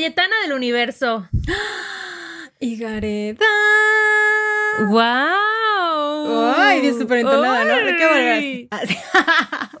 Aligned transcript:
Cayetana 0.00 0.34
del 0.44 0.54
Universo. 0.54 1.28
Y 2.62 2.76
Gareda. 2.76 3.44
¡Wow! 4.88 6.52
Ay, 6.56 6.80
bien 6.82 6.98
súper 6.98 7.18
entonada, 7.20 7.64
¿no? 7.64 7.72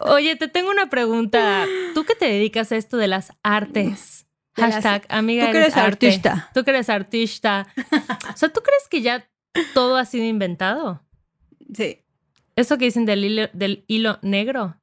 Oye, 0.00 0.36
te 0.36 0.48
tengo 0.48 0.70
una 0.70 0.88
pregunta. 0.88 1.66
¿Tú 1.94 2.04
qué 2.04 2.14
te 2.14 2.24
dedicas 2.26 2.72
a 2.72 2.76
esto 2.76 2.96
de 2.96 3.06
las 3.08 3.32
artes? 3.42 4.26
De 4.56 4.62
las- 4.62 4.74
Hashtag, 4.76 5.04
amiga, 5.10 5.46
Tú 5.46 5.52
que 5.52 5.58
eres 5.58 5.76
arte. 5.76 6.06
artista. 6.08 6.50
Tú 6.54 6.64
que 6.64 6.70
eres 6.70 6.88
artista. 6.90 7.66
O 8.34 8.36
sea, 8.36 8.48
¿tú 8.50 8.60
crees 8.62 8.88
que 8.90 9.02
ya 9.02 9.28
todo 9.74 9.96
ha 9.96 10.04
sido 10.06 10.24
inventado? 10.24 11.02
Sí. 11.74 12.02
Eso 12.56 12.78
que 12.78 12.86
dicen 12.86 13.04
del 13.04 13.24
hilo, 13.24 13.48
del 13.52 13.84
hilo 13.88 14.18
negro, 14.22 14.76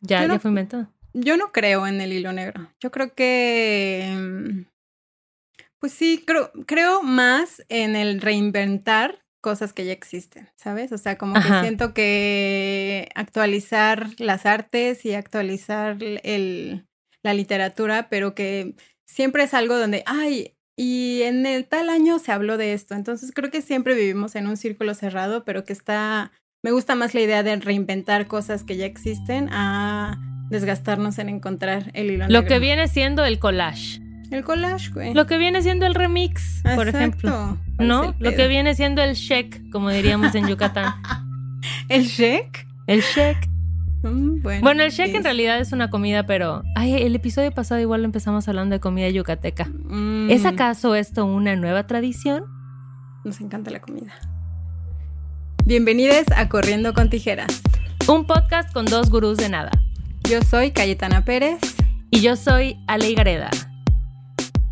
ya, 0.00 0.20
Yo 0.22 0.28
no- 0.28 0.34
ya 0.34 0.40
fue 0.40 0.50
inventado. 0.50 0.88
Yo 1.14 1.36
no 1.36 1.52
creo 1.52 1.86
en 1.86 2.00
el 2.00 2.12
hilo 2.12 2.32
negro. 2.32 2.70
Yo 2.80 2.90
creo 2.90 3.14
que. 3.14 4.14
mm, 4.16 4.62
Pues 5.80 5.92
sí, 5.92 6.22
creo, 6.26 6.52
creo 6.66 7.02
más 7.02 7.62
en 7.68 7.96
el 7.96 8.20
reinventar 8.20 9.22
cosas 9.42 9.72
que 9.72 9.84
ya 9.84 9.92
existen, 9.92 10.48
¿sabes? 10.56 10.92
O 10.92 10.98
sea, 10.98 11.18
como 11.18 11.34
que 11.34 11.48
siento 11.60 11.92
que 11.92 13.08
actualizar 13.16 14.08
las 14.18 14.46
artes 14.46 15.04
y 15.04 15.14
actualizar 15.14 15.96
el, 16.00 16.86
la 17.24 17.34
literatura, 17.34 18.08
pero 18.08 18.34
que 18.36 18.76
siempre 19.04 19.42
es 19.42 19.54
algo 19.54 19.76
donde, 19.76 20.04
ay, 20.06 20.54
y 20.78 21.22
en 21.22 21.44
el 21.44 21.66
tal 21.66 21.90
año 21.90 22.20
se 22.20 22.30
habló 22.30 22.56
de 22.56 22.72
esto. 22.72 22.94
Entonces 22.94 23.32
creo 23.34 23.50
que 23.50 23.62
siempre 23.62 23.94
vivimos 23.94 24.36
en 24.36 24.46
un 24.46 24.56
círculo 24.56 24.94
cerrado, 24.94 25.44
pero 25.44 25.64
que 25.64 25.72
está. 25.72 26.30
Me 26.64 26.70
gusta 26.70 26.94
más 26.94 27.12
la 27.12 27.20
idea 27.22 27.42
de 27.42 27.56
reinventar 27.56 28.28
cosas 28.28 28.62
que 28.62 28.76
ya 28.76 28.86
existen 28.86 29.48
a 29.50 30.20
desgastarnos 30.52 31.18
en 31.18 31.28
encontrar 31.28 31.90
el 31.94 32.10
hilo 32.12 32.26
Lo 32.28 32.40
negro. 32.42 32.46
que 32.46 32.58
viene 32.60 32.86
siendo 32.86 33.24
el 33.24 33.38
collage. 33.40 34.00
El 34.30 34.44
collage, 34.44 34.90
güey. 34.92 35.12
Lo 35.14 35.26
que 35.26 35.36
viene 35.38 35.60
siendo 35.62 35.84
el 35.86 35.94
remix, 35.94 36.62
por 36.76 36.88
ejemplo. 36.88 37.30
Exacto. 37.30 37.58
¿Cuál 37.76 37.80
es 37.80 37.86
¿No? 37.88 38.14
Lo 38.18 38.34
que 38.34 38.48
viene 38.48 38.74
siendo 38.74 39.02
el 39.02 39.14
check, 39.16 39.60
como 39.72 39.90
diríamos 39.90 40.34
en 40.34 40.46
Yucatán. 40.46 40.94
¿El 41.88 42.04
shake? 42.04 42.66
El 42.86 43.02
check. 43.02 43.36
Mm, 44.02 44.42
bueno, 44.42 44.60
Bueno, 44.62 44.82
el 44.82 44.92
en 45.00 45.16
es- 45.16 45.22
realidad 45.22 45.58
es 45.60 45.72
una 45.72 45.90
comida, 45.90 46.24
pero. 46.26 46.62
Ay, 46.74 46.94
el 46.94 47.14
episodio 47.14 47.52
pasado 47.52 47.80
igual 47.80 48.04
empezamos 48.04 48.48
hablando 48.48 48.74
de 48.74 48.80
comida 48.80 49.08
yucateca. 49.10 49.64
Mm, 49.66 50.30
¿Es 50.30 50.44
acaso 50.46 50.94
esto 50.94 51.24
una 51.26 51.54
nueva 51.56 51.86
tradición? 51.86 52.44
Nos 53.24 53.40
encanta 53.40 53.70
la 53.70 53.80
comida. 53.80 54.12
Bienvenidos 55.64 56.24
a 56.36 56.48
Corriendo 56.48 56.92
con 56.94 57.08
Tijeras. 57.10 57.62
Un 58.08 58.26
podcast 58.26 58.72
con 58.72 58.84
dos 58.86 59.10
gurús 59.10 59.36
de 59.36 59.48
nada. 59.48 59.70
Yo 60.28 60.40
soy 60.42 60.70
Cayetana 60.70 61.24
Pérez. 61.24 61.58
Y 62.10 62.20
yo 62.20 62.36
soy 62.36 62.78
Ale 62.86 63.14
Gareda. 63.14 63.50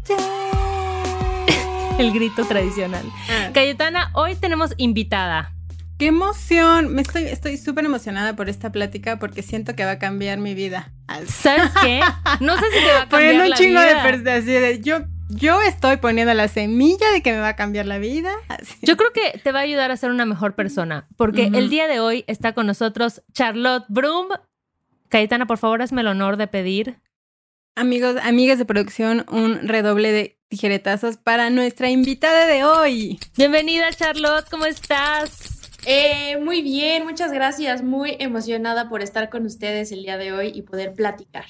El 1.99 2.13
grito 2.13 2.45
tradicional. 2.47 3.05
Ah, 3.29 3.51
Cayetana, 3.53 4.11
hoy 4.15 4.35
tenemos 4.37 4.73
invitada. 4.79 5.53
¡Qué 5.99 6.07
emoción! 6.07 6.95
Me 6.95 7.03
estoy 7.03 7.25
estoy 7.25 7.59
súper 7.59 7.85
emocionada 7.85 8.35
por 8.37 8.49
esta 8.49 8.73
plática 8.73 9.19
porque 9.19 9.43
siento 9.43 9.75
que 9.77 9.85
va 9.85 9.93
a 9.93 9.99
cambiar 9.99 10.39
mi 10.39 10.55
vida. 10.55 10.93
¿Sabes 11.27 11.71
qué? 11.83 12.01
No 12.41 12.57
sé 12.57 12.65
si 12.71 12.79
te 12.87 12.93
va 12.93 13.03
a 13.03 13.09
cambiar 13.09 13.11
Poniendo 13.11 13.45
un 13.45 13.51
la 13.51 13.57
chingo 13.57 13.81
vida. 13.81 14.33
de, 14.61 14.81
yo 14.81 15.01
yo 15.29 15.61
estoy 15.63 15.99
poniendo 15.99 16.33
la 16.35 16.49
semilla 16.49 17.11
de 17.13 17.23
que 17.23 17.33
me 17.33 17.39
va 17.39 17.49
a 17.49 17.57
cambiar 17.57 17.87
la 17.87 17.99
vida. 17.99 18.33
así. 18.49 18.75
Yo 18.83 18.97
creo 18.97 19.13
que 19.13 19.39
te 19.39 19.53
va 19.53 19.61
a 19.61 19.63
ayudar 19.63 19.91
a 19.91 19.97
ser 19.97 20.11
una 20.11 20.25
mejor 20.25 20.55
persona, 20.55 21.07
porque 21.17 21.51
el 21.55 21.69
día 21.71 21.87
de 21.87 22.01
hoy 22.01 22.25
está 22.27 22.53
con 22.55 22.67
nosotros 22.67 23.23
Charlotte 23.33 23.85
Broom. 23.89 24.29
Cayetana, 25.11 25.47
por 25.47 25.59
favor, 25.59 25.83
hazme 25.83 26.03
el 26.03 26.07
honor 26.07 26.37
de 26.37 26.47
pedir. 26.47 27.01
Amigos, 27.75 28.17
amigas 28.23 28.59
de 28.59 28.65
producción, 28.65 29.27
un 29.29 29.67
redoble 29.67 30.13
de 30.13 30.39
tijeretazos 30.49 31.17
para 31.17 31.51
nuestra 31.51 31.91
invitada 31.91 32.47
de 32.47 32.65
hoy. 32.65 33.19
Bienvenida, 33.37 33.91
Charlotte, 33.91 34.49
¿cómo 34.49 34.67
estás? 34.67 35.69
Eh, 35.85 36.39
muy 36.39 36.63
bien, 36.63 37.05
muchas 37.05 37.33
gracias. 37.33 37.83
Muy 37.83 38.17
emocionada 38.21 38.89
por 38.89 39.03
estar 39.03 39.31
con 39.31 39.47
ustedes 39.47 39.91
el 39.91 40.03
día 40.03 40.17
de 40.17 40.33
hoy 40.33 40.53
y 40.55 40.63
poder 40.63 40.95
platicar. 40.95 41.47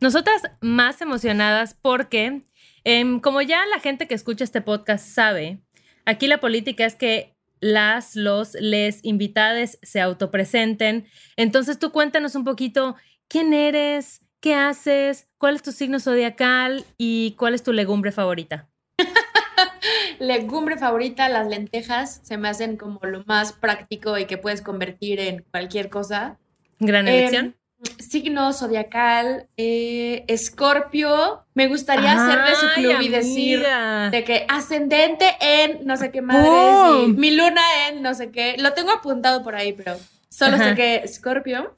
Nosotras 0.00 0.42
más 0.60 1.00
emocionadas 1.00 1.74
porque, 1.74 2.42
em, 2.84 3.18
como 3.18 3.42
ya 3.42 3.66
la 3.66 3.80
gente 3.80 4.06
que 4.06 4.14
escucha 4.14 4.44
este 4.44 4.60
podcast 4.60 5.04
sabe, 5.04 5.58
aquí 6.04 6.28
la 6.28 6.38
política 6.38 6.84
es 6.84 6.94
que 6.94 7.33
las, 7.64 8.14
los, 8.14 8.52
les 8.60 9.02
invitades 9.04 9.78
se 9.82 10.02
autopresenten. 10.02 11.06
Entonces 11.36 11.78
tú 11.78 11.92
cuéntanos 11.92 12.34
un 12.34 12.44
poquito 12.44 12.94
quién 13.26 13.54
eres, 13.54 14.20
qué 14.40 14.54
haces, 14.54 15.28
cuál 15.38 15.54
es 15.54 15.62
tu 15.62 15.72
signo 15.72 15.98
zodiacal 15.98 16.84
y 16.98 17.32
cuál 17.38 17.54
es 17.54 17.62
tu 17.62 17.72
legumbre 17.72 18.12
favorita. 18.12 18.68
Legumbre 20.18 20.76
favorita, 20.76 21.30
las 21.30 21.48
lentejas, 21.48 22.20
se 22.22 22.36
me 22.36 22.48
hacen 22.48 22.76
como 22.76 23.00
lo 23.02 23.24
más 23.24 23.54
práctico 23.54 24.18
y 24.18 24.26
que 24.26 24.36
puedes 24.36 24.60
convertir 24.60 25.18
en 25.18 25.42
cualquier 25.50 25.88
cosa. 25.88 26.38
Gran 26.78 27.08
Em, 27.08 27.14
elección. 27.14 27.56
Signo 27.98 28.52
zodiacal, 28.52 29.48
eh, 29.56 30.24
Escorpio. 30.28 31.44
Me 31.54 31.66
gustaría 31.68 32.12
hacerle 32.12 32.54
su 32.56 32.66
Ay, 32.76 32.82
club 32.84 33.00
y 33.02 33.08
decir 33.08 33.56
amiga. 33.66 34.10
de 34.10 34.24
que 34.24 34.46
ascendente 34.48 35.26
en 35.40 35.86
no 35.86 35.96
sé 35.96 36.10
qué 36.10 36.20
madres 36.22 37.08
mi 37.16 37.30
luna 37.30 37.62
en 37.88 38.02
no 38.02 38.14
sé 38.14 38.30
qué. 38.30 38.56
Lo 38.58 38.72
tengo 38.72 38.90
apuntado 38.92 39.42
por 39.42 39.54
ahí, 39.56 39.72
pero 39.72 39.96
solo 40.28 40.56
Ajá. 40.56 40.70
sé 40.70 40.74
que 40.74 40.94
Escorpio. 40.96 41.76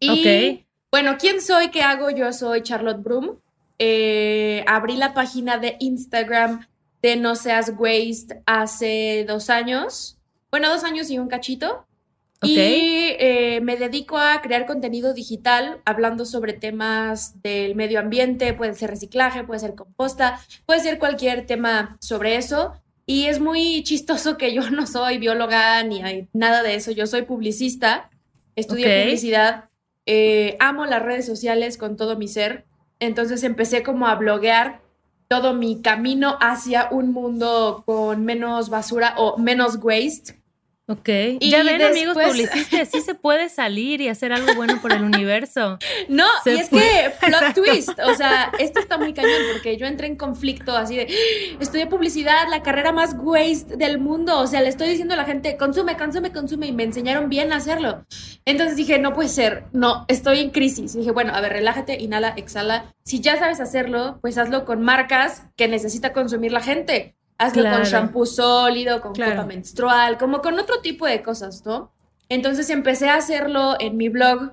Y 0.00 0.64
bueno, 0.90 1.16
¿quién 1.18 1.40
soy? 1.40 1.70
¿Qué 1.70 1.82
hago? 1.82 2.10
Yo 2.10 2.32
soy 2.32 2.62
Charlotte 2.62 3.02
Broom. 3.02 3.38
Eh, 3.78 4.64
abrí 4.68 4.96
la 4.96 5.14
página 5.14 5.58
de 5.58 5.76
Instagram 5.80 6.66
de 7.02 7.16
No 7.16 7.34
Seas 7.36 7.72
Waste 7.76 8.42
hace 8.46 9.24
dos 9.26 9.50
años. 9.50 10.18
Bueno, 10.50 10.68
dos 10.68 10.84
años 10.84 11.10
y 11.10 11.18
un 11.18 11.28
cachito. 11.28 11.86
Y 12.44 13.16
eh, 13.18 13.60
me 13.62 13.76
dedico 13.76 14.18
a 14.18 14.40
crear 14.42 14.66
contenido 14.66 15.14
digital 15.14 15.80
hablando 15.84 16.24
sobre 16.24 16.52
temas 16.52 17.40
del 17.42 17.74
medio 17.74 18.00
ambiente, 18.00 18.54
puede 18.54 18.74
ser 18.74 18.90
reciclaje, 18.90 19.44
puede 19.44 19.60
ser 19.60 19.74
composta, 19.74 20.40
puede 20.66 20.80
ser 20.80 20.98
cualquier 20.98 21.46
tema 21.46 21.96
sobre 22.00 22.36
eso. 22.36 22.72
Y 23.06 23.26
es 23.26 23.40
muy 23.40 23.82
chistoso 23.82 24.36
que 24.36 24.54
yo 24.54 24.62
no 24.70 24.86
soy 24.86 25.18
bióloga 25.18 25.82
ni 25.82 26.02
hay 26.02 26.28
nada 26.32 26.62
de 26.62 26.74
eso, 26.74 26.90
yo 26.90 27.06
soy 27.06 27.22
publicista, 27.22 28.10
estudié 28.56 28.86
Ok. 28.86 29.04
publicidad, 29.04 29.64
eh, 30.06 30.56
amo 30.60 30.86
las 30.86 31.02
redes 31.02 31.26
sociales 31.26 31.78
con 31.78 31.96
todo 31.96 32.16
mi 32.16 32.28
ser, 32.28 32.64
entonces 33.00 33.42
empecé 33.42 33.82
como 33.82 34.06
a 34.06 34.14
bloguear 34.14 34.80
todo 35.28 35.54
mi 35.54 35.80
camino 35.80 36.36
hacia 36.40 36.88
un 36.90 37.12
mundo 37.12 37.82
con 37.86 38.24
menos 38.24 38.68
basura 38.68 39.14
o 39.16 39.38
menos 39.38 39.78
waste. 39.82 40.40
Ok. 40.86 41.08
Y 41.40 41.50
ya 41.50 41.62
ven, 41.62 41.80
amigos 41.80 42.14
después- 42.14 42.28
publicistas, 42.28 42.88
sí 42.92 43.00
se 43.00 43.14
puede 43.14 43.48
salir 43.48 44.02
y 44.02 44.08
hacer 44.08 44.34
algo 44.34 44.54
bueno 44.54 44.82
por 44.82 44.92
el 44.92 45.02
universo. 45.02 45.78
No, 46.08 46.26
Se 46.42 46.54
y 46.54 46.58
es 46.60 46.68
que 46.68 47.10
plot 47.26 47.54
twist, 47.54 47.98
o 48.00 48.14
sea, 48.14 48.52
esto 48.58 48.80
está 48.80 48.98
muy 48.98 49.14
cañón 49.14 49.40
porque 49.52 49.78
yo 49.78 49.86
entré 49.86 50.06
en 50.08 50.16
conflicto 50.16 50.76
así 50.76 50.96
de, 50.96 51.06
"Ah, 51.08 51.56
estudié 51.60 51.86
publicidad, 51.86 52.48
la 52.50 52.62
carrera 52.62 52.92
más 52.92 53.16
waste 53.18 53.76
del 53.76 53.98
mundo, 53.98 54.38
o 54.38 54.46
sea, 54.46 54.60
le 54.60 54.68
estoy 54.68 54.88
diciendo 54.88 55.14
a 55.14 55.16
la 55.16 55.24
gente, 55.24 55.56
consume, 55.56 55.96
consume, 55.96 56.32
consume, 56.32 56.66
y 56.66 56.72
me 56.72 56.82
enseñaron 56.82 57.30
bien 57.30 57.52
a 57.52 57.56
hacerlo. 57.56 58.04
Entonces 58.44 58.76
dije, 58.76 58.98
no 58.98 59.14
puede 59.14 59.30
ser, 59.30 59.64
no, 59.72 60.04
estoy 60.08 60.40
en 60.40 60.50
crisis. 60.50 60.94
Y 60.94 60.98
dije, 60.98 61.12
bueno, 61.12 61.34
a 61.34 61.40
ver, 61.40 61.52
relájate, 61.52 61.96
inhala, 61.98 62.34
exhala. 62.36 62.92
Si 63.04 63.20
ya 63.20 63.38
sabes 63.38 63.60
hacerlo, 63.60 64.18
pues 64.20 64.36
hazlo 64.36 64.66
con 64.66 64.82
marcas 64.82 65.44
que 65.56 65.66
necesita 65.68 66.12
consumir 66.12 66.52
la 66.52 66.60
gente. 66.60 67.13
Hazlo 67.38 67.62
Claro. 67.62 67.78
con 67.78 67.86
shampoo 67.86 68.26
sólido, 68.26 69.00
con 69.00 69.12
Claro. 69.12 69.32
copa 69.36 69.46
menstrual, 69.46 70.18
como 70.18 70.40
con 70.40 70.58
otro 70.58 70.80
tipo 70.80 71.06
de 71.06 71.22
cosas, 71.22 71.64
¿no? 71.66 71.92
Entonces 72.28 72.70
empecé 72.70 73.08
a 73.08 73.16
hacerlo 73.16 73.76
en 73.80 73.96
mi 73.96 74.08
blog, 74.08 74.52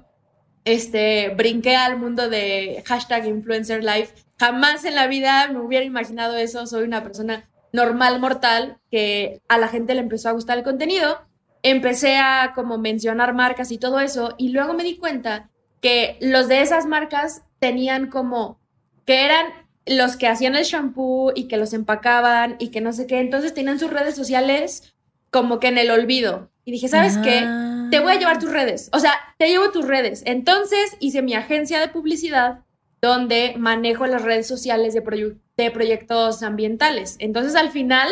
este, 0.65 1.29
brinqué 1.35 1.75
al 1.75 1.97
mundo 1.97 2.29
de 2.29 2.83
hashtag 2.85 3.25
influencer 3.27 3.83
life. 3.83 4.13
Jamás 4.39 4.85
en 4.85 4.95
la 4.95 5.07
vida 5.07 5.47
me 5.47 5.59
hubiera 5.59 5.85
imaginado 5.85 6.35
eso. 6.37 6.65
Soy 6.67 6.83
una 6.83 7.03
persona 7.03 7.49
normal, 7.71 8.19
mortal, 8.19 8.77
que 8.91 9.41
a 9.47 9.57
la 9.57 9.67
gente 9.67 9.93
le 9.93 10.01
empezó 10.01 10.29
a 10.29 10.33
gustar 10.33 10.57
el 10.57 10.63
contenido. 10.63 11.21
Empecé 11.63 12.17
a 12.17 12.51
como 12.55 12.77
mencionar 12.77 13.33
marcas 13.33 13.71
y 13.71 13.77
todo 13.77 13.99
eso. 13.99 14.35
Y 14.37 14.49
luego 14.49 14.73
me 14.73 14.83
di 14.83 14.97
cuenta 14.97 15.49
que 15.79 16.17
los 16.21 16.47
de 16.47 16.61
esas 16.61 16.85
marcas 16.85 17.43
tenían 17.59 18.07
como 18.09 18.59
que 19.05 19.25
eran 19.25 19.45
los 19.85 20.17
que 20.17 20.27
hacían 20.27 20.55
el 20.55 20.63
shampoo 20.63 21.31
y 21.35 21.47
que 21.47 21.57
los 21.57 21.73
empacaban 21.73 22.55
y 22.59 22.69
que 22.69 22.81
no 22.81 22.93
sé 22.93 23.07
qué. 23.07 23.19
Entonces 23.19 23.53
tenían 23.53 23.79
sus 23.79 23.91
redes 23.91 24.15
sociales 24.15 24.93
como 25.29 25.59
que 25.59 25.67
en 25.67 25.77
el 25.77 25.91
olvido. 25.91 26.49
Y 26.65 26.71
dije, 26.71 26.87
¿sabes 26.87 27.17
qué? 27.17 27.47
Te 27.89 27.99
voy 27.99 28.13
a 28.13 28.19
llevar 28.19 28.39
tus 28.39 28.51
redes. 28.51 28.89
O 28.93 28.99
sea, 28.99 29.13
te 29.37 29.47
llevo 29.47 29.71
tus 29.71 29.87
redes. 29.87 30.21
Entonces 30.25 30.95
hice 30.99 31.21
mi 31.21 31.33
agencia 31.33 31.79
de 31.79 31.87
publicidad 31.87 32.59
donde 33.01 33.55
manejo 33.57 34.05
las 34.05 34.21
redes 34.21 34.47
sociales 34.47 34.93
de, 34.93 35.35
de 35.57 35.71
proyectos 35.71 36.43
ambientales. 36.43 37.15
Entonces 37.19 37.55
al 37.55 37.71
final, 37.71 38.07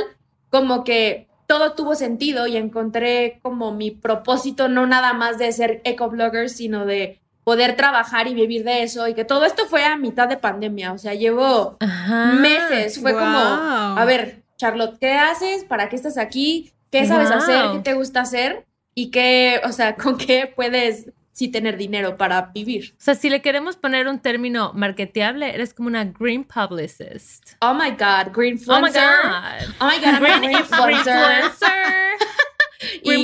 como 0.50 0.83
que 0.83 1.27
todo 1.45 1.74
tuvo 1.74 1.95
sentido 1.95 2.48
y 2.48 2.57
encontré 2.57 3.39
como 3.44 3.72
mi 3.72 3.92
propósito, 3.92 4.68
no 4.68 4.88
nada 4.88 5.13
más 5.13 5.38
de 5.38 5.51
ser 5.51 5.81
ecoblogger, 5.83 6.50
sino 6.50 6.86
de 6.86 7.19
poder 7.44 7.75
trabajar 7.75 8.27
y 8.27 8.33
vivir 8.33 8.63
de 8.63 8.83
eso 8.83 9.07
y 9.07 9.13
que 9.13 9.25
todo 9.25 9.45
esto 9.45 9.65
fue 9.65 9.83
a 9.86 9.95
mitad 9.97 10.27
de 10.27 10.38
pandemia, 10.38 10.94
o 10.94 10.97
sea, 10.97 11.13
llevo 11.13 11.77
Ajá. 11.80 12.33
meses, 12.33 13.00
fue 13.01 13.13
como, 13.13 13.24
Guau. 13.30 13.97
a 13.97 14.06
ver, 14.06 14.44
Charlotte, 14.57 14.97
¿qué 15.00 15.13
haces? 15.13 15.63
¿Para 15.63 15.89
qué 15.89 15.95
estás 15.95 16.18
aquí? 16.18 16.71
¿Qué 16.91 17.06
sabes 17.06 17.30
Guau. 17.30 17.39
hacer? 17.41 17.71
¿Qué 17.74 17.80
te 17.80 17.94
gusta 17.94 18.21
hacer? 18.21 18.65
Y 18.94 19.12
qué, 19.12 19.62
o 19.63 19.71
sea, 19.71 19.95
con 19.95 20.18
qué 20.18 20.51
puedes 20.53 21.12
sí 21.31 21.47
tener 21.47 21.77
dinero 21.77 22.18
para 22.18 22.51
vivir. 22.53 22.94
O 22.97 23.01
sea, 23.01 23.15
si 23.15 23.30
le 23.30 23.41
queremos 23.41 23.77
poner 23.77 24.09
un 24.09 24.19
término 24.19 24.74
marketeable, 24.74 25.53
eres 25.56 25.74
como 25.74 25.88
una 25.88 26.03
green 26.03 26.44
publicist. 26.44 27.53
Oh 27.62 27.74
my 27.74 27.91
God, 27.91 28.33
green 28.33 28.59
Oh 28.68 28.81
my 28.81 28.88
influencer. 28.89 29.01
God. 29.24 29.75
Oh 29.80 29.86
my 29.86 29.97
God, 30.00 30.15
I'm 30.15 30.15
a 30.15 30.19
Green 30.19 30.41
green 30.41 30.51
influencer. 30.57 31.51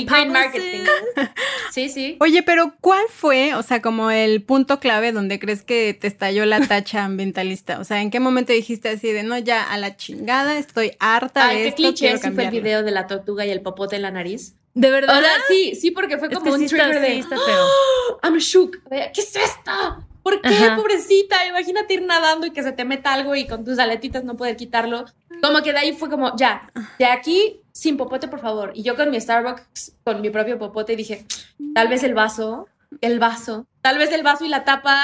Publicist. 0.06 0.32
marketing. 0.32 0.84
Sí, 1.72 1.90
sí. 1.90 2.16
Oye, 2.20 2.42
pero 2.42 2.74
¿cuál 2.80 3.04
fue, 3.10 3.54
o 3.54 3.62
sea, 3.62 3.82
como 3.82 4.10
el 4.10 4.42
punto 4.42 4.80
clave 4.80 5.12
donde 5.12 5.38
crees 5.38 5.62
que 5.62 5.92
te 5.92 6.06
estalló 6.06 6.46
la 6.46 6.66
tacha 6.66 7.04
ambientalista? 7.04 7.78
O 7.80 7.84
sea, 7.84 8.00
¿en 8.00 8.10
qué 8.10 8.18
momento 8.18 8.52
dijiste 8.54 8.88
así 8.88 9.12
de, 9.12 9.22
no, 9.24 9.36
ya 9.36 9.62
a 9.62 9.76
la 9.76 9.96
chingada, 9.96 10.56
estoy 10.58 10.92
harta 11.00 11.48
Ay, 11.48 11.56
de 11.56 11.62
qué 11.64 11.68
esto, 11.68 11.76
cliché 11.82 12.06
sí 12.06 12.08
fue 12.08 12.14
el 12.16 12.20
cambiarlo"? 12.22 12.60
video 12.62 12.82
de 12.82 12.90
la 12.92 13.06
tortuga 13.06 13.44
y 13.44 13.50
el 13.50 13.60
popote 13.60 13.96
en 13.96 14.02
la 14.02 14.10
nariz. 14.10 14.54
¿De 14.76 14.88
O 14.88 14.92
verdad? 14.92 15.20
sea, 15.22 15.30
sí, 15.48 15.74
sí, 15.74 15.90
porque 15.90 16.18
fue 16.18 16.28
Es 16.28 16.34
como 16.34 16.44
que 16.44 16.52
un 16.52 16.58
sí 16.58 16.64
está- 16.66 16.84
trigger 16.84 17.00
de 17.00 17.12
sí 17.14 17.18
está 17.20 17.36
feo. 17.38 17.64
"Oh, 17.64 18.18
I'm 18.22 18.36
shook. 18.36 18.76
¿Qué 18.90 19.10
es 19.20 19.34
esto? 19.36 20.06
¿Por 20.22 20.42
qué, 20.42 20.48
Ajá. 20.48 20.76
pobrecita? 20.76 21.46
Imagínate 21.46 21.94
ir 21.94 22.02
nadando 22.02 22.46
y 22.46 22.50
que 22.50 22.62
se 22.62 22.72
te 22.72 22.84
meta 22.84 23.14
algo 23.14 23.34
y 23.34 23.46
con 23.46 23.64
tus 23.64 23.78
aletitas 23.78 24.22
no 24.24 24.36
poder 24.36 24.56
quitarlo. 24.56 25.06
Como 25.42 25.62
que 25.62 25.72
de 25.72 25.78
ahí 25.78 25.92
fue 25.94 26.10
como, 26.10 26.36
ya, 26.36 26.70
de 26.98 27.06
aquí 27.06 27.62
sin 27.72 27.96
popote, 27.96 28.28
por 28.28 28.40
favor. 28.40 28.72
Y 28.74 28.82
yo 28.82 28.96
con 28.96 29.10
mi 29.10 29.18
Starbucks, 29.20 29.92
con 30.04 30.20
mi 30.20 30.28
propio 30.28 30.58
popote, 30.58 30.94
dije, 30.94 31.24
tal 31.74 31.88
vez 31.88 32.02
el 32.02 32.12
vaso, 32.12 32.68
el 33.00 33.18
vaso, 33.18 33.66
tal 33.80 33.96
vez 33.96 34.12
el 34.12 34.22
vaso 34.22 34.44
y 34.44 34.48
la 34.48 34.64
tapa 34.64 35.00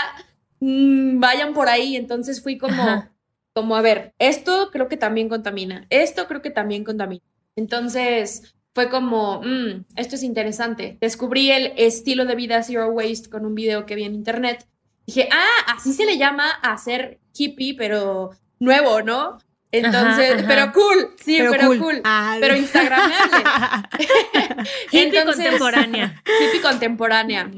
mm, 0.60 1.18
vayan 1.18 1.54
por 1.54 1.68
ahí. 1.70 1.96
Entonces 1.96 2.42
fui 2.42 2.58
como, 2.58 2.82
Ajá. 2.82 3.10
como, 3.54 3.74
a 3.76 3.80
ver, 3.80 4.12
esto 4.18 4.68
creo 4.70 4.88
que 4.88 4.96
también 4.98 5.28
contamina, 5.30 5.86
esto 5.88 6.26
creo 6.26 6.42
que 6.42 6.50
también 6.50 6.84
contamina. 6.84 7.22
Entonces 7.56 8.54
fue 8.74 8.88
como, 8.88 9.42
"Mm, 9.42 9.84
esto 9.96 10.14
es 10.16 10.22
interesante. 10.22 10.96
Descubrí 11.00 11.50
el 11.50 11.72
estilo 11.76 12.24
de 12.24 12.34
vida 12.34 12.62
zero 12.62 12.88
waste 12.88 13.28
con 13.30 13.44
un 13.46 13.54
video 13.54 13.84
que 13.86 13.94
vi 13.94 14.04
en 14.04 14.14
internet. 14.14 14.66
Dije, 15.06 15.28
ah, 15.32 15.74
así 15.76 15.92
se 15.92 16.06
le 16.06 16.16
llama 16.16 16.48
a 16.50 16.76
ser 16.78 17.20
hippie, 17.34 17.74
pero 17.76 18.30
nuevo, 18.60 19.02
¿no? 19.02 19.38
Entonces, 19.74 20.32
Ajá, 20.32 20.38
ajá. 20.40 20.48
pero 20.48 20.72
cool, 20.72 21.14
sí, 21.22 21.38
pero, 21.50 21.78
cool, 21.78 22.00
Ah, 22.04 22.36
pero 22.40 22.54
instagramable. 22.56 23.42
Hippie 24.92 25.18
Entonces- 25.18 25.44
contemporánea. 25.46 26.22
hippie 26.46 26.60
contemporánea. 26.60 27.50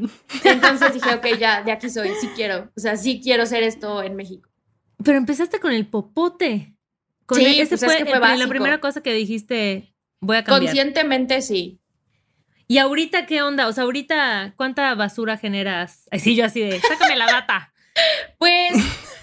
Entonces 0.44 0.94
dije, 0.94 1.14
ok, 1.14 1.26
ya, 1.38 1.62
de 1.62 1.72
aquí 1.72 1.90
soy, 1.90 2.10
sí 2.20 2.28
quiero, 2.34 2.70
o 2.76 2.80
sea, 2.80 2.96
sí 2.96 3.20
quiero 3.22 3.42
hacer 3.42 3.62
esto 3.62 4.02
en 4.02 4.14
México. 4.16 4.48
Pero 5.04 5.18
empezaste 5.18 5.58
con 5.60 5.72
el 5.72 5.86
popote. 5.86 6.74
Con 7.26 7.38
Sí, 7.38 7.46
el- 7.46 7.60
ese 7.60 7.70
pues 7.76 7.82
es 7.82 7.86
fue 7.88 7.96
que 8.04 8.16
fue 8.18 8.32
el- 8.32 8.38
la 8.38 8.46
primera 8.48 8.78
cosa 8.80 9.02
que 9.02 9.12
dijiste, 9.12 9.93
voy 10.24 10.36
a 10.38 10.44
cambiar. 10.44 10.72
Conscientemente 10.72 11.42
sí. 11.42 11.78
¿Y 12.66 12.78
ahorita 12.78 13.26
qué 13.26 13.42
onda? 13.42 13.68
O 13.68 13.72
sea, 13.72 13.84
ahorita, 13.84 14.54
¿cuánta 14.56 14.94
basura 14.94 15.36
generas? 15.36 16.08
Ay, 16.10 16.20
sí, 16.20 16.34
yo 16.34 16.46
así 16.46 16.60
de, 16.60 16.80
sácame 16.80 17.16
la 17.16 17.26
data. 17.26 17.70
Pues 18.38 18.72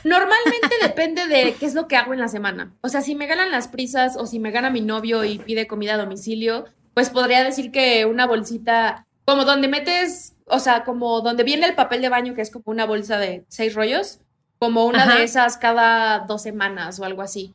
normalmente 0.05 0.69
depende 0.81 1.27
de 1.27 1.55
qué 1.55 1.65
es 1.65 1.75
lo 1.75 1.89
que 1.89 1.97
hago 1.97 2.13
en 2.13 2.21
la 2.21 2.29
semana. 2.29 2.73
O 2.79 2.87
sea, 2.87 3.01
si 3.01 3.15
me 3.15 3.27
ganan 3.27 3.51
las 3.51 3.67
prisas 3.67 4.15
o 4.15 4.25
si 4.25 4.39
me 4.39 4.51
gana 4.51 4.69
mi 4.69 4.79
novio 4.79 5.25
y 5.25 5.39
pide 5.39 5.67
comida 5.67 5.95
a 5.95 5.97
domicilio, 5.97 6.63
pues 6.93 7.09
podría 7.09 7.43
decir 7.43 7.71
que 7.71 8.05
una 8.05 8.25
bolsita, 8.25 9.07
como 9.25 9.43
donde 9.43 9.67
metes, 9.67 10.37
o 10.45 10.59
sea, 10.59 10.85
como 10.85 11.19
donde 11.19 11.43
viene 11.43 11.67
el 11.67 11.75
papel 11.75 12.01
de 12.01 12.07
baño, 12.07 12.33
que 12.33 12.41
es 12.41 12.49
como 12.49 12.63
una 12.67 12.85
bolsa 12.85 13.17
de 13.17 13.45
seis 13.49 13.75
rollos, 13.75 14.21
como 14.57 14.85
una 14.85 15.03
Ajá. 15.03 15.17
de 15.17 15.23
esas 15.23 15.57
cada 15.57 16.19
dos 16.19 16.43
semanas 16.43 16.97
o 16.99 17.03
algo 17.03 17.21
así. 17.21 17.53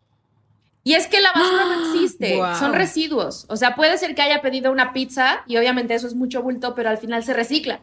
Y 0.87 0.95
es 0.95 1.09
que 1.09 1.21
la 1.21 1.33
basura 1.35 1.65
no 1.65 1.81
existe, 1.95 2.39
son 2.61 2.73
residuos. 2.73 3.45
O 3.49 3.57
sea, 3.57 3.75
puede 3.75 3.99
ser 3.99 4.15
que 4.15 4.23
haya 4.23 4.41
pedido 4.41 4.71
una 4.71 4.93
pizza 4.93 5.43
y 5.49 5.57
obviamente 5.57 5.95
eso 5.95 6.07
es 6.07 6.15
mucho 6.15 6.43
bulto, 6.45 6.77
pero 6.77 6.89
al 6.91 6.99
final 6.99 7.25
se 7.25 7.35
recicla. 7.35 7.81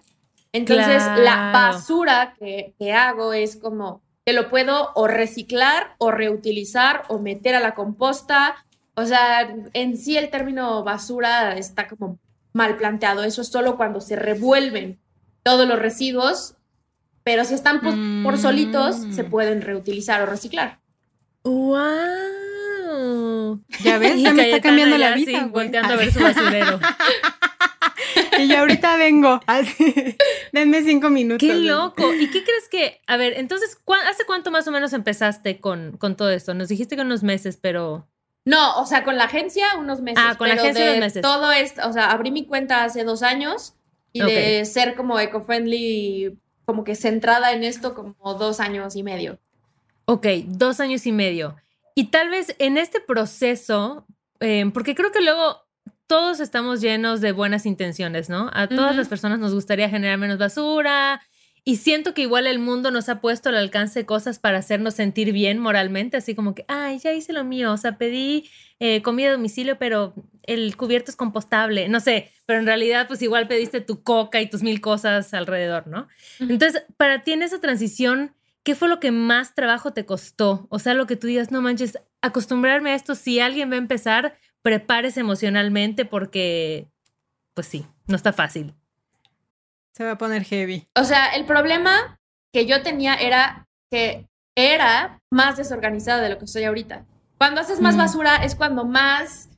Entonces, 0.53 1.03
la 1.17 1.51
basura 1.51 2.33
que, 2.39 2.75
que 2.79 2.93
hago 2.93 3.33
es 3.33 3.57
como 3.57 4.01
que 4.25 4.31
lo 4.31 4.49
puedo 4.49 4.91
o 4.95 5.07
reciclar 5.07 5.95
o 5.97 6.11
reutilizar 6.11 7.03
o 7.09 7.19
meter 7.19 7.55
a 7.55 7.59
la 7.59 7.75
composta. 7.75 8.55
O 8.95 9.05
sea, 9.05 9.53
en 9.73 9.97
sí 9.97 10.15
el 10.17 10.29
término 10.29 10.85
basura 10.85 11.57
está 11.57 11.89
como 11.89 12.19
mal 12.53 12.77
planteado. 12.77 13.25
Eso 13.25 13.41
es 13.41 13.49
solo 13.49 13.75
cuando 13.75 13.99
se 13.99 14.15
revuelven 14.15 14.97
todos 15.43 15.67
los 15.67 15.77
residuos, 15.77 16.55
pero 17.23 17.43
si 17.43 17.53
están 17.53 17.81
por, 17.81 17.95
por 18.23 18.37
solitos, 18.37 18.99
Mm. 18.99 19.11
se 19.11 19.23
pueden 19.25 19.61
reutilizar 19.61 20.21
o 20.21 20.25
reciclar. 20.25 20.79
¡Wow! 21.43 21.81
Ya 23.83 23.97
ves, 23.99 24.21
ya 24.21 24.33
me 24.33 24.43
está 24.49 24.61
cambiando 24.61 24.97
la 24.97 25.15
vida. 25.15 25.39
así, 25.39 25.49
volteando 25.49 25.93
a 25.93 25.97
ver 25.97 26.11
su 26.11 26.19
basurero. 26.19 26.79
Y 28.39 28.47
yo 28.47 28.59
ahorita 28.59 28.97
vengo. 28.97 29.39
Así, 29.47 29.93
denme 30.51 30.81
cinco 30.83 31.09
minutos. 31.09 31.39
¡Qué 31.47 31.53
loco! 31.55 32.13
¿Y 32.13 32.29
qué 32.31 32.43
crees 32.43 32.67
que, 32.69 33.01
a 33.07 33.17
ver, 33.17 33.33
entonces, 33.37 33.77
¿cuá- 33.83 34.07
¿hace 34.09 34.25
cuánto 34.25 34.51
más 34.51 34.67
o 34.67 34.71
menos 34.71 34.93
empezaste 34.93 35.59
con, 35.59 35.97
con 35.97 36.15
todo 36.15 36.29
esto? 36.31 36.53
Nos 36.53 36.67
dijiste 36.69 36.95
que 36.95 37.01
unos 37.03 37.23
meses, 37.23 37.57
pero... 37.61 38.07
No, 38.45 38.79
o 38.79 38.85
sea, 38.85 39.03
con 39.03 39.17
la 39.17 39.25
agencia 39.25 39.65
unos 39.77 40.01
meses. 40.01 40.23
Ah, 40.25 40.35
con 40.37 40.47
la 40.49 40.55
pero 40.55 40.63
agencia 40.63 40.83
de 40.85 40.91
unos 40.91 40.99
meses. 41.05 41.21
Todo 41.21 41.51
esto, 41.51 41.87
o 41.87 41.93
sea, 41.93 42.11
abrí 42.11 42.31
mi 42.31 42.45
cuenta 42.45 42.83
hace 42.83 43.03
dos 43.03 43.23
años 43.23 43.75
y 44.11 44.21
de 44.21 44.65
ser 44.65 44.95
como 44.95 45.19
eco-friendly, 45.19 46.37
como 46.65 46.83
que 46.83 46.95
centrada 46.95 47.53
en 47.53 47.63
esto, 47.63 47.93
como 47.93 48.15
dos 48.33 48.59
años 48.59 48.95
y 48.95 49.03
medio. 49.03 49.39
Ok, 50.05 50.27
dos 50.45 50.79
años 50.81 51.05
y 51.05 51.11
medio. 51.13 51.55
Y 51.95 52.05
tal 52.05 52.29
vez 52.29 52.55
en 52.59 52.77
este 52.77 52.99
proceso, 52.99 54.07
eh, 54.39 54.69
porque 54.73 54.95
creo 54.95 55.11
que 55.11 55.21
luego 55.21 55.63
todos 56.07 56.39
estamos 56.39 56.81
llenos 56.81 57.21
de 57.21 57.31
buenas 57.31 57.65
intenciones, 57.65 58.29
¿no? 58.29 58.49
A 58.53 58.67
todas 58.67 58.95
las 58.95 59.07
personas 59.07 59.39
nos 59.39 59.53
gustaría 59.53 59.89
generar 59.89 60.17
menos 60.17 60.37
basura 60.37 61.21
y 61.65 61.77
siento 61.77 62.13
que 62.13 62.23
igual 62.23 62.45
el 62.45 62.59
mundo 62.59 62.91
nos 62.91 63.07
ha 63.07 63.21
puesto 63.21 63.49
al 63.49 63.55
alcance 63.55 64.05
cosas 64.05 64.37
para 64.37 64.57
hacernos 64.57 64.95
sentir 64.95 65.31
bien 65.31 65.59
moralmente, 65.59 66.17
así 66.17 66.35
como 66.35 66.55
que, 66.55 66.65
ay, 66.67 66.99
ya 66.99 67.13
hice 67.13 67.31
lo 67.31 67.45
mío, 67.45 67.71
o 67.71 67.77
sea, 67.77 67.97
pedí 67.97 68.49
eh, 68.79 69.01
comida 69.01 69.29
a 69.29 69.33
domicilio, 69.33 69.77
pero 69.79 70.13
el 70.43 70.75
cubierto 70.75 71.09
es 71.09 71.15
compostable, 71.15 71.87
no 71.87 72.01
sé, 72.01 72.31
pero 72.45 72.59
en 72.59 72.65
realidad 72.65 73.07
pues 73.07 73.21
igual 73.21 73.47
pediste 73.47 73.79
tu 73.79 74.03
coca 74.03 74.41
y 74.41 74.49
tus 74.49 74.61
mil 74.61 74.81
cosas 74.81 75.33
alrededor, 75.33 75.87
¿no? 75.87 76.09
Entonces, 76.39 76.83
para 76.97 77.23
ti 77.23 77.31
en 77.31 77.43
esa 77.43 77.61
transición, 77.61 78.35
¿qué 78.63 78.75
fue 78.75 78.87
lo 78.89 78.99
que 78.99 79.11
más 79.11 79.53
trabajo 79.55 79.91
te 79.93 80.05
costó? 80.05 80.67
O 80.69 80.79
sea, 80.79 80.93
lo 80.93 81.05
que 81.07 81.15
tú 81.15 81.27
digas, 81.27 81.51
no 81.51 81.61
manches, 81.61 81.97
acostumbrarme 82.21 82.91
a 82.91 82.95
esto, 82.95 83.15
si 83.15 83.39
alguien 83.39 83.69
va 83.69 83.75
a 83.75 83.77
empezar, 83.79 84.37
prepárese 84.61 85.19
emocionalmente 85.19 86.05
porque, 86.05 86.87
pues 87.53 87.67
sí, 87.67 87.85
no 88.07 88.15
está 88.15 88.31
fácil. 88.33 88.73
Se 89.93 90.03
va 90.05 90.11
a 90.11 90.17
poner 90.17 90.43
heavy. 90.43 90.87
O 90.95 91.03
sea, 91.03 91.27
el 91.35 91.45
problema 91.45 92.19
que 92.53 92.65
yo 92.65 92.81
tenía 92.81 93.15
era 93.15 93.67
que 93.91 94.27
era 94.55 95.21
más 95.31 95.57
desorganizada 95.57 96.21
de 96.21 96.29
lo 96.29 96.37
que 96.39 96.47
soy 96.47 96.63
ahorita. 96.63 97.05
Cuando 97.37 97.61
haces 97.61 97.81
más 97.81 97.95
Mm. 97.95 97.99
basura 97.99 98.35
es 98.37 98.55
cuando 98.55 98.85
más 98.85 99.49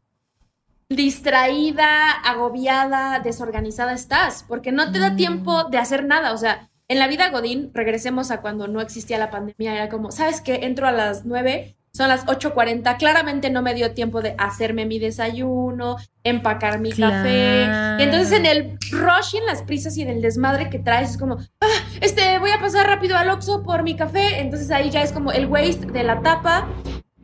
distraída, 0.89 2.11
agobiada, 2.11 3.19
desorganizada 3.19 3.93
estás, 3.93 4.43
porque 4.47 4.71
no 4.71 4.91
te 4.91 4.99
da 4.99 5.11
Mm. 5.11 5.15
tiempo 5.15 5.63
de 5.65 5.77
hacer 5.77 6.05
nada. 6.05 6.31
O 6.33 6.37
sea, 6.37 6.69
en 6.87 6.99
la 6.99 7.07
vida 7.07 7.29
Godín, 7.29 7.71
regresemos 7.73 8.31
a 8.31 8.41
cuando 8.41 8.67
no 8.67 8.81
existía 8.81 9.17
la 9.17 9.29
pandemia, 9.31 9.73
era 9.75 9.89
como, 9.89 10.11
¿sabes 10.11 10.41
qué? 10.41 10.55
Entro 10.63 10.87
a 10.87 10.91
las 10.91 11.25
9, 11.25 11.75
son 11.91 12.09
las 12.09 12.25
8.40, 12.25 12.97
claramente 12.97 13.49
no 13.49 13.61
me 13.61 13.73
dio 13.73 13.91
tiempo 13.93 14.21
de 14.21 14.35
hacerme 14.37 14.85
mi 14.85 14.99
desayuno, 14.99 15.95
empacar 16.23 16.79
mi 16.79 16.91
café. 16.91 17.63
Y 17.99 18.03
entonces 18.03 18.33
en 18.33 18.45
el 18.45 18.77
rush 18.91 19.35
y 19.35 19.37
en 19.37 19.45
las 19.45 19.61
prisas 19.63 19.97
y 19.97 20.01
en 20.01 20.09
el 20.09 20.21
desmadre 20.21 20.69
que 20.69 20.77
traes 20.79 21.11
es 21.11 21.17
como, 21.17 21.37
ah, 21.61 21.67
este, 22.01 22.37
voy 22.39 22.51
a 22.51 22.59
pasar 22.59 22.85
rápido 22.87 23.15
al 23.17 23.29
Oxxo 23.29 23.63
por 23.63 23.83
mi 23.83 23.95
café. 23.95 24.39
Entonces 24.41 24.69
ahí 24.71 24.89
ya 24.89 25.01
es 25.03 25.11
como 25.13 25.31
el 25.31 25.45
waste 25.47 25.85
de 25.87 26.03
la 26.03 26.21
tapa, 26.21 26.67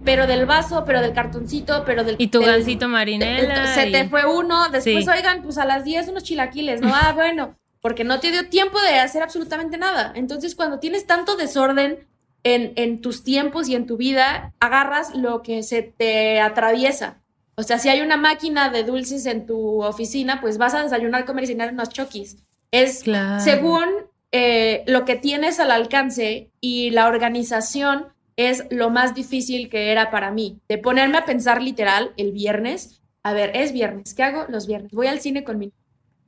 pero 0.05 0.25
del 0.25 0.45
vaso, 0.45 0.83
pero 0.85 1.01
del 1.01 1.11
cartoncito, 1.13 1.83
pero 1.85 2.03
del... 2.05 2.15
Y 2.17 2.27
tu 2.27 2.39
del- 2.39 2.47
gansito 2.51 2.87
marinela. 2.87 3.67
se 3.75 3.89
y- 3.89 3.91
te 3.91 4.07
fue 4.07 4.25
uno, 4.25 4.69
después, 4.69 5.03
Sí. 5.03 5.11
oigan, 5.11 5.43
pues 5.43 5.57
a 5.57 5.65
las 5.65 5.83
10 5.83 6.07
unos 6.07 6.23
chilaquiles, 6.23 6.79
¿no? 6.81 6.91
Ah, 6.95 7.11
bueno, 7.13 7.55
porque 7.81 8.03
no 8.03 8.19
te 8.19 8.31
dio 8.31 8.47
tiempo 8.49 8.79
de 8.79 8.99
hacer 8.99 9.23
absolutamente 9.23 9.77
nada. 9.77 10.13
Entonces, 10.15 10.55
cuando 10.55 10.79
tienes 10.79 11.07
tanto 11.07 11.35
desorden 11.35 12.07
en, 12.43 12.73
en 12.75 13.01
tus 13.01 13.23
tiempos 13.23 13.67
y 13.67 13.75
en 13.75 13.87
tu 13.87 13.97
vida, 13.97 14.53
agarras 14.59 15.15
lo 15.15 15.41
que 15.41 15.63
se 15.63 15.81
te 15.83 16.39
atraviesa. 16.39 17.21
O 17.55 17.63
sea, 17.63 17.77
si 17.79 17.89
hay 17.89 18.01
una 18.01 18.17
máquina 18.17 18.69
de 18.69 18.83
dulces 18.83 19.25
en 19.25 19.45
tu 19.45 19.83
oficina, 19.83 20.39
pues 20.41 20.57
vas 20.57 20.73
a 20.73 20.83
desayunar, 20.83 21.25
comer 21.25 21.43
y 21.43 21.47
cenar 21.47 21.73
unos 21.73 21.89
choquis. 21.89 22.37
Es 22.71 23.03
Claro. 23.03 23.43
según 23.43 23.83
eh, 24.31 24.83
lo 24.87 25.03
que 25.03 25.15
tienes 25.15 25.59
al 25.59 25.71
alcance 25.71 26.49
y 26.61 26.91
la 26.91 27.07
organización 27.07 28.07
es 28.37 28.63
lo 28.71 28.89
más 28.89 29.13
difícil 29.13 29.69
que 29.69 29.91
era 29.91 30.09
para 30.09 30.31
mí. 30.31 30.59
De 30.69 30.77
ponerme 30.77 31.17
a 31.17 31.25
pensar 31.25 31.61
literal 31.61 32.13
el 32.17 32.31
viernes. 32.31 33.01
A 33.23 33.33
ver, 33.33 33.51
es 33.55 33.73
viernes. 33.73 34.13
¿Qué 34.13 34.23
hago 34.23 34.45
los 34.49 34.67
viernes? 34.67 34.91
Voy 34.91 35.07
al 35.07 35.19
cine 35.19 35.43
con 35.43 35.59
mi... 35.59 35.71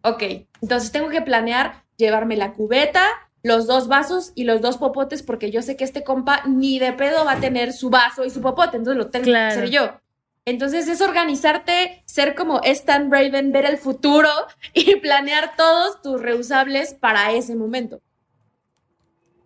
Ok, 0.03 0.23
entonces 0.61 0.91
tengo 0.91 1.09
que 1.09 1.21
planear 1.21 1.83
llevarme 1.97 2.35
la 2.35 2.53
cubeta, 2.53 3.05
los 3.41 3.67
dos 3.67 3.87
vasos 3.87 4.33
y 4.35 4.43
los 4.43 4.61
dos 4.61 4.77
popotes 4.77 5.23
porque 5.23 5.49
yo 5.49 5.61
sé 5.61 5.77
que 5.77 5.83
este 5.83 6.03
compa 6.03 6.43
ni 6.45 6.79
de 6.79 6.93
pedo 6.93 7.25
va 7.25 7.33
a 7.33 7.39
tener 7.39 7.73
su 7.73 7.89
vaso 7.89 8.25
y 8.25 8.29
su 8.29 8.41
popote, 8.41 8.77
entonces 8.77 8.97
lo 8.97 9.09
tengo 9.09 9.25
que 9.25 9.35
hacer 9.35 9.69
yo. 9.69 9.99
Entonces 10.45 10.89
es 10.89 10.99
organizarte, 10.99 12.03
ser 12.05 12.35
como 12.35 12.61
Stan 12.63 13.09
Raven, 13.09 13.53
ver 13.53 13.65
el 13.65 13.77
futuro 13.77 14.29
y 14.73 14.97
planear 14.97 15.55
todos 15.55 16.01
tus 16.01 16.21
reusables 16.21 16.93
para 16.93 17.31
ese 17.31 17.55
momento. 17.55 18.01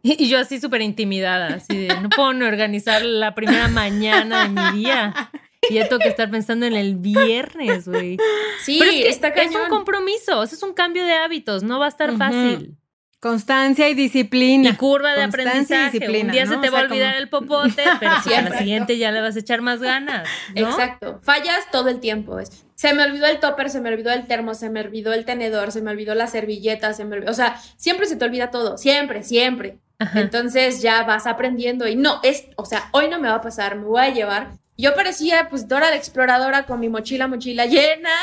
Y, 0.02 0.28
yo 0.28 0.40
así 0.40 0.60
súper 0.60 0.82
intimidada, 0.82 1.56
así 1.56 1.88
de, 1.88 1.88
no 2.02 2.10
puedo 2.10 2.30
organizar 2.30 3.04
la 3.04 3.36
primera 3.36 3.68
mañana 3.68 4.44
de 4.44 4.50
mi 4.50 4.80
día. 4.80 5.14
Y 5.70 5.76
ya 5.76 5.88
tengo 5.88 6.00
que 6.00 6.10
estar 6.10 6.30
pensando 6.30 6.66
en 6.66 6.74
el 6.74 6.96
viernes, 6.96 7.88
güey. 7.88 8.18
Sí, 8.64 8.80
es, 8.84 9.18
que 9.20 9.42
es 9.42 9.56
un 9.56 9.70
compromiso, 9.70 10.44
es 10.44 10.62
un 10.64 10.74
cambio 10.74 11.06
de 11.06 11.14
hábitos, 11.14 11.64
no 11.64 11.80
va 11.80 11.86
a 11.86 11.90
estar 11.90 12.16
fácil. 12.18 12.78
Constancia 13.20 13.90
y 13.90 13.96
disciplina. 13.96 14.70
Y 14.70 14.74
curva 14.76 15.16
de 15.16 15.24
aprendizaje. 15.24 15.98
Un 16.22 16.32
día 16.32 16.46
se 16.46 16.58
te 16.58 16.70
va 16.70 16.82
a 16.82 16.84
olvidar 16.84 17.16
el 17.16 17.30
popote, 17.30 17.84
pero 18.00 18.12
si 18.24 18.34
a 18.34 18.44
la 18.44 18.58
siguiente 18.58 18.98
ya 18.98 19.12
le 19.12 19.22
vas 19.22 19.36
a 19.36 19.40
echar 19.40 19.62
más 19.62 19.82
ganas. 19.82 20.30
Exacto. 20.54 21.20
Fallas 21.24 21.72
todo 21.72 21.90
el 21.90 22.00
tiempo. 22.00 22.38
Se 22.76 22.94
me 22.94 23.04
olvidó 23.04 23.26
el 23.26 23.40
topper, 23.40 23.72
se 23.72 23.82
me 23.82 23.90
olvidó 23.90 24.12
el 24.12 24.28
termo, 24.28 24.54
se 24.54 24.70
me 24.70 24.82
olvidó 24.82 25.14
el 25.14 25.26
tenedor, 25.26 25.72
se 25.72 25.82
me 25.82 25.90
olvidó 25.90 26.14
la 26.14 26.28
servilleta, 26.28 26.94
se 26.94 27.06
me 27.06 27.16
olvidó. 27.16 27.32
O 27.32 27.36
sea, 27.36 27.60
siempre 27.76 28.06
se 28.06 28.18
te 28.18 28.26
olvida 28.26 28.52
todo. 28.52 28.78
Siempre, 28.78 29.24
siempre. 29.24 29.80
Entonces 30.14 30.84
ya 30.84 31.02
vas 31.04 31.26
aprendiendo 31.26 31.88
y 31.88 31.96
no, 31.96 32.20
es, 32.22 32.46
o 32.56 32.66
sea, 32.66 32.90
hoy 32.92 33.10
no 33.10 33.20
me 33.20 33.30
va 33.30 33.36
a 33.36 33.42
pasar, 33.42 33.78
me 33.78 33.86
voy 33.86 34.02
a 34.02 34.14
llevar. 34.14 34.52
Yo 34.78 34.94
parecía 34.94 35.50
pues 35.50 35.68
Dora 35.68 35.90
la 35.90 35.96
exploradora 35.96 36.66
con 36.66 36.80
mi 36.80 36.88
mochila, 36.88 37.28
mochila 37.28 37.66
llena, 37.66 38.14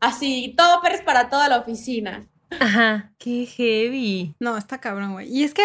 así, 0.00 0.54
toppers 0.56 1.00
para 1.00 1.30
toda 1.30 1.48
la 1.48 1.58
oficina. 1.58 2.26
Ajá, 2.60 3.12
qué 3.18 3.46
heavy. 3.46 4.34
No, 4.38 4.56
está 4.56 4.78
cabrón, 4.80 5.14
güey. 5.14 5.34
Y 5.34 5.44
es 5.44 5.54
que 5.54 5.64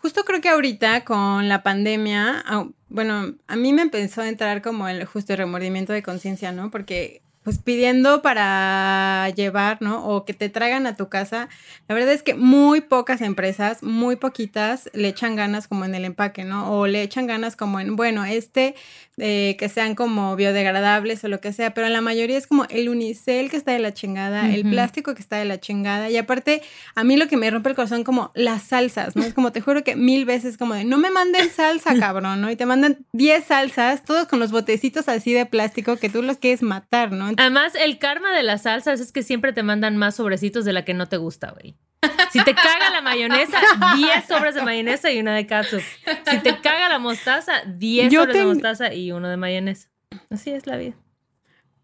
justo 0.00 0.24
creo 0.24 0.40
que 0.40 0.48
ahorita 0.48 1.04
con 1.04 1.48
la 1.48 1.62
pandemia, 1.62 2.44
bueno, 2.88 3.34
a 3.48 3.56
mí 3.56 3.72
me 3.72 3.82
empezó 3.82 4.22
a 4.22 4.28
entrar 4.28 4.62
como 4.62 4.88
el 4.88 5.04
justo 5.04 5.34
remordimiento 5.34 5.92
de 5.92 6.02
conciencia, 6.02 6.52
¿no? 6.52 6.70
Porque 6.70 7.22
pues 7.42 7.58
pidiendo 7.58 8.20
para 8.20 9.30
llevar, 9.30 9.78
¿no? 9.80 10.04
O 10.04 10.24
que 10.26 10.34
te 10.34 10.50
traigan 10.50 10.86
a 10.86 10.94
tu 10.94 11.08
casa. 11.08 11.48
La 11.88 11.94
verdad 11.94 12.12
es 12.12 12.22
que 12.22 12.34
muy 12.34 12.82
pocas 12.82 13.22
empresas, 13.22 13.82
muy 13.82 14.16
poquitas, 14.16 14.90
le 14.92 15.08
echan 15.08 15.36
ganas 15.36 15.66
como 15.66 15.86
en 15.86 15.94
el 15.94 16.04
empaque, 16.04 16.44
¿no? 16.44 16.70
O 16.70 16.86
le 16.86 17.02
echan 17.02 17.26
ganas 17.26 17.56
como 17.56 17.80
en, 17.80 17.96
bueno, 17.96 18.24
este, 18.26 18.74
eh, 19.20 19.56
que 19.58 19.68
sean 19.68 19.94
como 19.94 20.34
biodegradables 20.34 21.22
o 21.24 21.28
lo 21.28 21.40
que 21.40 21.52
sea, 21.52 21.74
pero 21.74 21.88
la 21.88 22.00
mayoría 22.00 22.38
es 22.38 22.46
como 22.46 22.64
el 22.70 22.88
unicel 22.88 23.50
que 23.50 23.56
está 23.56 23.72
de 23.72 23.78
la 23.78 23.92
chingada, 23.92 24.52
el 24.52 24.68
plástico 24.68 25.14
que 25.14 25.20
está 25.20 25.36
de 25.36 25.44
la 25.44 25.60
chingada. 25.60 26.08
Y 26.08 26.16
aparte, 26.16 26.62
a 26.94 27.04
mí 27.04 27.16
lo 27.16 27.28
que 27.28 27.36
me 27.36 27.50
rompe 27.50 27.68
el 27.68 27.76
corazón 27.76 28.02
como 28.02 28.32
las 28.34 28.62
salsas, 28.62 29.16
¿no? 29.16 29.22
Es 29.22 29.34
como, 29.34 29.52
te 29.52 29.60
juro 29.60 29.84
que 29.84 29.94
mil 29.94 30.24
veces 30.24 30.56
como 30.56 30.74
de, 30.74 30.84
no 30.84 30.98
me 30.98 31.10
manden 31.10 31.50
salsa, 31.50 31.94
cabrón, 32.00 32.40
¿no? 32.40 32.50
Y 32.50 32.56
te 32.56 32.66
mandan 32.66 33.04
10 33.12 33.44
salsas, 33.44 34.04
todos 34.04 34.26
con 34.26 34.40
los 34.40 34.50
botecitos 34.50 35.08
así 35.08 35.32
de 35.32 35.46
plástico 35.46 35.96
que 35.96 36.08
tú 36.08 36.22
los 36.22 36.38
quieres 36.38 36.62
matar, 36.62 37.12
¿no? 37.12 37.30
Además, 37.36 37.74
el 37.74 37.98
karma 37.98 38.34
de 38.34 38.42
las 38.42 38.62
salsas 38.62 39.00
es 39.00 39.12
que 39.12 39.22
siempre 39.22 39.52
te 39.52 39.62
mandan 39.62 39.96
más 39.96 40.16
sobrecitos 40.16 40.64
de 40.64 40.72
la 40.72 40.84
que 40.84 40.94
no 40.94 41.08
te 41.08 41.16
gusta, 41.16 41.50
güey. 41.52 41.76
Si 42.30 42.42
te 42.44 42.54
caga 42.54 42.90
la 42.90 43.02
mayonesa, 43.02 43.60
10 43.96 44.24
sobres 44.26 44.54
de 44.54 44.62
mayonesa 44.62 45.10
y 45.10 45.20
una 45.20 45.34
de 45.34 45.46
ketchup. 45.46 45.82
Si 46.30 46.38
te 46.38 46.58
caga 46.60 46.88
la 46.88 46.98
mostaza, 46.98 47.62
10 47.66 48.12
sobres 48.12 48.36
de 48.36 48.44
mostaza 48.44 48.94
y 48.94 49.12
uno 49.12 49.28
de 49.28 49.36
mayonesa. 49.36 49.88
Así 50.30 50.50
es 50.50 50.66
la 50.66 50.76
vida. 50.76 50.94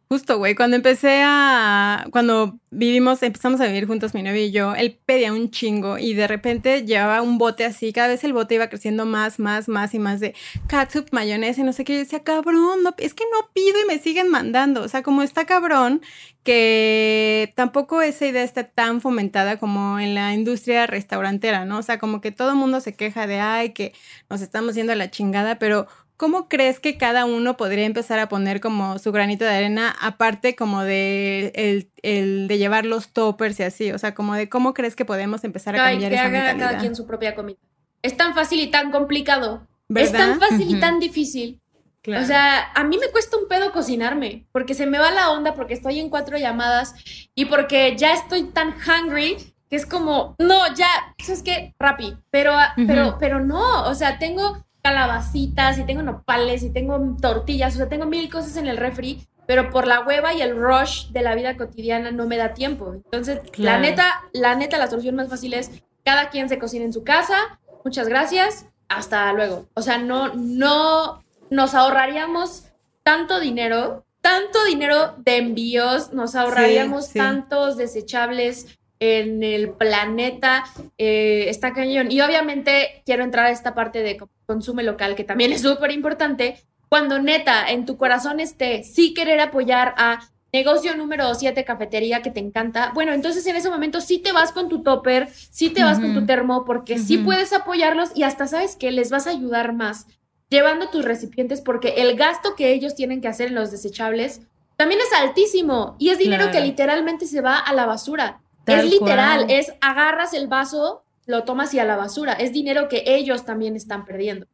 Justo, 0.08 0.38
güey, 0.38 0.54
cuando 0.54 0.76
empecé 0.76 1.22
a, 1.24 2.06
cuando 2.12 2.60
vivimos, 2.70 3.24
empezamos 3.24 3.60
a 3.60 3.66
vivir 3.66 3.88
juntos 3.88 4.14
mi 4.14 4.22
novio 4.22 4.44
y 4.44 4.52
yo, 4.52 4.72
él 4.76 5.00
pedía 5.04 5.32
un 5.32 5.50
chingo 5.50 5.98
y 5.98 6.14
de 6.14 6.28
repente 6.28 6.84
llevaba 6.86 7.22
un 7.22 7.38
bote 7.38 7.64
así, 7.64 7.92
cada 7.92 8.06
vez 8.06 8.22
el 8.22 8.32
bote 8.32 8.54
iba 8.54 8.68
creciendo 8.68 9.04
más, 9.04 9.40
más, 9.40 9.66
más 9.68 9.94
y 9.94 9.98
más 9.98 10.20
de 10.20 10.36
ketchup, 10.68 11.08
mayonesa 11.10 11.60
y 11.60 11.64
no 11.64 11.72
sé 11.72 11.82
qué, 11.82 11.94
yo 11.94 11.98
decía, 11.98 12.22
cabrón, 12.22 12.84
no, 12.84 12.94
es 12.98 13.14
que 13.14 13.24
no 13.32 13.50
pido 13.52 13.80
y 13.82 13.86
me 13.86 13.98
siguen 13.98 14.30
mandando, 14.30 14.82
o 14.82 14.88
sea, 14.88 15.02
como 15.02 15.22
está 15.22 15.44
cabrón 15.44 16.00
que 16.44 17.52
tampoco 17.56 18.00
esa 18.00 18.26
idea 18.26 18.44
está 18.44 18.62
tan 18.62 19.00
fomentada 19.00 19.58
como 19.58 19.98
en 19.98 20.14
la 20.14 20.32
industria 20.32 20.86
restaurantera, 20.86 21.64
¿no? 21.64 21.78
O 21.78 21.82
sea, 21.82 21.98
como 21.98 22.20
que 22.20 22.30
todo 22.30 22.50
el 22.50 22.56
mundo 22.56 22.78
se 22.80 22.94
queja 22.94 23.26
de, 23.26 23.40
ay, 23.40 23.70
que 23.72 23.92
nos 24.30 24.40
estamos 24.40 24.76
yendo 24.76 24.92
a 24.92 24.96
la 24.96 25.10
chingada, 25.10 25.58
pero 25.58 25.88
¿Cómo 26.16 26.48
crees 26.48 26.80
que 26.80 26.96
cada 26.96 27.26
uno 27.26 27.56
podría 27.56 27.84
empezar 27.84 28.18
a 28.18 28.28
poner 28.28 28.60
como 28.60 28.98
su 28.98 29.12
granito 29.12 29.44
de 29.44 29.50
arena, 29.50 29.94
aparte 30.00 30.56
como 30.56 30.82
de 30.82 31.90
el, 32.02 32.48
de 32.48 32.58
llevar 32.58 32.86
los 32.86 33.08
toppers 33.08 33.60
y 33.60 33.64
así? 33.64 33.92
O 33.92 33.98
sea, 33.98 34.14
como 34.14 34.34
de 34.34 34.48
cómo 34.48 34.72
crees 34.72 34.96
que 34.96 35.04
podemos 35.04 35.44
empezar 35.44 35.74
a 35.76 35.78
cambiar 35.78 36.10
que 36.10 36.16
esa 36.16 36.26
haga 36.26 36.56
cada 36.56 36.78
quien 36.78 36.96
su 36.96 37.06
propia 37.06 37.34
comida. 37.34 37.58
Es 38.02 38.16
tan 38.16 38.34
fácil 38.34 38.60
y 38.60 38.68
tan 38.70 38.90
complicado. 38.90 39.66
Es 39.94 40.12
tan 40.12 40.40
fácil 40.40 40.74
y 40.74 40.80
tan 40.80 41.00
difícil. 41.00 41.60
O 42.08 42.24
sea, 42.24 42.70
a 42.72 42.84
mí 42.84 42.98
me 42.98 43.08
cuesta 43.08 43.36
un 43.36 43.48
pedo 43.48 43.72
cocinarme, 43.72 44.46
porque 44.52 44.74
se 44.74 44.86
me 44.86 44.98
va 44.98 45.10
la 45.10 45.30
onda, 45.30 45.54
porque 45.54 45.74
estoy 45.74 45.98
en 45.98 46.08
cuatro 46.08 46.38
llamadas 46.38 46.94
y 47.34 47.46
porque 47.46 47.96
ya 47.96 48.14
estoy 48.14 48.44
tan 48.44 48.74
hungry 48.74 49.36
que 49.68 49.76
es 49.76 49.86
como, 49.86 50.36
no, 50.38 50.72
ya, 50.74 50.86
eso 51.18 51.32
es 51.32 51.42
que, 51.42 51.74
rapi, 51.80 52.16
pero, 52.30 52.56
pero, 52.86 53.16
pero 53.18 53.44
no, 53.44 53.88
o 53.88 53.94
sea, 53.96 54.18
tengo 54.18 54.64
calabacitas 54.86 55.78
y 55.78 55.84
tengo 55.84 56.02
nopales 56.02 56.62
y 56.62 56.70
tengo 56.70 57.16
tortillas, 57.20 57.74
o 57.74 57.78
sea, 57.78 57.88
tengo 57.88 58.06
mil 58.06 58.30
cosas 58.30 58.56
en 58.56 58.68
el 58.68 58.76
refri, 58.76 59.26
pero 59.44 59.68
por 59.70 59.84
la 59.84 60.00
hueva 60.00 60.32
y 60.32 60.42
el 60.42 60.56
rush 60.56 61.08
de 61.08 61.22
la 61.22 61.34
vida 61.34 61.56
cotidiana 61.56 62.12
no 62.12 62.26
me 62.26 62.36
da 62.36 62.54
tiempo. 62.54 62.94
Entonces, 62.94 63.40
la 63.56 63.78
neta, 63.80 64.22
la 64.32 64.54
neta, 64.54 64.78
la 64.78 64.86
solución 64.86 65.16
más 65.16 65.28
fácil 65.28 65.54
es 65.54 65.72
cada 66.04 66.30
quien 66.30 66.48
se 66.48 66.60
cocina 66.60 66.84
en 66.84 66.92
su 66.92 67.02
casa. 67.02 67.58
Muchas 67.84 68.08
gracias. 68.08 68.66
Hasta 68.88 69.32
luego. 69.32 69.66
O 69.74 69.82
sea, 69.82 69.98
no, 69.98 70.32
no 70.34 71.24
nos 71.50 71.74
ahorraríamos 71.74 72.66
tanto 73.02 73.40
dinero, 73.40 74.04
tanto 74.20 74.64
dinero 74.66 75.16
de 75.18 75.38
envíos, 75.38 76.12
nos 76.12 76.36
ahorraríamos 76.36 77.12
tantos 77.12 77.76
desechables 77.76 78.78
en 79.00 79.42
el 79.42 79.70
planeta, 79.70 80.64
eh, 80.96 81.46
está 81.48 81.72
cañón. 81.72 82.12
Y 82.12 82.20
obviamente 82.20 83.02
quiero 83.04 83.24
entrar 83.24 83.46
a 83.46 83.50
esta 83.50 83.74
parte 83.74 84.02
de 84.02 84.16
consumo 84.46 84.82
local, 84.82 85.14
que 85.14 85.24
también 85.24 85.52
es 85.52 85.62
súper 85.62 85.90
importante. 85.92 86.64
Cuando 86.88 87.20
neta 87.20 87.68
en 87.68 87.84
tu 87.84 87.96
corazón 87.96 88.40
esté 88.40 88.84
sí 88.84 89.12
querer 89.12 89.40
apoyar 89.40 89.94
a 89.98 90.20
negocio 90.52 90.96
número 90.96 91.34
7, 91.34 91.64
cafetería 91.64 92.22
que 92.22 92.30
te 92.30 92.40
encanta, 92.40 92.92
bueno, 92.94 93.12
entonces 93.12 93.46
en 93.46 93.56
ese 93.56 93.68
momento 93.68 94.00
sí 94.00 94.18
te 94.18 94.32
vas 94.32 94.52
con 94.52 94.68
tu 94.68 94.82
topper, 94.82 95.28
sí 95.28 95.70
te 95.70 95.82
vas 95.82 95.98
con 95.98 96.14
tu 96.14 96.24
termo, 96.24 96.64
porque 96.64 96.98
sí 96.98 97.18
puedes 97.18 97.52
apoyarlos 97.52 98.10
y 98.14 98.22
hasta 98.22 98.46
sabes 98.46 98.76
que 98.76 98.90
les 98.90 99.10
vas 99.10 99.26
a 99.26 99.30
ayudar 99.30 99.74
más 99.74 100.06
llevando 100.48 100.88
tus 100.88 101.04
recipientes, 101.04 101.60
porque 101.60 101.94
el 101.98 102.16
gasto 102.16 102.54
que 102.54 102.72
ellos 102.72 102.94
tienen 102.94 103.20
que 103.20 103.28
hacer 103.28 103.48
en 103.48 103.56
los 103.56 103.70
desechables 103.70 104.42
también 104.76 105.00
es 105.00 105.12
altísimo 105.18 105.96
y 105.98 106.10
es 106.10 106.18
dinero 106.18 106.50
que 106.50 106.60
literalmente 106.60 107.26
se 107.26 107.40
va 107.40 107.58
a 107.58 107.72
la 107.72 107.86
basura. 107.86 108.40
Es 108.66 108.84
literal, 108.84 109.46
es 109.48 109.72
agarras 109.80 110.34
el 110.34 110.48
vaso, 110.48 111.04
lo 111.26 111.44
tomas 111.44 111.74
y 111.74 111.78
a 111.78 111.84
la 111.84 111.96
basura. 111.96 112.32
Es 112.32 112.52
dinero 112.52 112.88
que 112.88 113.02
ellos 113.06 113.44
también 113.44 113.76
están 113.76 114.04
perdiendo. 114.04 114.46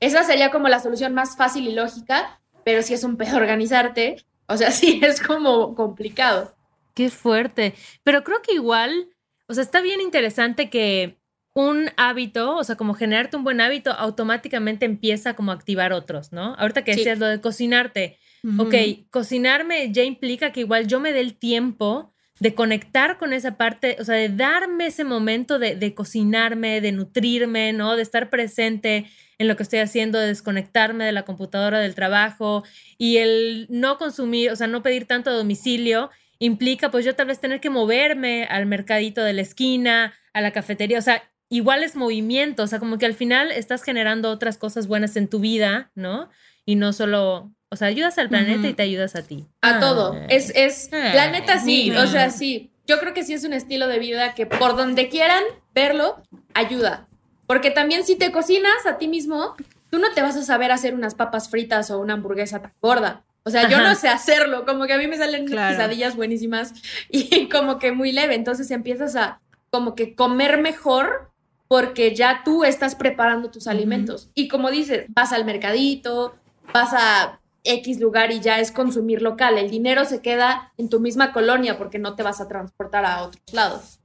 Esa 0.00 0.24
sería 0.24 0.50
como 0.50 0.68
la 0.68 0.80
solución 0.80 1.14
más 1.14 1.36
fácil 1.36 1.66
y 1.66 1.72
lógica, 1.72 2.40
pero 2.64 2.82
si 2.82 2.94
es 2.94 3.04
un 3.04 3.16
pedo 3.16 3.36
organizarte, 3.36 4.16
o 4.46 4.56
sea, 4.56 4.70
sí 4.72 5.00
es 5.02 5.20
como 5.20 5.74
complicado. 5.74 6.54
Qué 6.94 7.10
fuerte. 7.10 7.74
Pero 8.02 8.24
creo 8.24 8.42
que 8.42 8.54
igual, 8.54 9.10
o 9.46 9.54
sea, 9.54 9.62
está 9.62 9.80
bien 9.80 10.00
interesante 10.00 10.70
que 10.70 11.18
un 11.54 11.90
hábito, 11.96 12.56
o 12.56 12.64
sea, 12.64 12.76
como 12.76 12.94
generarte 12.94 13.36
un 13.36 13.44
buen 13.44 13.60
hábito, 13.60 13.90
automáticamente 13.92 14.84
empieza 14.84 15.34
como 15.34 15.52
a 15.52 15.54
activar 15.54 15.92
otros, 15.92 16.32
¿no? 16.32 16.54
Ahorita 16.56 16.84
que 16.84 16.94
decías 16.94 17.18
lo 17.18 17.26
de 17.26 17.40
cocinarte, 17.40 18.18
ok, 18.58 18.74
cocinarme 19.10 19.90
ya 19.90 20.02
implica 20.02 20.52
que 20.52 20.60
igual 20.60 20.86
yo 20.86 21.00
me 21.00 21.14
dé 21.14 21.20
el 21.20 21.38
tiempo 21.38 22.12
de 22.38 22.54
conectar 22.54 23.18
con 23.18 23.32
esa 23.32 23.56
parte, 23.56 23.96
o 23.98 24.04
sea, 24.04 24.14
de 24.14 24.28
darme 24.28 24.86
ese 24.86 25.04
momento 25.04 25.58
de, 25.58 25.94
cocinarme, 25.94 26.80
de 26.80 26.92
nutrirme, 26.92 27.72
¿no? 27.72 27.96
De 27.96 28.02
estar 28.02 28.28
presente 28.28 29.06
en 29.38 29.48
lo 29.48 29.56
que 29.56 29.62
estoy 29.62 29.78
haciendo, 29.78 30.18
de 30.18 30.28
desconectarme 30.28 31.04
de 31.04 31.12
la 31.12 31.24
computadora 31.24 31.78
del 31.80 31.94
trabajo 31.94 32.64
y 32.98 33.18
el 33.18 33.66
no 33.70 33.98
consumir, 33.98 34.50
o 34.50 34.56
sea, 34.56 34.66
no 34.66 34.82
pedir 34.82 35.06
tanto 35.06 35.30
a 35.30 35.34
domicilio 35.34 36.10
implica 36.38 36.90
pues 36.90 37.04
yo 37.04 37.14
tal 37.14 37.28
vez 37.28 37.40
tener 37.40 37.60
que 37.60 37.70
moverme 37.70 38.44
al 38.44 38.66
mercadito 38.66 39.22
de 39.22 39.32
la 39.32 39.40
esquina, 39.42 40.14
a 40.34 40.40
la 40.42 40.52
cafetería, 40.52 40.98
o 40.98 41.02
sea, 41.02 41.22
igual 41.48 41.82
es 41.82 41.96
movimiento, 41.96 42.62
o 42.64 42.66
sea, 42.66 42.78
como 42.78 42.98
que 42.98 43.06
al 43.06 43.14
final 43.14 43.50
estás 43.52 43.82
generando 43.82 44.30
otras 44.30 44.58
cosas 44.58 44.86
buenas 44.86 45.16
en 45.16 45.28
tu 45.28 45.40
vida, 45.40 45.90
¿no? 45.94 46.28
Y 46.66 46.74
no 46.74 46.92
solo 46.92 47.52
o 47.68 47.76
sea, 47.76 47.88
ayudas 47.88 48.16
al 48.18 48.28
planeta 48.28 48.68
y 48.68 48.74
te 48.74 48.82
ayudas 48.82 49.16
a 49.16 49.22
ti. 49.22 49.44
A 49.60 49.80
todo. 49.80 50.14
Ah. 50.14 50.26
Es, 50.28 50.52
es, 50.54 50.88
la 50.92 51.30
neta 51.30 51.58
sí, 51.58 51.90
o 51.90 52.06
sea, 52.06 52.30
sí. 52.30 52.70
Yo 52.86 53.00
creo 53.00 53.12
que 53.12 53.24
sí 53.24 53.34
es 53.34 53.44
un 53.44 53.52
estilo 53.52 53.88
de 53.88 53.98
vida 53.98 54.34
que 54.34 54.46
por 54.46 54.76
donde 54.76 55.08
quieran 55.08 55.42
verlo, 55.74 56.22
ayuda. 56.54 57.08
Porque 57.46 57.70
también 57.70 58.04
si 58.04 58.14
te 58.14 58.30
cocinas 58.30 58.86
a 58.86 58.98
ti 58.98 59.08
mismo, 59.08 59.56
tú 59.90 59.98
no 59.98 60.12
te 60.12 60.22
vas 60.22 60.36
a 60.36 60.42
saber 60.42 60.70
hacer 60.70 60.94
unas 60.94 61.16
papas 61.16 61.48
fritas 61.48 61.90
o 61.90 61.98
una 61.98 62.14
hamburguesa 62.14 62.62
tan 62.62 62.72
gorda. 62.80 63.24
O 63.42 63.50
sea, 63.50 63.68
yo 63.68 63.80
no 63.80 63.94
sé 63.94 64.08
hacerlo, 64.08 64.64
como 64.64 64.86
que 64.86 64.92
a 64.92 64.98
mí 64.98 65.06
me 65.06 65.16
salen 65.16 65.46
quesadillas 65.46 66.16
buenísimas 66.16 66.72
y 67.10 67.48
como 67.52 67.78
que 67.78 67.92
muy 67.92 68.12
leve. 68.12 68.34
Entonces 68.36 68.70
empiezas 68.70 69.16
a 69.16 69.40
como 69.70 69.94
que 69.94 70.14
comer 70.14 70.60
mejor 70.60 71.32
porque 71.68 72.14
ya 72.14 72.42
tú 72.44 72.64
estás 72.64 72.94
preparando 72.94 73.50
tus 73.50 73.66
alimentos. 73.66 74.30
Y 74.34 74.46
como 74.46 74.70
dices, 74.70 75.06
vas 75.08 75.32
al 75.32 75.44
mercadito, 75.44 76.36
vas 76.72 76.92
a 76.92 77.40
X 77.64 77.98
lugar 78.00 78.30
y 78.32 78.40
ya 78.40 78.60
es 78.60 78.70
consumir 78.72 79.22
local. 79.22 79.58
El 79.58 79.70
dinero 79.70 80.04
se 80.04 80.22
queda 80.22 80.72
en 80.76 80.88
tu 80.88 81.00
misma 81.00 81.32
colonia 81.32 81.78
porque 81.78 81.98
no 81.98 82.14
te 82.14 82.22
vas 82.22 82.40
a 82.40 82.48
transportar 82.48 83.04
a 83.04 83.22
otros 83.24 83.42
lados. 83.52 83.98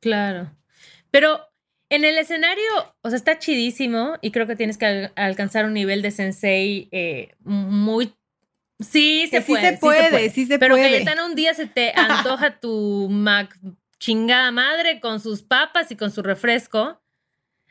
Claro. 0.00 0.50
Pero 1.10 1.40
en 1.90 2.04
el 2.04 2.16
escenario, 2.18 2.64
o 3.02 3.08
sea, 3.10 3.16
está 3.16 3.38
chidísimo 3.38 4.14
y 4.22 4.30
creo 4.30 4.46
que 4.46 4.56
tienes 4.56 4.78
que 4.78 4.86
al- 4.86 5.12
alcanzar 5.16 5.64
un 5.66 5.74
nivel 5.74 6.02
de 6.02 6.10
sensei 6.10 6.88
eh, 6.92 7.34
muy... 7.44 8.14
Sí, 8.78 9.26
se 9.30 9.38
Que 9.38 9.42
sí 9.42 9.52
puede. 9.52 9.70
se 9.72 9.78
puede, 9.78 10.30
sí 10.30 10.44
se 10.46 10.58
Pero 10.58 10.74
puede. 10.74 10.90
Cayetana, 10.90 11.24
un 11.24 11.34
día 11.34 11.54
se 11.54 11.66
te 11.66 11.92
antoja 11.96 12.60
tu 12.60 13.08
Mac 13.10 13.58
chingada 13.98 14.50
madre 14.50 15.00
con 15.00 15.20
sus 15.20 15.42
papas 15.42 15.90
y 15.90 15.96
con 15.96 16.10
su 16.10 16.22
refresco. 16.22 17.00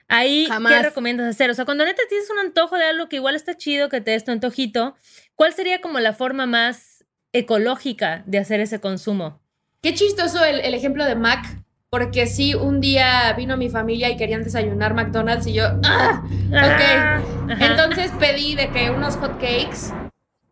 Ahí, 0.08 0.46
¿qué 0.46 0.52
Jamás. 0.54 0.84
recomiendas 0.84 1.28
hacer? 1.28 1.50
O 1.50 1.54
sea, 1.54 1.66
cuando 1.66 1.84
neta 1.86 2.04
tienes 2.08 2.30
un 2.30 2.40
antojo 2.40 2.78
de 2.78 2.86
algo 2.86 3.10
que 3.10 3.16
igual 3.16 3.36
está 3.36 3.56
chido, 3.58 3.90
que 3.90 4.02
te 4.02 4.12
des 4.12 4.24
tu 4.24 4.32
antojito, 4.32 4.96
¿cuál 5.36 5.54
sería 5.54 5.82
como 5.82 6.00
la 6.00 6.14
forma 6.14 6.46
más 6.46 7.04
ecológica 7.34 8.24
de 8.26 8.38
hacer 8.38 8.60
ese 8.60 8.80
consumo? 8.80 9.42
Qué 9.82 9.94
chistoso 9.94 10.44
el, 10.46 10.60
el 10.60 10.74
ejemplo 10.74 11.06
de 11.06 11.16
Mac, 11.16 11.46
porque 11.90 12.28
sí, 12.28 12.54
un 12.56 12.82
día 12.82 13.34
vino 13.34 13.58
mi 13.58 13.70
familia 13.70 14.10
y 14.10 14.18
querían 14.18 14.44
desayunar 14.44 14.94
McDonald's 14.94 15.48
y 15.48 15.54
yo, 15.54 15.66
¡ah! 15.84 16.24
Ah, 16.54 17.22
ajá. 17.50 17.66
Entonces 17.66 18.12
pedí 18.20 18.56
de 18.56 18.70
que 18.70 18.90
unos 18.90 19.16
hot 19.18 19.40
cakes 19.40 19.92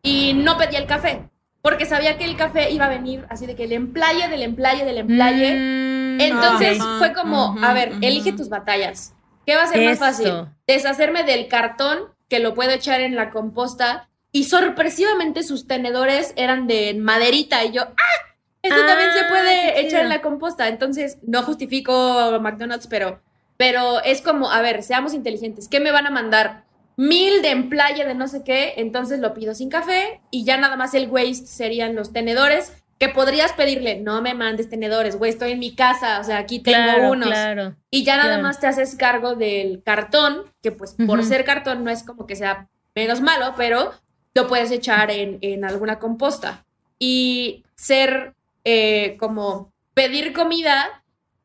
y 0.02 0.34
no 0.34 0.58
pedí 0.58 0.76
el 0.76 0.86
café, 0.86 1.30
porque 1.62 1.86
sabía 1.86 2.18
que 2.18 2.26
el 2.26 2.36
café 2.38 2.72
iba 2.72 2.86
a 2.86 2.90
venir 2.90 3.26
así 3.30 3.46
de 3.46 3.56
que 3.56 3.64
el 3.66 3.72
emplaye, 3.74 4.28
del 4.30 4.42
emplaye, 4.42 4.84
del 4.86 4.98
emplaye. 4.98 5.54
Mm, 5.56 6.22
Entonces 6.22 6.80
Ajá, 6.82 6.98
fue 7.00 7.14
como, 7.14 7.52
ujú, 7.52 7.64
a 7.64 7.74
ver, 7.74 7.94
elige 8.02 8.34
tus 8.34 8.50
batallas. 8.50 9.14
¿Qué 9.46 9.56
va 9.56 9.64
a 9.64 9.68
ser 9.68 9.84
más 9.86 10.00
fácil? 10.00 10.34
Deshacerme 10.68 11.24
del 11.24 11.48
cartón 11.48 12.00
que 12.30 12.40
lo 12.40 12.54
puedo 12.54 12.72
echar 12.72 13.02
en 13.02 13.16
la 13.16 13.30
composta 13.30 14.10
y 14.32 14.46
sorpresivamente 14.46 15.44
sus 15.44 15.68
tenedores 15.68 16.34
eran 16.36 16.68
de 16.68 16.94
maderita 16.96 17.64
y 17.64 17.72
yo, 17.72 17.84
¡ah! 17.84 18.30
Esto 18.62 18.80
Ah, 18.82 18.88
también 18.88 19.12
se 19.12 19.26
puede 19.26 19.74
qué 19.74 19.80
echar 19.82 19.90
chido. 19.90 20.02
en 20.04 20.10
la 20.10 20.22
composta. 20.22 20.68
Entonces, 20.70 21.18
no 21.24 21.44
justifico 21.44 22.40
McDonald's, 22.42 22.88
pero, 22.88 23.22
pero 23.58 24.02
es 24.04 24.22
como, 24.22 24.50
a 24.50 24.62
ver, 24.62 24.84
seamos 24.84 25.14
inteligentes. 25.14 25.68
¿Qué 25.68 25.82
me 25.82 25.92
van 25.92 26.08
a 26.08 26.12
mandar? 26.12 26.64
Mil 26.96 27.42
de 27.42 27.50
emplaye 27.50 28.06
de 28.06 28.14
no 28.16 28.28
sé 28.30 28.44
qué, 28.46 28.76
entonces 28.78 29.20
lo 29.20 29.34
pido 29.34 29.54
sin 29.54 29.70
café 29.70 30.22
y 30.32 30.46
ya 30.46 30.58
nada 30.58 30.78
más 30.78 30.94
el 30.94 31.10
waste 31.10 31.48
serían 31.48 31.94
los 31.96 32.14
tenedores 32.14 32.72
que 33.00 33.10
podrías 33.10 33.52
pedirle, 33.54 34.00
no 34.00 34.22
me 34.22 34.34
mandes 34.34 34.70
tenedores, 34.70 35.18
güey, 35.18 35.32
estoy 35.32 35.52
en 35.52 35.60
mi 35.60 35.76
casa, 35.76 36.20
o 36.20 36.24
sea, 36.24 36.38
aquí 36.38 36.60
tengo 36.60 36.78
claro, 36.78 37.12
unos. 37.12 37.28
claro. 37.28 37.76
Y 37.90 38.04
ya 38.04 38.16
nada 38.18 38.30
Claro. 38.30 38.44
más 38.44 38.60
te 38.60 38.68
haces 38.68 38.96
cargo 38.96 39.36
del 39.36 39.82
cartón, 39.84 40.44
que 40.62 40.72
pues 40.72 40.96
por 41.06 41.24
ser 41.26 41.44
cartón 41.44 41.84
no 41.84 41.92
es 41.92 42.04
como 42.04 42.26
que 42.28 42.36
sea 42.36 42.70
menos 42.96 43.20
malo, 43.22 43.54
pero 43.58 43.92
lo 44.34 44.48
puedes 44.48 44.72
echar 44.72 45.12
en, 45.12 45.38
en 45.42 45.66
alguna 45.66 46.00
composta. 46.00 46.66
Y 47.00 47.64
ser 47.76 48.34
eh, 48.64 49.18
como 49.20 49.74
pedir 49.94 50.32
comida 50.34 51.04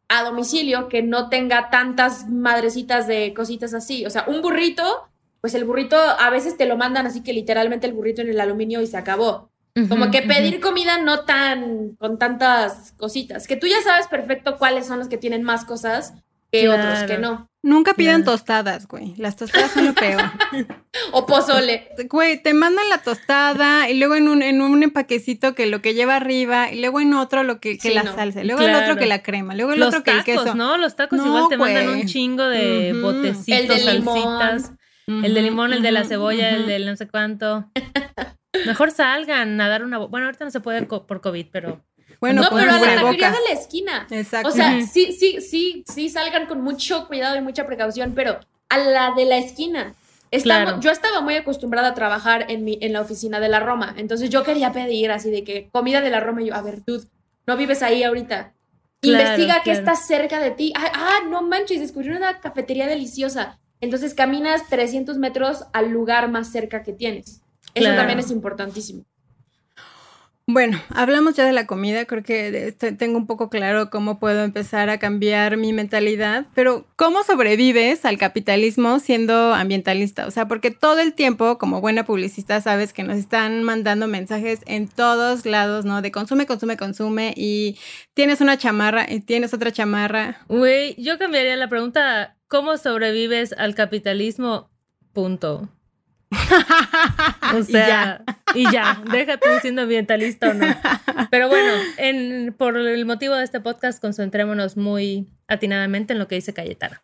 a 0.09 0.23
domicilio 0.23 0.89
que 0.89 1.03
no 1.03 1.29
tenga 1.29 1.69
tantas 1.71 2.29
madrecitas 2.29 3.07
de 3.09 3.35
cositas 3.35 3.75
así. 3.75 4.07
O 4.07 4.11
sea, 4.11 4.25
un 4.29 4.41
burrito, 4.41 5.09
pues 5.41 5.55
el 5.55 5.65
burrito 5.65 5.97
a 5.99 6.31
veces 6.31 6.57
te 6.57 6.67
lo 6.67 6.77
mandan 6.77 7.07
así 7.07 7.23
que 7.23 7.33
literalmente 7.33 7.87
el 7.87 7.93
burrito 7.95 8.23
en 8.23 8.29
el 8.29 8.41
aluminio 8.41 8.81
y 8.81 8.87
se 8.87 8.97
acabó. 8.97 9.51
Como 9.89 10.11
que 10.11 10.23
pedir 10.23 10.61
comida 10.61 10.99
no 10.99 11.21
tan 11.21 11.97
con 11.99 12.19
tantas 12.19 12.93
cositas, 12.97 13.47
que 13.47 13.57
tú 13.57 13.67
ya 13.67 13.81
sabes 13.83 14.07
perfecto 14.09 14.57
cuáles 14.59 14.87
son 14.87 14.99
los 14.99 15.09
que 15.09 15.19
tienen 15.19 15.43
más 15.43 15.65
cosas 15.65 16.15
que 16.51 16.65
Claro. 16.65 16.83
otros 16.83 17.05
que 17.05 17.19
no. 17.19 17.47
Nunca 17.63 17.93
pidan 17.95 18.23
Claro. 18.23 18.33
tostadas, 18.39 18.87
güey. 18.87 19.15
Las 19.19 19.37
tostadas 19.37 19.73
son 19.73 19.85
lo 19.87 19.93
peor. 19.95 20.23
O 21.13 21.27
pozole. 21.27 21.89
Güey, 22.09 22.43
te 22.43 22.55
mandan 22.55 22.89
la 22.89 22.99
tostada 22.99 23.89
y 23.91 23.99
luego 23.99 24.15
en 24.15 24.29
un, 24.29 24.43
en 24.43 24.63
un 24.63 24.83
empaquecito 24.83 25.55
que 25.55 25.67
lo 25.67 25.81
que 25.83 25.95
lleva 25.95 26.17
arriba 26.17 26.73
y 26.73 26.81
luego 26.81 27.01
en 27.01 27.13
otro 27.15 27.43
lo 27.45 27.61
que, 27.61 27.77
que 27.79 27.89
Sí, 27.91 27.95
la 27.95 28.03
no. 28.05 28.15
salsa, 28.15 28.43
luego 28.43 28.63
el 28.63 28.69
Claro. 28.71 28.85
otro 28.87 28.97
que 28.97 29.07
la 29.07 29.23
crema, 29.23 29.55
luego 29.55 29.73
el 29.73 29.81
Los 29.81 29.89
otro 29.89 30.03
que 30.03 30.11
el 30.13 30.25
tacos, 30.25 30.45
queso. 30.45 30.55
¿no? 30.55 30.77
Los 30.79 30.97
tacos 30.97 31.19
No, 31.19 31.27
igual 31.27 31.45
te 31.51 31.57
mandan 31.57 31.89
un 31.89 32.07
chingo 32.07 32.45
de 32.45 32.95
botecitos, 33.01 33.77
El 33.79 33.85
de 33.85 33.93
limón. 33.95 34.78
El 35.09 35.35
de 35.35 35.43
limón, 35.43 35.73
el 35.73 35.83
de 35.83 35.91
la 35.93 36.05
cebolla, 36.05 36.51
el 36.51 36.67
del 36.67 36.87
no 36.87 36.95
sé 36.97 37.09
cuánto. 37.09 37.71
Mejor 38.67 38.91
salgan 38.91 39.61
a 39.61 39.69
dar 39.69 39.85
una... 39.85 39.99
Bueno, 39.99 40.27
ahorita 40.27 40.45
no 40.45 40.51
se 40.51 40.61
puede 40.61 40.87
co- 40.87 41.07
por 41.07 41.21
COVID, 41.21 41.47
pero... 41.51 41.85
Bueno, 42.21 42.43
no, 42.43 42.49
pero 42.51 42.73
a 42.73 42.79
la 42.81 42.95
taquería 43.03 43.31
de 43.31 43.37
la 43.55 43.61
esquina. 43.61 44.07
Exacto. 44.11 44.49
O 44.49 44.51
sea, 44.53 44.81
sí, 44.83 45.13
sí, 45.13 45.41
sí, 45.41 45.85
sí 45.87 46.09
salgan 46.09 46.47
con 46.47 46.61
mucho 46.63 47.07
cuidado 47.07 47.37
y 47.37 47.41
mucha 47.41 47.67
precaución, 47.67 48.13
pero 48.15 48.41
a 48.69 48.79
la 48.79 49.13
de 49.17 49.25
la 49.25 49.39
esquina. 49.39 49.95
Estamos- 50.31 50.65
Claro. 50.65 50.81
Yo 50.81 50.91
estaba 50.91 51.21
muy 51.21 51.37
acostumbrada 51.37 51.89
a 51.89 51.95
trabajar 51.95 52.47
en, 52.49 52.65
mi, 52.65 52.77
en 52.83 52.93
la 52.93 53.01
oficina 53.03 53.39
de 53.41 53.49
la 53.49 53.61
Roma, 53.61 53.95
entonces 53.97 54.31
yo 54.31 54.43
quería 54.43 54.73
pedir 54.73 55.11
así 55.13 55.31
de 55.31 55.45
que 55.45 55.69
comida 55.71 56.01
de 56.01 56.11
la 56.11 56.21
Roma 56.21 56.43
y 56.43 56.47
yo, 56.49 56.55
a 56.55 56.61
ver, 56.63 56.85
dude, 56.85 57.07
no 57.47 57.57
vives 57.57 57.83
ahí 57.83 58.03
ahorita. 58.03 58.53
Claro, 59.01 59.23
Investiga 59.25 59.63
que 59.63 59.71
está 59.71 59.95
cerca 59.95 60.41
de 60.41 60.51
ti. 60.51 60.73
Ah, 60.77 60.91
ah, 60.93 61.19
no 61.31 61.43
manches, 61.43 61.79
descubrí 61.81 62.09
una 62.11 62.41
cafetería 62.41 62.87
deliciosa. 62.89 63.61
Entonces 63.81 64.15
caminas 64.15 64.69
300 64.69 65.19
metros 65.19 65.65
al 65.73 65.91
lugar 65.91 66.31
más 66.31 66.51
cerca 66.51 66.83
que 66.83 66.93
tienes. 66.93 67.43
Eso 67.75 67.85
Claro. 67.85 67.97
también 67.99 68.19
es 68.19 68.31
importantísimo. 68.31 69.05
Bueno, 70.51 70.81
hablamos 70.95 71.35
ya 71.37 71.45
de 71.45 71.53
la 71.53 71.67
comida, 71.67 72.07
creo 72.07 72.23
que 72.23 72.75
tengo 72.99 73.19
un 73.19 73.27
poco 73.27 73.51
claro 73.51 73.91
cómo 73.91 74.19
puedo 74.19 74.45
empezar 74.45 74.89
a 74.89 74.97
cambiar 74.99 75.59
mi 75.59 75.75
mentalidad, 75.75 76.47
pero 76.55 76.87
¿cómo 76.97 77.23
sobrevives 77.23 78.07
al 78.07 78.17
capitalismo 78.17 78.99
siendo 78.99 79.53
ambientalista? 79.53 80.27
O 80.27 80.31
sea, 80.31 80.49
porque 80.49 80.71
todo 80.71 81.01
el 81.01 81.13
tiempo, 81.13 81.59
como 81.59 81.83
buena 81.83 82.07
publicista, 82.07 82.63
sabes 82.63 82.95
que 82.95 83.03
nos 83.03 83.19
están 83.19 83.63
mandando 83.63 84.09
mensajes 84.09 84.61
en 84.65 84.89
todos 84.89 85.45
lados, 85.45 85.85
¿no? 85.85 86.01
De 86.01 86.11
consume, 86.11 86.47
consume, 86.47 86.79
consume 86.79 87.35
y 87.37 87.79
tienes 88.15 88.41
una 88.41 88.57
chamarra 88.57 89.05
y 89.07 89.21
tienes 89.21 89.53
otra 89.53 89.71
chamarra. 89.71 90.39
Güey, 90.49 90.95
yo 90.97 91.19
cambiaría 91.19 91.57
la 91.57 91.69
pregunta, 91.69 92.38
¿cómo 92.49 92.77
sobrevives 92.77 93.55
al 93.57 93.75
capitalismo? 93.75 94.71
Punto. 95.13 95.69
O 97.55 97.61
Y 97.61 97.65
sea, 97.65 98.23
y 98.55 98.71
ya, 98.71 99.03
deja 99.11 99.39
tú 99.39 99.49
siendo 99.63 99.83
ambientalista 99.83 100.51
o 100.51 100.55
no. 100.55 100.67
Pero 101.31 101.49
bueno, 101.49 101.73
en, 101.97 102.53
por 102.53 102.77
el 102.77 103.07
motivo 103.07 103.35
de 103.35 103.45
este 103.45 103.61
podcast, 103.61 104.03
concentrémonos 104.03 104.77
muy 104.77 105.33
atinadamente 105.47 106.13
en 106.13 106.19
lo 106.19 106.29
que 106.29 106.35
dice 106.35 106.53
Cayetana. 106.53 107.03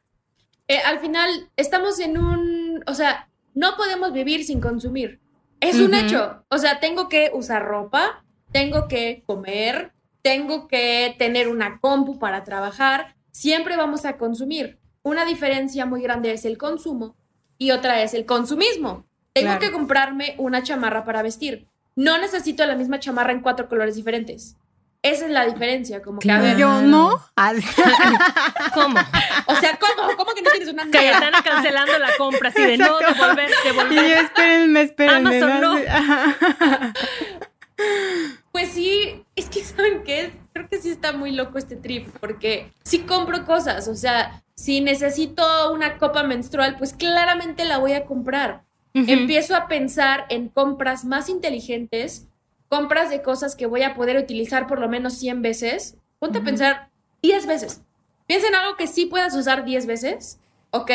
Eh, 0.69 0.79
al 0.85 0.99
final 1.01 1.49
estamos 1.57 1.99
en 2.01 2.19
un, 2.19 2.83
o 2.87 2.95
sea, 2.95 3.31
no 3.55 3.77
podemos 3.77 4.13
vivir 4.13 4.45
sin 4.45 4.61
consumir. 4.61 5.21
Es 5.61 5.77
un 5.77 5.95
hecho. 5.95 6.45
O 6.51 6.59
sea, 6.59 6.79
tengo 6.79 7.09
que 7.09 7.31
usar 7.33 7.65
ropa, 7.65 8.23
tengo 8.53 8.87
que 8.87 9.23
comer, 9.27 9.93
tengo 10.21 10.69
que 10.69 11.15
tener 11.19 11.49
una 11.49 11.81
compu 11.81 12.19
para 12.19 12.45
trabajar. 12.45 13.17
Siempre 13.31 13.77
vamos 13.77 14.05
a 14.05 14.19
consumir. 14.19 14.79
Una 15.05 15.25
diferencia 15.27 15.85
muy 15.87 16.01
grande 16.03 16.33
es 16.33 16.45
el 16.47 16.57
consumo 16.59 17.15
y 17.59 17.71
otra 17.73 18.03
es 18.03 18.15
el 18.15 18.25
consumismo. 18.27 19.05
Tengo 19.35 19.49
Claro. 19.49 19.61
que 19.61 19.71
comprarme 19.71 20.35
una 20.39 20.63
chamarra 20.63 21.05
para 21.05 21.23
vestir. 21.23 21.67
No 21.95 22.17
necesito 22.19 22.65
la 22.67 22.75
misma 22.75 22.99
chamarra 23.01 23.33
en 23.33 23.41
cuatro 23.41 23.69
colores 23.69 23.97
diferentes. 23.97 24.57
Esa 25.03 25.27
es 25.27 25.31
la 25.31 25.45
diferencia, 25.45 26.01
como 26.01 26.21
que 26.21 26.31
a 26.31 26.39
Y 26.39 26.41
ver, 26.41 26.57
yo, 26.57 26.81
¿no? 26.81 27.21
¿Cómo? 28.75 28.99
o 29.47 29.55
sea, 29.57 29.79
¿cómo? 29.79 30.17
¿Cómo 30.17 30.33
que 30.35 30.41
no 30.41 30.51
tienes 30.51 30.71
una? 30.73 30.89
Cayetana 30.91 31.43
cancelando 31.43 31.99
la 31.99 32.17
compra, 32.17 32.49
así 32.49 32.63
de 32.63 32.79
no, 32.79 32.99
Exacto. 32.99 33.23
devolver, 33.23 33.51
Y 33.51 33.53
yo, 33.53 33.75
devolver. 33.75 34.25
espérenme, 34.25 34.81
espérenme. 34.81 35.39
Amazon, 35.43 35.61
no. 35.61 35.75
Pues 38.53 38.69
sí, 38.71 39.25
es 39.35 39.47
que 39.51 39.65
¿saben 39.65 40.05
qué? 40.05 40.33
Creo 40.53 40.69
que 40.69 40.81
sí 40.81 40.89
está 40.89 41.13
muy 41.13 41.33
loco 41.33 41.59
este 41.59 41.75
trip, 41.77 42.09
porque 42.21 42.73
sí 42.85 43.01
compro 43.01 43.45
cosas, 43.45 43.89
o 43.89 43.97
sea, 43.97 44.44
si 44.57 44.81
necesito 44.81 45.73
una 45.73 45.99
copa 45.99 46.23
menstrual, 46.23 46.77
pues 46.79 46.93
claramente 46.93 47.65
la 47.65 47.79
voy 47.79 47.93
a 47.93 48.05
comprar. 48.07 48.63
Empiezo 48.95 49.57
a 49.57 49.67
pensar 49.67 50.25
en 50.29 50.49
compras 50.49 51.05
más 51.05 51.29
inteligentes, 51.29 52.29
compras 52.69 53.11
de 53.11 53.23
cosas 53.23 53.57
que 53.57 53.67
voy 53.67 53.83
a 53.83 53.95
poder 53.95 54.17
utilizar 54.17 54.67
por 54.69 54.79
lo 54.79 54.89
menos 54.89 55.15
100 55.15 55.43
veces. 55.43 55.97
Ponte 56.21 56.39
a 56.39 56.43
pensar 56.45 56.91
10 57.23 57.47
veces. 57.47 57.83
Piensa 58.27 58.47
en 58.49 58.55
algo 58.55 58.77
que 58.77 58.87
sí 58.87 59.07
puedas 59.07 59.35
usar 59.35 59.65
10 59.65 59.87
veces. 59.87 60.39
Ok, 60.71 60.91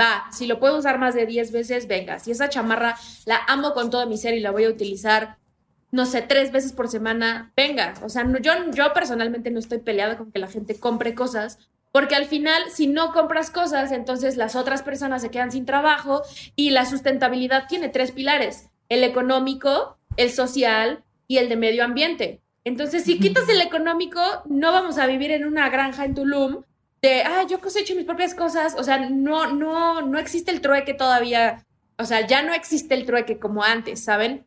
va, 0.00 0.24
si 0.32 0.46
lo 0.46 0.58
puedo 0.58 0.76
usar 0.76 0.98
más 0.98 1.14
de 1.14 1.24
10 1.26 1.52
veces, 1.52 1.86
venga. 1.86 2.18
Si 2.18 2.32
esa 2.32 2.48
chamarra 2.48 2.96
la 3.24 3.40
amo 3.46 3.72
con 3.72 3.90
todo 3.90 4.06
mi 4.08 4.18
ser 4.18 4.34
y 4.34 4.40
la 4.40 4.50
voy 4.50 4.64
a 4.64 4.68
utilizar, 4.70 5.36
no 5.92 6.06
sé, 6.06 6.22
tres 6.22 6.50
veces 6.50 6.72
por 6.72 6.88
semana, 6.88 7.52
venga. 7.56 7.94
O 8.02 8.08
sea, 8.08 8.24
no- 8.24 8.38
yo, 8.38 8.52
yo 8.72 8.92
personalmente 8.92 9.50
no 9.50 9.60
estoy 9.60 9.78
peleada 9.78 10.18
con 10.18 10.32
que 10.32 10.38
la 10.40 10.48
gente 10.48 10.78
compre 10.80 11.14
cosas, 11.14 11.58
porque 11.92 12.14
al 12.14 12.24
final, 12.24 12.62
si 12.70 12.86
no 12.86 13.12
compras 13.12 13.50
cosas, 13.50 13.92
entonces 13.92 14.36
las 14.36 14.56
otras 14.56 14.82
personas 14.82 15.20
se 15.20 15.30
quedan 15.30 15.52
sin 15.52 15.66
trabajo 15.66 16.22
y 16.56 16.70
la 16.70 16.86
sustentabilidad 16.86 17.66
tiene 17.68 17.90
tres 17.90 18.12
pilares, 18.12 18.70
el 18.88 19.04
económico, 19.04 19.98
el 20.16 20.30
social 20.30 21.04
y 21.28 21.36
el 21.36 21.50
de 21.50 21.56
medio 21.56 21.84
ambiente. 21.84 22.40
Entonces, 22.64 23.04
si 23.04 23.18
quitas 23.18 23.48
el 23.50 23.60
económico, 23.60 24.20
no 24.46 24.72
vamos 24.72 24.96
a 24.96 25.06
vivir 25.06 25.30
en 25.32 25.44
una 25.44 25.68
granja 25.68 26.06
en 26.06 26.14
Tulum 26.14 26.62
de, 27.02 27.22
ah, 27.22 27.44
yo 27.48 27.60
cosecho 27.60 27.94
mis 27.94 28.06
propias 28.06 28.34
cosas, 28.34 28.74
o 28.78 28.84
sea, 28.84 29.10
no, 29.10 29.52
no, 29.52 30.00
no 30.02 30.18
existe 30.18 30.50
el 30.50 30.60
trueque 30.60 30.94
todavía, 30.94 31.66
o 31.98 32.04
sea, 32.04 32.26
ya 32.26 32.42
no 32.42 32.54
existe 32.54 32.94
el 32.94 33.04
trueque 33.04 33.38
como 33.38 33.64
antes, 33.64 34.02
¿saben? 34.02 34.46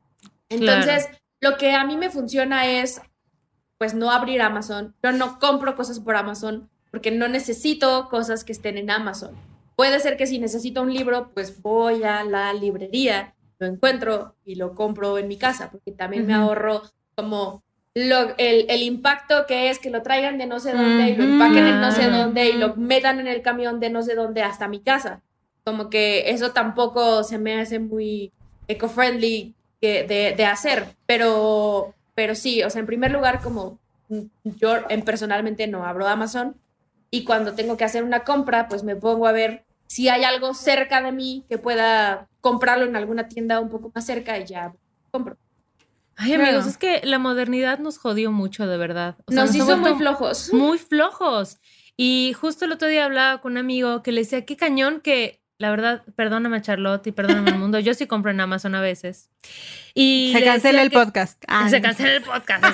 Entonces, 0.49 1.09
lo 1.41 1.57
que 1.57 1.73
a 1.73 1.83
mí 1.83 1.97
me 1.97 2.09
funciona 2.09 2.65
es, 2.65 3.01
pues, 3.77 3.93
no 3.93 4.09
abrir 4.09 4.41
Amazon, 4.41 4.95
yo 5.03 5.11
no 5.11 5.37
compro 5.37 5.75
cosas 5.75 5.99
por 5.99 6.15
Amazon 6.15 6.69
porque 6.95 7.11
no 7.11 7.27
necesito 7.27 8.07
cosas 8.07 8.45
que 8.45 8.53
estén 8.53 8.77
en 8.77 8.89
Amazon. 8.89 9.31
Puede 9.75 9.99
ser 9.99 10.15
que 10.15 10.27
si 10.27 10.39
necesito 10.39 10.81
un 10.81 10.93
libro, 10.93 11.29
pues 11.33 11.61
voy 11.61 12.03
a 12.03 12.23
la 12.23 12.53
librería, 12.53 13.33
lo 13.59 13.67
encuentro 13.67 14.33
y 14.45 14.55
lo 14.55 14.73
compro 14.75 15.17
en 15.17 15.27
mi 15.27 15.35
casa, 15.35 15.69
porque 15.69 15.91
también 15.91 16.25
me 16.25 16.33
ahorro 16.33 16.83
como 17.13 17.63
lo, 17.93 18.29
el, 18.37 18.65
el, 18.69 18.81
impacto 18.81 19.45
que 19.45 19.69
es 19.69 19.79
que 19.79 19.89
lo 19.89 20.03
traigan 20.03 20.37
de 20.37 20.45
no 20.45 20.61
sé 20.61 20.71
dónde 20.71 21.09
y 21.09 21.17
lo 21.17 21.25
empaquen 21.25 21.67
en 21.67 21.81
no 21.81 21.91
sé 21.91 22.09
dónde 22.09 22.51
y 22.51 22.53
lo 22.53 22.77
metan 22.77 23.19
en 23.19 23.27
el 23.27 23.41
camión 23.41 23.81
de 23.81 23.89
no 23.89 24.01
sé 24.01 24.15
dónde 24.15 24.41
hasta 24.41 24.69
mi 24.69 24.79
casa. 24.79 25.21
Como 25.65 25.89
que 25.89 26.29
eso 26.29 26.53
tampoco 26.53 27.25
se 27.25 27.37
me 27.37 27.59
hace 27.59 27.79
muy 27.79 28.31
eco-friendly 28.69 29.53
de, 29.81 30.33
de, 30.37 30.45
hacer, 30.45 30.95
pero, 31.05 31.93
pero 32.13 32.35
sí, 32.35 32.63
o 32.63 32.69
sea, 32.69 32.79
en 32.79 32.87
primer 32.87 33.11
lugar, 33.11 33.41
como 33.41 33.79
yo 34.45 34.77
en 34.87 35.01
personalmente 35.01 35.67
no 35.67 35.85
abro 35.85 36.07
Amazon 36.07 36.55
y 37.15 37.23
cuando 37.23 37.53
tengo 37.53 37.77
que 37.77 37.85
hacer 37.85 38.03
una 38.03 38.25
compra, 38.25 38.67
pues 38.67 38.83
me 38.83 38.97
pongo 38.97 39.25
a 39.25 39.31
ver 39.31 39.63
si 39.87 40.09
hay 40.09 40.25
algo 40.25 40.53
cerca 40.53 41.01
de 41.01 41.13
mí 41.13 41.45
que 41.47 41.57
pueda 41.57 42.27
comprarlo 42.41 42.83
en 42.85 42.97
alguna 42.97 43.29
tienda 43.29 43.61
un 43.61 43.69
poco 43.69 43.89
más 43.95 44.05
cerca 44.05 44.37
y 44.37 44.45
ya 44.45 44.73
compro. 45.11 45.37
Ay, 46.17 46.33
amigos, 46.33 46.67
es 46.67 46.77
que 46.77 46.99
la 47.05 47.17
modernidad 47.17 47.79
nos 47.79 47.97
jodió 47.97 48.33
mucho, 48.33 48.67
de 48.67 48.75
verdad. 48.75 49.15
nos, 49.29 49.55
hizo 49.55 49.77
muy 49.77 49.93
flojos. 49.95 50.51
Muy 50.51 50.77
flojos. 50.77 51.57
Y 51.95 52.33
justo 52.33 52.65
el 52.65 52.73
otro 52.73 52.89
día 52.89 53.05
hablaba 53.05 53.39
con 53.39 53.53
un 53.53 53.59
amigo 53.59 54.03
que 54.03 54.11
le 54.11 54.21
decía, 54.21 54.45
qué 54.45 54.57
cañón 54.57 54.99
que 54.99 55.41
la 55.57 55.69
verdad, 55.69 56.03
perdóname 56.15 56.61
Charlotte 56.61 57.07
y 57.07 57.11
perdóname 57.13 57.51
el 57.51 57.57
mundo, 57.57 57.79
yo 57.79 57.93
sí 57.93 58.07
compro 58.07 58.31
en 58.31 58.41
Amazon 58.41 58.75
a 58.75 58.81
veces. 58.81 59.29
Y 59.93 60.31
se 60.33 60.43
cancela 60.43 60.81
el 60.81 60.91
podcast. 60.91 61.41
Ah, 61.47 61.69
se 61.69 61.81
cancela 61.81 62.15
el 62.15 62.23
podcast. 62.23 62.65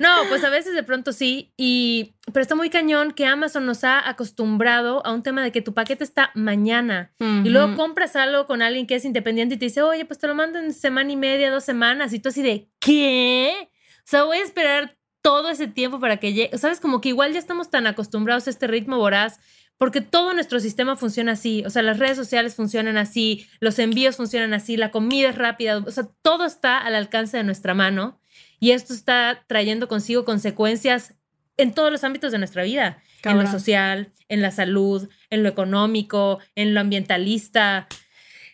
no, 0.00 0.08
pues 0.28 0.42
a 0.42 0.50
veces 0.50 0.74
de 0.74 0.82
pronto 0.82 1.12
sí. 1.12 1.52
Y, 1.56 2.16
pero 2.32 2.42
está 2.42 2.56
muy 2.56 2.70
cañón 2.70 3.12
que 3.12 3.26
Amazon 3.26 3.66
nos 3.66 3.84
ha 3.84 4.08
acostumbrado 4.08 5.06
a 5.06 5.12
un 5.12 5.22
tema 5.22 5.44
de 5.44 5.52
que 5.52 5.62
tu 5.62 5.74
paquete 5.74 6.02
está 6.02 6.32
mañana. 6.34 7.12
Y 7.20 7.50
luego 7.50 7.76
compras 7.76 8.16
algo 8.16 8.46
con 8.48 8.62
alguien 8.62 8.88
que 8.88 8.96
es 8.96 9.04
independiente 9.04 9.54
y 9.54 9.58
te 9.58 9.66
dice, 9.66 9.82
oye, 9.82 10.04
pues 10.04 10.18
te 10.18 10.26
lo 10.26 10.34
mando 10.34 10.58
en 10.58 10.72
semana 10.72 11.12
y 11.12 11.16
media, 11.16 11.52
dos 11.52 11.64
semanas. 11.64 12.12
Y 12.12 12.18
tú 12.18 12.30
así 12.30 12.42
de, 12.42 12.68
¿qué? 12.80 13.70
O 13.98 14.08
sea, 14.08 14.24
voy 14.24 14.38
a 14.38 14.42
esperar 14.42 14.96
todo 15.22 15.50
ese 15.50 15.68
tiempo 15.68 16.00
para 16.00 16.18
que 16.18 16.32
llegue. 16.32 16.58
Sabes, 16.58 16.80
como 16.80 17.00
que 17.00 17.10
igual 17.10 17.32
ya 17.32 17.38
estamos 17.38 17.70
tan 17.70 17.86
acostumbrados 17.86 18.46
a 18.46 18.50
este 18.50 18.66
ritmo 18.66 18.98
voraz 18.98 19.40
porque 19.78 20.00
todo 20.00 20.32
nuestro 20.32 20.60
sistema 20.60 20.96
funciona 20.96 21.32
así, 21.32 21.62
o 21.66 21.70
sea, 21.70 21.82
las 21.82 21.98
redes 21.98 22.16
sociales 22.16 22.54
funcionan 22.54 22.96
así, 22.96 23.46
los 23.60 23.78
envíos 23.78 24.16
funcionan 24.16 24.54
así, 24.54 24.76
la 24.76 24.90
comida 24.90 25.28
es 25.28 25.36
rápida, 25.36 25.78
o 25.78 25.90
sea, 25.90 26.08
todo 26.22 26.46
está 26.46 26.78
al 26.78 26.94
alcance 26.94 27.36
de 27.36 27.44
nuestra 27.44 27.74
mano 27.74 28.18
y 28.58 28.70
esto 28.70 28.94
está 28.94 29.44
trayendo 29.46 29.88
consigo 29.88 30.24
consecuencias 30.24 31.14
en 31.56 31.72
todos 31.72 31.90
los 31.90 32.04
ámbitos 32.04 32.32
de 32.32 32.38
nuestra 32.38 32.62
vida, 32.62 33.02
en 33.22 33.38
lo 33.38 33.46
social, 33.50 34.12
en 34.28 34.42
la 34.42 34.50
salud, 34.50 35.08
en 35.30 35.42
lo 35.42 35.48
económico, 35.48 36.38
en 36.54 36.74
lo 36.74 36.80
ambientalista. 36.80 37.88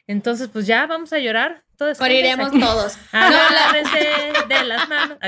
Entonces, 0.07 0.49
pues 0.49 0.67
ya 0.67 0.87
vamos 0.87 1.13
a 1.13 1.19
llorar. 1.19 1.65
Todos 1.77 1.99
Moriremos 1.99 2.53
todos. 2.53 2.97
Ah, 3.13 3.29
no, 3.31 4.47
la 4.49 4.61
de 4.61 4.65
las 4.65 4.89
manos. 4.89 5.19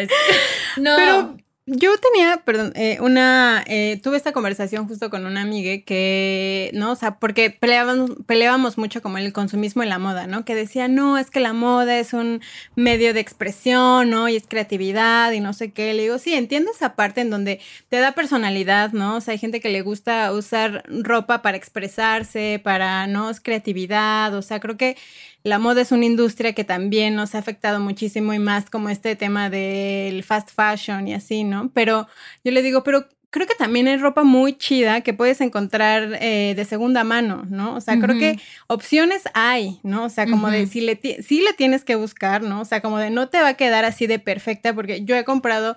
no. 0.76 1.36
Yo 1.66 1.92
tenía, 1.98 2.42
perdón, 2.44 2.72
eh, 2.76 2.98
una, 3.00 3.64
eh, 3.66 3.98
tuve 4.02 4.18
esta 4.18 4.32
conversación 4.32 4.86
justo 4.86 5.08
con 5.08 5.24
una 5.24 5.40
amiga 5.40 5.82
que, 5.86 6.70
¿no? 6.74 6.92
O 6.92 6.94
sea, 6.94 7.18
porque 7.18 7.48
peleábamos, 7.48 8.10
peleábamos 8.26 8.76
mucho 8.76 9.00
como 9.00 9.16
el 9.16 9.32
consumismo 9.32 9.82
y 9.82 9.86
la 9.86 9.98
moda, 9.98 10.26
¿no? 10.26 10.44
Que 10.44 10.54
decía, 10.54 10.88
no, 10.88 11.16
es 11.16 11.30
que 11.30 11.40
la 11.40 11.54
moda 11.54 11.98
es 11.98 12.12
un 12.12 12.42
medio 12.76 13.14
de 13.14 13.20
expresión, 13.20 14.10
¿no? 14.10 14.28
Y 14.28 14.36
es 14.36 14.46
creatividad 14.46 15.32
y 15.32 15.40
no 15.40 15.54
sé 15.54 15.72
qué. 15.72 15.94
Le 15.94 16.02
digo, 16.02 16.18
sí, 16.18 16.34
entiendo 16.34 16.70
esa 16.70 16.96
parte 16.96 17.22
en 17.22 17.30
donde 17.30 17.60
te 17.88 17.96
da 17.98 18.12
personalidad, 18.12 18.92
¿no? 18.92 19.16
O 19.16 19.20
sea, 19.22 19.32
hay 19.32 19.38
gente 19.38 19.60
que 19.60 19.70
le 19.70 19.80
gusta 19.80 20.30
usar 20.34 20.84
ropa 20.86 21.40
para 21.40 21.56
expresarse, 21.56 22.60
para, 22.62 23.06
¿no? 23.06 23.30
Es 23.30 23.40
creatividad, 23.40 24.34
o 24.34 24.42
sea, 24.42 24.60
creo 24.60 24.76
que 24.76 24.98
la 25.44 25.58
moda 25.58 25.82
es 25.82 25.92
una 25.92 26.06
industria 26.06 26.54
que 26.54 26.64
también 26.64 27.14
nos 27.14 27.34
ha 27.34 27.38
afectado 27.38 27.78
muchísimo 27.78 28.32
y 28.32 28.38
más 28.38 28.70
como 28.70 28.88
este 28.88 29.14
tema 29.14 29.50
del 29.50 30.24
fast 30.24 30.50
fashion 30.50 31.06
y 31.06 31.12
así, 31.12 31.44
¿no? 31.44 31.70
Pero 31.74 32.08
yo 32.42 32.50
le 32.50 32.62
digo, 32.62 32.82
pero 32.82 33.06
creo 33.28 33.46
que 33.46 33.54
también 33.54 33.86
hay 33.86 33.98
ropa 33.98 34.24
muy 34.24 34.56
chida 34.56 35.02
que 35.02 35.12
puedes 35.12 35.42
encontrar 35.42 36.16
eh, 36.20 36.54
de 36.56 36.64
segunda 36.64 37.04
mano, 37.04 37.44
¿no? 37.50 37.74
O 37.74 37.80
sea, 37.82 37.98
creo 37.98 38.18
que 38.18 38.38
opciones 38.68 39.24
hay, 39.34 39.80
¿no? 39.82 40.04
O 40.04 40.08
sea, 40.08 40.26
como 40.26 40.50
de 40.50 40.66
si 40.66 40.80
le, 40.80 40.98
si 41.22 41.42
le 41.42 41.52
tienes 41.52 41.84
que 41.84 41.96
buscar, 41.96 42.42
¿no? 42.42 42.62
O 42.62 42.64
sea, 42.64 42.80
como 42.80 42.98
de 42.98 43.10
no 43.10 43.28
te 43.28 43.42
va 43.42 43.48
a 43.48 43.54
quedar 43.54 43.84
así 43.84 44.06
de 44.06 44.18
perfecta 44.18 44.72
porque 44.72 45.04
yo 45.04 45.14
he 45.14 45.24
comprado 45.24 45.76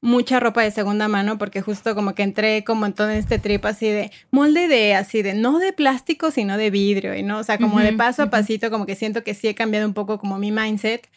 mucha 0.00 0.38
ropa 0.38 0.62
de 0.62 0.70
segunda 0.70 1.08
mano 1.08 1.38
porque 1.38 1.60
justo 1.60 1.94
como 1.94 2.14
que 2.14 2.22
entré 2.22 2.62
como 2.64 2.86
en 2.86 2.92
todo 2.92 3.10
este 3.10 3.38
trip 3.38 3.64
así 3.66 3.88
de 3.88 4.12
molde 4.30 4.68
de 4.68 4.94
así 4.94 5.22
de 5.22 5.34
no 5.34 5.58
de 5.58 5.72
plástico 5.72 6.30
sino 6.30 6.56
de 6.56 6.70
vidrio 6.70 7.14
y 7.14 7.22
no, 7.22 7.38
o 7.38 7.44
sea, 7.44 7.58
como 7.58 7.80
de 7.80 7.92
paso 7.92 8.22
a 8.22 8.30
pasito 8.30 8.70
como 8.70 8.86
que 8.86 8.94
siento 8.94 9.24
que 9.24 9.34
sí 9.34 9.48
he 9.48 9.54
cambiado 9.54 9.86
un 9.86 9.94
poco 9.94 10.18
como 10.18 10.38
mi 10.38 10.52
mindset 10.52 11.08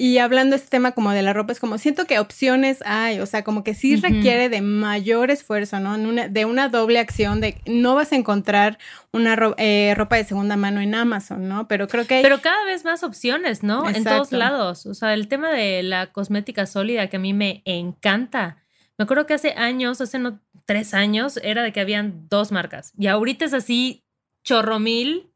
y 0.00 0.16
hablando 0.16 0.56
de 0.56 0.56
este 0.56 0.70
tema 0.70 0.92
como 0.92 1.10
de 1.10 1.20
la 1.20 1.34
ropa, 1.34 1.52
es 1.52 1.60
como 1.60 1.76
siento 1.76 2.06
que 2.06 2.18
opciones 2.18 2.82
hay, 2.86 3.20
o 3.20 3.26
sea, 3.26 3.44
como 3.44 3.62
que 3.62 3.74
sí 3.74 3.96
requiere 3.96 4.48
de 4.48 4.62
mayor 4.62 5.30
esfuerzo, 5.30 5.78
¿no? 5.78 5.98
de 5.98 6.44
una 6.46 6.70
doble 6.70 6.98
acción, 6.98 7.42
de 7.42 7.60
no 7.66 7.94
vas 7.96 8.10
a 8.12 8.16
encontrar 8.16 8.78
una 9.12 9.36
eh, 9.58 9.92
ropa 9.94 10.16
de 10.16 10.24
segunda 10.24 10.56
mano 10.56 10.80
en 10.80 10.94
Amazon, 10.94 11.48
¿no? 11.48 11.68
Pero 11.68 11.86
creo 11.86 12.06
que 12.06 12.14
hay... 12.14 12.22
Pero 12.22 12.40
cada 12.40 12.64
vez 12.64 12.82
más 12.82 13.02
opciones, 13.02 13.62
¿no? 13.62 13.86
En 13.90 14.02
todos 14.02 14.32
lados. 14.32 14.86
O 14.86 14.94
sea, 14.94 15.12
el 15.12 15.28
tema 15.28 15.50
de 15.50 15.82
la 15.82 16.06
cosmética 16.12 16.64
sólida 16.64 17.08
que 17.08 17.16
a 17.18 17.20
mí 17.20 17.34
me 17.34 17.60
encanta. 17.66 18.56
Me 18.96 19.02
acuerdo 19.02 19.26
que 19.26 19.34
hace 19.34 19.52
años, 19.52 20.00
hace 20.00 20.18
no, 20.18 20.40
tres 20.64 20.94
años, 20.94 21.38
era 21.42 21.62
de 21.62 21.74
que 21.74 21.80
habían 21.80 22.26
dos 22.30 22.52
marcas. 22.52 22.94
Y 22.96 23.08
ahorita 23.08 23.44
es 23.44 23.52
así, 23.52 24.02
chorro 24.44 24.78
mil 24.78 25.29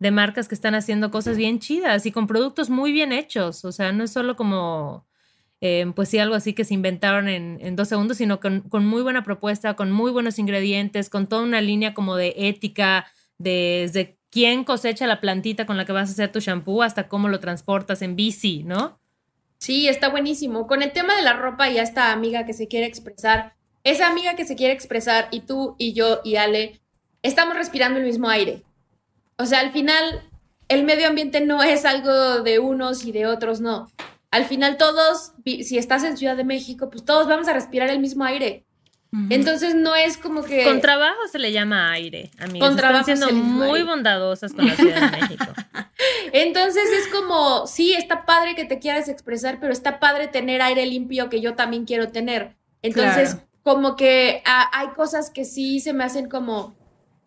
de 0.00 0.10
marcas 0.10 0.48
que 0.48 0.54
están 0.54 0.74
haciendo 0.74 1.10
cosas 1.10 1.36
bien 1.36 1.60
chidas 1.60 2.06
y 2.06 2.10
con 2.10 2.26
productos 2.26 2.70
muy 2.70 2.90
bien 2.90 3.12
hechos. 3.12 3.64
O 3.64 3.70
sea, 3.70 3.92
no 3.92 4.02
es 4.02 4.10
solo 4.10 4.34
como, 4.34 5.06
eh, 5.60 5.92
pues 5.94 6.08
sí, 6.08 6.18
algo 6.18 6.34
así 6.34 6.54
que 6.54 6.64
se 6.64 6.74
inventaron 6.74 7.28
en, 7.28 7.76
dos 7.76 7.88
segundos, 7.88 8.16
sino 8.16 8.40
con, 8.40 8.62
con, 8.62 8.86
muy 8.86 9.02
buena 9.02 9.22
propuesta, 9.22 9.74
con 9.74 9.92
muy 9.92 10.10
buenos 10.10 10.38
ingredientes, 10.38 11.10
con 11.10 11.28
toda 11.28 11.42
una 11.42 11.60
línea 11.60 11.92
como 11.92 12.16
de 12.16 12.34
ética, 12.36 13.06
desde 13.36 14.18
quién 14.30 14.64
cosecha 14.64 15.06
la 15.06 15.20
plantita 15.20 15.66
con 15.66 15.76
la 15.76 15.84
que 15.84 15.92
vas 15.92 16.08
a 16.08 16.12
hacer 16.12 16.32
tu 16.32 16.40
shampoo 16.40 16.82
hasta 16.82 17.08
cómo 17.08 17.28
lo 17.28 17.38
transportas 17.38 18.00
en 18.00 18.16
bici, 18.16 18.62
¿no? 18.64 18.98
Sí, 19.58 19.86
está 19.86 20.08
buenísimo. 20.08 20.66
Con 20.66 20.82
el 20.82 20.92
tema 20.92 21.14
de 21.14 21.22
la 21.22 21.34
ropa 21.34 21.68
y 21.68 21.78
esta 21.78 22.12
amiga 22.12 22.46
que 22.46 22.54
se 22.54 22.68
quiere 22.68 22.86
expresar, 22.86 23.54
esa 23.84 24.08
amiga 24.08 24.34
que 24.34 24.46
se 24.46 24.56
quiere 24.56 24.72
expresar 24.72 25.28
y 25.30 25.40
tú 25.40 25.74
y 25.76 25.92
yo 25.92 26.20
y 26.24 26.36
Ale, 26.36 26.80
estamos 27.22 27.54
respirando 27.54 27.98
el 27.98 28.06
mismo 28.06 28.30
aire. 28.30 28.62
O 29.40 29.46
sea, 29.46 29.60
al 29.60 29.72
final, 29.72 30.22
el 30.68 30.84
medio 30.84 31.08
ambiente 31.08 31.40
no 31.40 31.62
es 31.62 31.84
algo 31.84 32.42
de 32.42 32.58
unos 32.58 33.04
y 33.04 33.12
de 33.12 33.26
otros, 33.26 33.60
no. 33.60 33.90
Al 34.30 34.44
final 34.44 34.76
todos, 34.76 35.32
si 35.44 35.78
estás 35.78 36.04
en 36.04 36.16
Ciudad 36.16 36.36
de 36.36 36.44
México, 36.44 36.90
pues 36.90 37.04
todos 37.04 37.26
vamos 37.26 37.48
a 37.48 37.54
respirar 37.54 37.88
el 37.88 38.00
mismo 38.00 38.24
aire. 38.24 38.66
Entonces 39.28 39.74
no 39.74 39.96
es 39.96 40.16
como 40.16 40.44
que... 40.44 40.62
Con 40.62 40.80
trabajo 40.80 41.18
se 41.32 41.40
le 41.40 41.50
llama 41.50 41.90
aire, 41.90 42.30
amigos. 42.38 42.68
Con 42.68 42.76
trabajo 42.76 43.10
Están 43.10 43.28
siendo 43.28 43.44
muy 43.44 43.82
bondadosas 43.82 44.52
con 44.52 44.68
la 44.68 44.76
Ciudad 44.76 45.10
de 45.10 45.20
México. 45.20 45.46
Entonces 46.32 46.84
es 46.90 47.08
como, 47.08 47.66
sí, 47.66 47.94
está 47.94 48.24
padre 48.24 48.54
que 48.54 48.66
te 48.66 48.78
quieras 48.78 49.08
expresar, 49.08 49.58
pero 49.58 49.72
está 49.72 49.98
padre 49.98 50.28
tener 50.28 50.62
aire 50.62 50.86
limpio 50.86 51.28
que 51.28 51.40
yo 51.40 51.54
también 51.54 51.86
quiero 51.86 52.10
tener. 52.10 52.56
Entonces, 52.82 53.38
como 53.64 53.96
que 53.96 54.42
hay 54.44 54.88
cosas 54.94 55.30
que 55.30 55.44
sí 55.44 55.80
se 55.80 55.92
me 55.92 56.04
hacen 56.04 56.28
como 56.28 56.76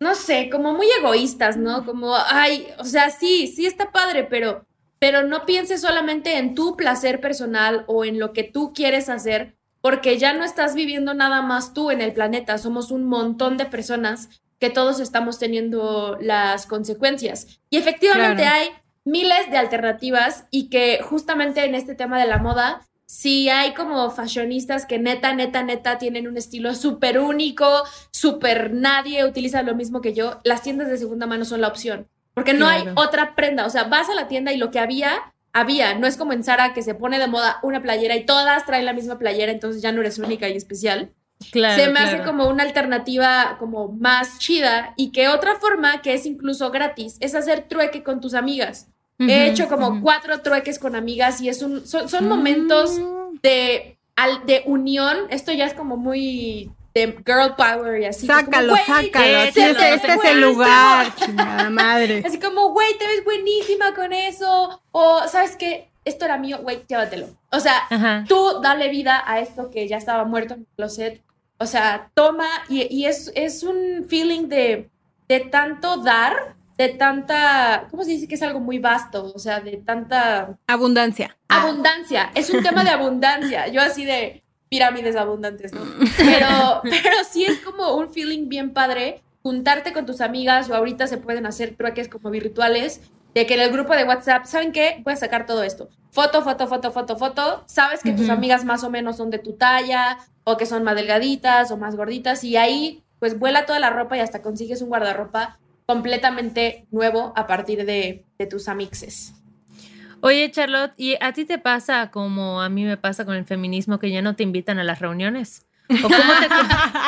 no 0.04 0.14
sé, 0.14 0.50
como 0.50 0.74
muy 0.74 0.86
egoístas, 1.00 1.56
¿no? 1.56 1.86
Como, 1.86 2.14
ay, 2.14 2.68
o 2.78 2.84
sea, 2.84 3.08
sí, 3.08 3.46
sí 3.46 3.64
está 3.64 3.90
padre, 3.90 4.24
pero, 4.24 4.66
pero 4.98 5.22
no 5.22 5.46
pienses 5.46 5.80
solamente 5.80 6.36
en 6.36 6.54
tu 6.54 6.76
placer 6.76 7.22
personal 7.22 7.84
o 7.86 8.04
en 8.04 8.18
lo 8.18 8.34
que 8.34 8.44
tú 8.44 8.74
quieres 8.74 9.08
hacer, 9.08 9.56
porque 9.80 10.18
ya 10.18 10.34
no 10.34 10.44
estás 10.44 10.74
viviendo 10.74 11.14
nada 11.14 11.40
más 11.40 11.72
tú 11.72 11.90
en 11.90 12.02
el 12.02 12.12
planeta, 12.12 12.58
somos 12.58 12.90
un 12.90 13.04
montón 13.04 13.56
de 13.56 13.64
personas 13.64 14.28
que 14.58 14.68
todos 14.68 15.00
estamos 15.00 15.38
teniendo 15.38 16.18
las 16.20 16.66
consecuencias. 16.66 17.58
Y 17.70 17.78
efectivamente 17.78 18.44
hay 18.44 18.68
miles 19.06 19.50
de 19.50 19.56
alternativas 19.56 20.44
y 20.50 20.68
que 20.68 21.00
justamente 21.02 21.64
en 21.64 21.74
este 21.74 21.94
tema 21.94 22.20
de 22.20 22.26
la 22.26 22.36
moda 22.36 22.82
si 23.14 23.48
hay 23.48 23.74
como 23.74 24.10
fashionistas 24.10 24.86
que 24.86 24.98
neta, 24.98 25.32
neta, 25.34 25.62
neta 25.62 25.98
tienen 25.98 26.26
un 26.26 26.36
estilo 26.36 26.74
súper 26.74 27.20
único, 27.20 27.84
súper 28.10 28.74
nadie 28.74 29.24
utiliza 29.24 29.62
lo 29.62 29.76
mismo 29.76 30.00
que 30.00 30.14
yo, 30.14 30.40
las 30.42 30.62
tiendas 30.62 30.88
de 30.88 30.96
segunda 30.96 31.28
mano 31.28 31.44
son 31.44 31.60
la 31.60 31.68
opción. 31.68 32.08
Porque 32.34 32.54
no 32.54 32.66
hay 32.66 32.82
otra 32.96 33.36
prenda. 33.36 33.66
O 33.66 33.70
sea, 33.70 33.84
vas 33.84 34.10
a 34.10 34.14
la 34.14 34.26
tienda 34.26 34.52
y 34.52 34.56
lo 34.56 34.72
que 34.72 34.80
había, 34.80 35.32
había. 35.52 35.94
No 35.94 36.08
es 36.08 36.16
como 36.16 36.32
en 36.32 36.42
Zara 36.42 36.74
que 36.74 36.82
se 36.82 36.96
pone 36.96 37.20
de 37.20 37.28
moda 37.28 37.60
una 37.62 37.80
playera 37.80 38.16
y 38.16 38.26
todas 38.26 38.66
traen 38.66 38.84
la 38.84 38.92
misma 38.92 39.16
playera, 39.16 39.52
entonces 39.52 39.80
ya 39.80 39.92
no 39.92 40.00
eres 40.00 40.18
única 40.18 40.48
y 40.48 40.56
especial. 40.56 41.12
se 41.52 41.88
me 41.92 42.00
hace 42.00 42.24
como 42.24 42.48
una 42.48 42.64
alternativa 42.64 43.58
como 43.60 43.92
más 43.92 44.40
chida 44.40 44.92
y 44.96 45.12
que 45.12 45.28
otra 45.28 45.54
forma 45.60 46.02
que 46.02 46.14
es 46.14 46.26
incluso 46.26 46.72
gratis 46.72 47.16
es 47.20 47.36
hacer 47.36 47.68
trueque 47.68 48.02
con 48.02 48.20
tus 48.20 48.34
amigas. 48.34 48.88
He 49.18 49.48
hecho 49.48 49.68
como 49.68 50.00
cuatro 50.00 50.40
trueques 50.40 50.78
con 50.78 50.96
amigas 50.96 51.40
y 51.40 51.48
es 51.48 51.62
un, 51.62 51.86
son, 51.86 52.28
momentos 52.28 52.98
mm. 52.98 53.38
de, 53.42 53.96
de 54.46 54.62
unión. 54.66 55.16
Esto 55.30 55.52
ya 55.52 55.66
es 55.66 55.74
como 55.74 55.96
muy 55.96 56.70
de 56.94 57.16
girl 57.26 57.54
power 57.56 58.00
y 58.00 58.06
así. 58.06 58.26
Sácalo, 58.26 58.76
sácalo. 58.76 59.38
este, 59.38 59.70
es 59.70 60.24
el 60.24 60.40
lugar, 60.40 61.14
chingada 61.16 61.70
madre. 61.70 62.22
Así 62.24 62.38
como, 62.38 62.70
güey, 62.70 62.96
te 62.98 63.06
ves 63.06 63.24
buenísima 63.24 63.94
con 63.94 64.12
eso. 64.12 64.80
O, 64.92 65.22
¿sabes 65.28 65.56
qué? 65.56 65.90
Esto 66.04 66.24
era 66.24 66.36
mío, 66.36 66.58
güey, 66.62 66.84
llévatelo. 66.86 67.28
O 67.50 67.60
sea, 67.60 68.24
tú 68.28 68.60
dale 68.62 68.88
vida 68.88 69.22
a 69.26 69.40
esto 69.40 69.70
que 69.70 69.88
ya 69.88 69.96
estaba 69.96 70.24
muerto 70.24 70.54
en 70.54 70.60
el 70.60 70.66
closet. 70.76 71.22
O 71.58 71.66
sea, 71.66 72.10
toma 72.14 72.48
y, 72.68 72.94
y 72.94 73.06
es, 73.06 73.32
es 73.34 73.62
un 73.62 74.04
feeling 74.08 74.48
de, 74.48 74.90
de 75.28 75.40
tanto 75.40 75.98
dar 75.98 76.56
de 76.76 76.88
tanta, 76.88 77.86
¿cómo 77.90 78.04
se 78.04 78.10
dice 78.10 78.28
que 78.28 78.34
es 78.34 78.42
algo 78.42 78.60
muy 78.60 78.78
vasto? 78.78 79.32
O 79.34 79.38
sea, 79.38 79.60
de 79.60 79.76
tanta... 79.76 80.56
Abundancia. 80.66 81.36
Abundancia, 81.48 82.30
es 82.34 82.50
un 82.50 82.62
tema 82.62 82.82
de 82.82 82.90
abundancia. 82.90 83.68
Yo 83.68 83.80
así 83.80 84.04
de 84.04 84.42
pirámides 84.68 85.14
abundantes, 85.14 85.72
¿no? 85.72 85.82
Pero, 86.16 86.80
pero 86.82 87.16
sí 87.30 87.44
es 87.44 87.60
como 87.60 87.94
un 87.94 88.12
feeling 88.12 88.48
bien 88.48 88.72
padre 88.72 89.22
juntarte 89.42 89.92
con 89.92 90.04
tus 90.06 90.20
amigas 90.20 90.68
o 90.68 90.74
ahorita 90.74 91.06
se 91.06 91.18
pueden 91.18 91.46
hacer 91.46 91.76
trueques 91.76 92.08
como 92.08 92.30
virtuales 92.30 93.00
de 93.34 93.46
que 93.46 93.54
en 93.54 93.60
el 93.60 93.70
grupo 93.70 93.94
de 93.94 94.04
WhatsApp, 94.04 94.46
¿saben 94.46 94.72
qué? 94.72 95.00
Voy 95.04 95.12
a 95.12 95.16
sacar 95.16 95.44
todo 95.44 95.62
esto. 95.62 95.90
Foto, 96.10 96.42
foto, 96.42 96.66
foto, 96.66 96.92
foto, 96.92 97.16
foto. 97.16 97.64
Sabes 97.66 98.02
que 98.02 98.12
tus 98.12 98.30
amigas 98.30 98.64
más 98.64 98.84
o 98.84 98.90
menos 98.90 99.16
son 99.16 99.30
de 99.30 99.38
tu 99.38 99.52
talla 99.52 100.18
o 100.44 100.56
que 100.56 100.66
son 100.66 100.82
más 100.82 100.96
delgaditas 100.96 101.70
o 101.70 101.76
más 101.76 101.94
gorditas 101.94 102.42
y 102.42 102.56
ahí 102.56 103.02
pues 103.18 103.38
vuela 103.38 103.66
toda 103.66 103.80
la 103.80 103.90
ropa 103.90 104.16
y 104.16 104.20
hasta 104.20 104.40
consigues 104.40 104.82
un 104.82 104.88
guardarropa 104.88 105.58
completamente 105.86 106.86
nuevo 106.90 107.32
a 107.36 107.46
partir 107.46 107.84
de, 107.84 108.24
tus 108.50 108.68
amixes. 108.68 109.34
Oye, 110.20 110.50
Charlotte, 110.50 110.92
¿y 110.96 111.16
a 111.20 111.32
ti 111.32 111.44
te 111.44 111.58
pasa 111.58 112.10
como 112.10 112.62
a 112.62 112.68
mí 112.68 112.84
me 112.84 112.96
pasa 112.96 113.24
con 113.24 113.36
el 113.36 113.44
feminismo 113.44 113.98
que 113.98 114.10
ya 114.10 114.22
no 114.22 114.36
te 114.36 114.42
invitan 114.42 114.78
a 114.78 114.84
las 114.84 115.00
reuniones? 115.00 115.66
¿O 115.88 116.08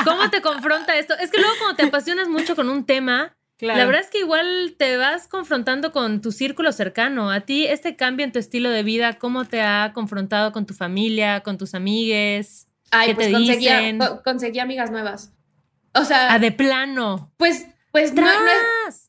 cómo, 0.05 0.31
te, 0.31 0.41
confronta 0.43 0.97
esto? 0.97 1.15
Es 1.19 1.31
que 1.31 1.39
luego 1.39 1.55
cuando 1.59 1.77
te 1.77 1.85
apasionas 1.85 2.29
mucho 2.29 2.55
con 2.55 2.69
un 2.69 2.85
tema, 2.85 3.35
la 3.61 3.87
verdad 3.87 4.03
es 4.03 4.11
que 4.11 4.19
igual 4.19 4.75
te 4.79 4.99
vas 4.99 5.29
confrontando 5.29 5.93
con 5.93 6.21
tu 6.21 6.31
círculo 6.31 6.73
cercano. 6.73 7.31
A 7.31 7.41
ti, 7.41 7.67
este 7.67 7.97
cambio 7.97 8.25
en 8.25 8.33
tu 8.33 8.39
estilo 8.39 8.69
de 8.69 8.83
vida, 8.83 9.15
¿cómo 9.15 9.47
te 9.47 9.63
ha 9.63 9.93
confrontado 9.95 10.53
con 10.53 10.67
tu 10.67 10.75
familia, 10.75 11.41
con 11.41 11.57
tus 11.57 11.75
amigues? 11.75 12.69
Ay, 12.91 13.15
pues 13.15 13.33
conseguí, 14.23 14.59
amigas 14.59 14.91
nuevas. 14.91 15.33
O 15.95 16.05
sea. 16.05 16.35
Ah, 16.35 16.39
de 16.39 16.53
plano. 16.53 17.33
Pues 17.39 17.67
pues 17.97 18.13
no, 18.13 18.27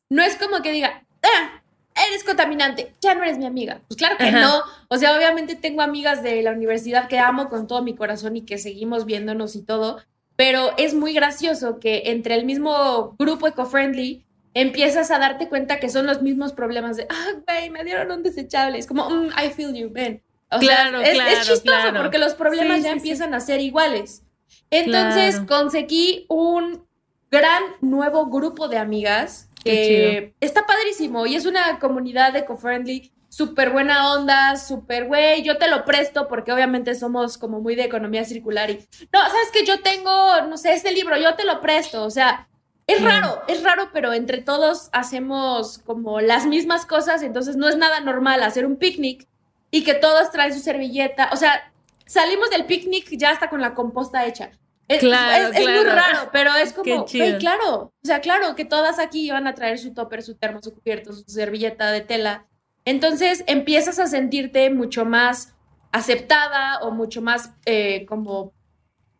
no, 0.09 0.23
es, 0.23 0.37
como 0.37 0.61
que 0.61 0.71
diga, 0.71 1.03
ah, 1.21 1.61
eres 2.07 2.23
contaminante, 2.23 2.95
ya 3.01 3.15
no 3.15 3.23
eres 3.23 3.37
mi 3.37 3.45
amiga. 3.45 3.81
Pues 3.85 3.97
claro 3.97 4.15
que 4.17 4.31
no. 4.31 4.61
O 4.87 4.95
sea, 4.95 5.17
obviamente 5.17 5.55
tengo 5.55 5.81
amigas 5.81 6.23
de 6.23 6.41
la 6.41 6.53
universidad 6.53 7.09
que 7.09 7.19
amo 7.19 7.49
con 7.49 7.67
todo 7.67 7.81
mi 7.81 7.95
corazón 7.95 8.37
y 8.37 8.45
que 8.45 8.57
seguimos 8.57 9.03
viéndonos 9.03 9.57
y 9.57 9.61
todo, 9.61 10.01
pero 10.37 10.71
es 10.77 10.93
muy 10.93 11.11
gracioso 11.11 11.79
que 11.79 12.03
entre 12.05 12.35
el 12.35 12.45
mismo 12.45 13.13
grupo 13.19 13.45
eco-friendly 13.45 14.25
empiezas 14.53 15.11
a 15.11 15.19
darte 15.19 15.49
cuenta 15.49 15.81
que 15.81 15.89
son 15.89 16.07
los 16.07 16.21
mismos 16.21 16.53
problemas 16.53 16.95
de, 16.95 17.07
ah, 17.09 17.33
güey, 17.45 17.69
me 17.69 17.83
dieron 17.83 18.09
un 18.09 18.23
desechable. 18.23 18.79
Es 18.79 18.87
como, 18.87 19.09
mm, 19.09 19.31
I 19.31 19.49
feel 19.49 19.75
you, 19.75 19.89
ven. 19.91 20.23
claro, 20.61 21.01
es, 21.01 21.09
claro, 21.09 21.29
es 21.29 21.45
chistoso 21.45 21.93
porque 21.93 22.19
los 22.19 22.35
problemas 22.35 22.83
ya 22.83 22.93
empiezan 22.93 23.33
a 23.33 23.41
ser 23.41 23.59
iguales. 23.59 24.23
Entonces 24.71 25.41
conseguí 25.41 26.25
un 26.29 26.86
gran 27.31 27.63
nuevo 27.81 28.27
grupo 28.27 28.67
de 28.67 28.77
amigas 28.77 29.49
que 29.63 30.33
está 30.39 30.65
padrísimo 30.65 31.25
y 31.25 31.35
es 31.35 31.45
una 31.45 31.79
comunidad 31.79 32.35
eco-friendly 32.35 33.11
súper 33.29 33.71
buena 33.71 34.13
onda, 34.13 34.55
súper 34.55 35.05
güey, 35.05 35.43
yo 35.43 35.57
te 35.57 35.67
lo 35.67 35.83
presto 35.85 36.27
porque 36.27 36.51
obviamente 36.51 36.95
somos 36.95 37.37
como 37.37 37.59
muy 37.59 37.75
de 37.75 37.83
economía 37.83 38.23
circular 38.23 38.69
y 38.69 38.87
no, 39.11 39.19
sabes 39.19 39.51
que 39.51 39.65
yo 39.65 39.81
tengo, 39.81 40.41
no 40.49 40.57
sé, 40.57 40.73
este 40.73 40.91
libro, 40.91 41.17
yo 41.17 41.35
te 41.35 41.45
lo 41.45 41.61
presto, 41.61 42.03
o 42.03 42.09
sea, 42.09 42.47
es 42.87 43.03
raro, 43.03 43.41
es 43.49 43.63
raro, 43.63 43.89
pero 43.91 44.13
entre 44.13 44.41
todos 44.41 44.89
hacemos 44.93 45.79
como 45.79 46.21
las 46.21 46.45
mismas 46.45 46.85
cosas, 46.85 47.21
entonces 47.21 47.57
no 47.57 47.67
es 47.67 47.77
nada 47.77 47.99
normal 47.99 48.41
hacer 48.43 48.65
un 48.65 48.77
picnic 48.77 49.27
y 49.71 49.83
que 49.83 49.93
todos 49.93 50.31
traen 50.31 50.53
su 50.53 50.61
servilleta, 50.61 51.29
o 51.33 51.35
sea, 51.35 51.73
salimos 52.05 52.49
del 52.49 52.65
picnic 52.65 53.09
ya 53.17 53.31
hasta 53.31 53.49
con 53.49 53.59
la 53.59 53.73
composta 53.73 54.25
hecha. 54.25 54.51
Es, 54.87 54.99
claro, 54.99 55.51
es, 55.53 55.61
muy 55.61 55.83
raro, 55.83 56.29
pero 56.31 56.55
es 56.55 56.71
como, 56.71 57.05
claro, 57.05 57.73
o 57.73 57.93
sea, 58.03 58.21
claro 58.21 58.55
que 58.55 58.63
todas 58.63 58.99
aquí 58.99 59.27
iban 59.27 59.45
a 59.45 59.53
traer 59.53 59.79
su 59.79 59.93
topper, 59.93 60.23
su 60.23 60.35
termo, 60.35 60.61
su 60.61 60.73
cubierto, 60.73 61.11
su 61.11 61.25
servilleta 61.27 61.91
de 61.91 62.01
tela. 62.01 62.47
Entonces 62.85 63.43
empiezas 63.47 63.99
a 63.99 64.07
sentirte 64.07 64.69
mucho 64.69 65.03
más 65.03 65.55
aceptada 65.91 66.79
o 66.83 66.91
mucho 66.91 67.21
más 67.21 67.51
eh, 67.65 68.05
como 68.05 68.53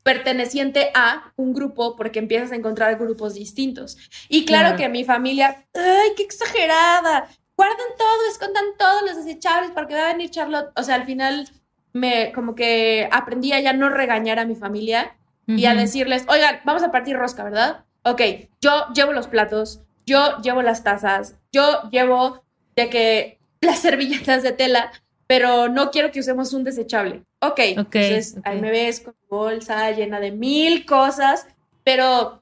perteneciente 0.04 0.90
a 0.94 1.34
un 1.36 1.54
grupo 1.54 1.98
porque 1.98 2.20
empiezas 2.20 2.54
a 2.54 2.56
encontrar 2.56 2.98
grupos 2.98 3.34
distintos. 3.34 3.98
Y 4.30 4.46
claro, 4.46 4.78
que 4.78 4.88
mi 4.88 5.04
familia, 5.04 5.66
¡ay, 5.74 6.12
qué 6.16 6.24
exagerada! 6.24 7.28
Guardan 7.58 7.88
todo, 7.98 8.30
escondan 8.32 8.64
todos 8.78 9.02
los 9.02 9.18
desechables 9.18 9.72
para 9.72 9.86
que 9.86 9.96
va 9.96 10.10
a 10.10 10.14
venir 10.14 10.30
Charlotte. 10.30 10.72
O 10.78 10.84
sea, 10.84 10.96
al 10.96 11.06
final 11.06 11.50
me 11.92 12.32
como 12.32 12.56
que 12.56 13.10
aprendí 13.12 13.52
a 13.52 13.60
ya 13.60 13.74
no 13.74 13.90
regañar 13.90 14.40
a 14.40 14.46
mi 14.46 14.56
familia 14.56 15.18
y 15.48 15.66
a 15.66 15.76
decirles, 15.76 16.26
oigan, 16.28 16.60
vamos 16.66 16.84
a 16.84 16.92
partir 16.92 17.16
rosca, 17.16 17.44
¿verdad? 17.44 17.86
Ok, 18.04 18.22
yo 18.62 18.88
llevo 18.94 19.14
los 19.14 19.28
platos, 19.28 19.82
yo 20.06 20.38
llevo 20.42 20.62
las 20.62 20.84
tazas, 20.84 21.36
yo 21.52 21.90
llevo 21.90 22.44
de 22.76 22.90
que 22.90 23.40
las 23.62 23.80
servilletas 23.80 24.44
de 24.44 24.52
tela, 24.52 24.92
pero 25.26 25.70
no 25.70 25.92
quiero 25.92 26.12
que 26.12 26.20
usemos 26.20 26.54
un 26.54 26.64
desechable. 26.64 27.24
Ok, 27.40 27.52
okay 27.52 27.76
entonces 27.78 28.38
ahí 28.44 28.60
me 28.60 28.72
ves 28.72 29.02
con 29.02 29.16
bolsa 29.30 29.92
llena 29.92 30.20
de 30.20 30.32
mil 30.32 30.86
cosas, 30.86 31.48
pero 31.84 32.42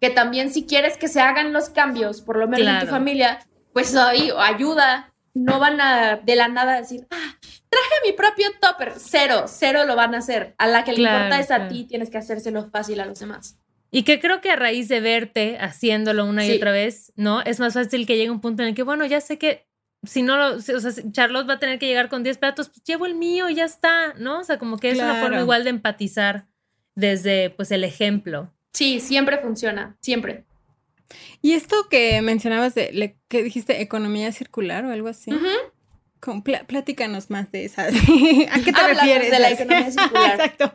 que 0.00 0.10
también 0.10 0.52
si 0.52 0.66
quieres 0.66 0.96
que 0.96 1.08
se 1.08 1.20
hagan 1.20 1.52
los 1.52 1.70
cambios, 1.70 2.20
por 2.20 2.36
lo 2.36 2.48
menos 2.48 2.66
en 2.66 2.80
tu 2.80 2.86
familia, 2.86 3.38
pues 3.72 3.94
ahí 3.94 4.30
ayuda, 4.36 5.12
no 5.32 5.58
van 5.60 5.80
a 5.80 6.16
de 6.16 6.36
la 6.36 6.48
nada 6.48 6.76
decir, 6.76 7.06
ah, 7.10 7.36
traje 7.92 8.10
mi 8.10 8.12
propio 8.12 8.46
topper. 8.60 8.94
Cero, 8.98 9.44
cero 9.46 9.84
lo 9.84 9.96
van 9.96 10.14
a 10.14 10.18
hacer. 10.18 10.54
A 10.58 10.66
la 10.66 10.84
que 10.84 10.92
le 10.92 11.02
importa 11.02 11.40
es 11.40 11.50
a 11.50 11.68
ti, 11.68 11.84
tienes 11.84 12.10
que 12.10 12.18
hacérselo 12.18 12.68
fácil 12.70 13.00
a 13.00 13.06
los 13.06 13.18
demás. 13.18 13.58
Y 13.90 14.04
que 14.04 14.20
creo 14.20 14.40
que 14.40 14.50
a 14.50 14.56
raíz 14.56 14.88
de 14.88 15.00
verte 15.00 15.58
haciéndolo 15.60 16.24
una 16.24 16.46
y 16.46 16.56
otra 16.56 16.72
vez, 16.72 17.12
¿no? 17.16 17.42
Es 17.42 17.60
más 17.60 17.74
fácil 17.74 18.06
que 18.06 18.16
llegue 18.16 18.30
un 18.30 18.40
punto 18.40 18.62
en 18.62 18.70
el 18.70 18.74
que, 18.74 18.82
bueno, 18.82 19.04
ya 19.04 19.20
sé 19.20 19.38
que 19.38 19.66
si 20.02 20.22
no 20.22 20.36
lo, 20.36 20.56
o 20.56 20.60
sea, 20.60 20.92
Charlotte 21.12 21.48
va 21.48 21.54
a 21.54 21.58
tener 21.58 21.78
que 21.78 21.86
llegar 21.86 22.08
con 22.08 22.22
10 22.22 22.38
platos, 22.38 22.70
pues 22.70 22.82
llevo 22.84 23.06
el 23.06 23.14
mío 23.14 23.48
y 23.48 23.54
ya 23.54 23.64
está, 23.64 24.14
¿no? 24.14 24.40
O 24.40 24.44
sea, 24.44 24.58
como 24.58 24.78
que 24.78 24.90
es 24.90 24.98
una 24.98 25.20
forma 25.20 25.40
igual 25.40 25.64
de 25.64 25.70
empatizar 25.70 26.46
desde, 26.94 27.50
pues, 27.50 27.70
el 27.70 27.84
ejemplo. 27.84 28.52
Sí, 28.72 28.98
siempre 29.00 29.38
funciona, 29.38 29.96
siempre. 30.00 30.44
Y 31.42 31.52
esto 31.52 31.88
que 31.90 32.20
mencionabas 32.22 32.74
de, 32.74 33.16
que 33.28 33.42
dijiste, 33.42 33.82
economía 33.82 34.32
circular 34.32 34.84
o 34.86 34.90
algo 34.90 35.08
así 35.08 35.30
platícanos 36.66 37.30
más 37.30 37.50
de 37.50 37.64
esa. 37.64 37.82
¿A 37.84 37.90
qué 38.64 38.72
te 38.72 38.86
refieres? 38.86 39.30
de 39.30 39.38
la 39.38 39.50
economía 39.50 39.90
circular. 39.90 40.40
Exacto. 40.40 40.72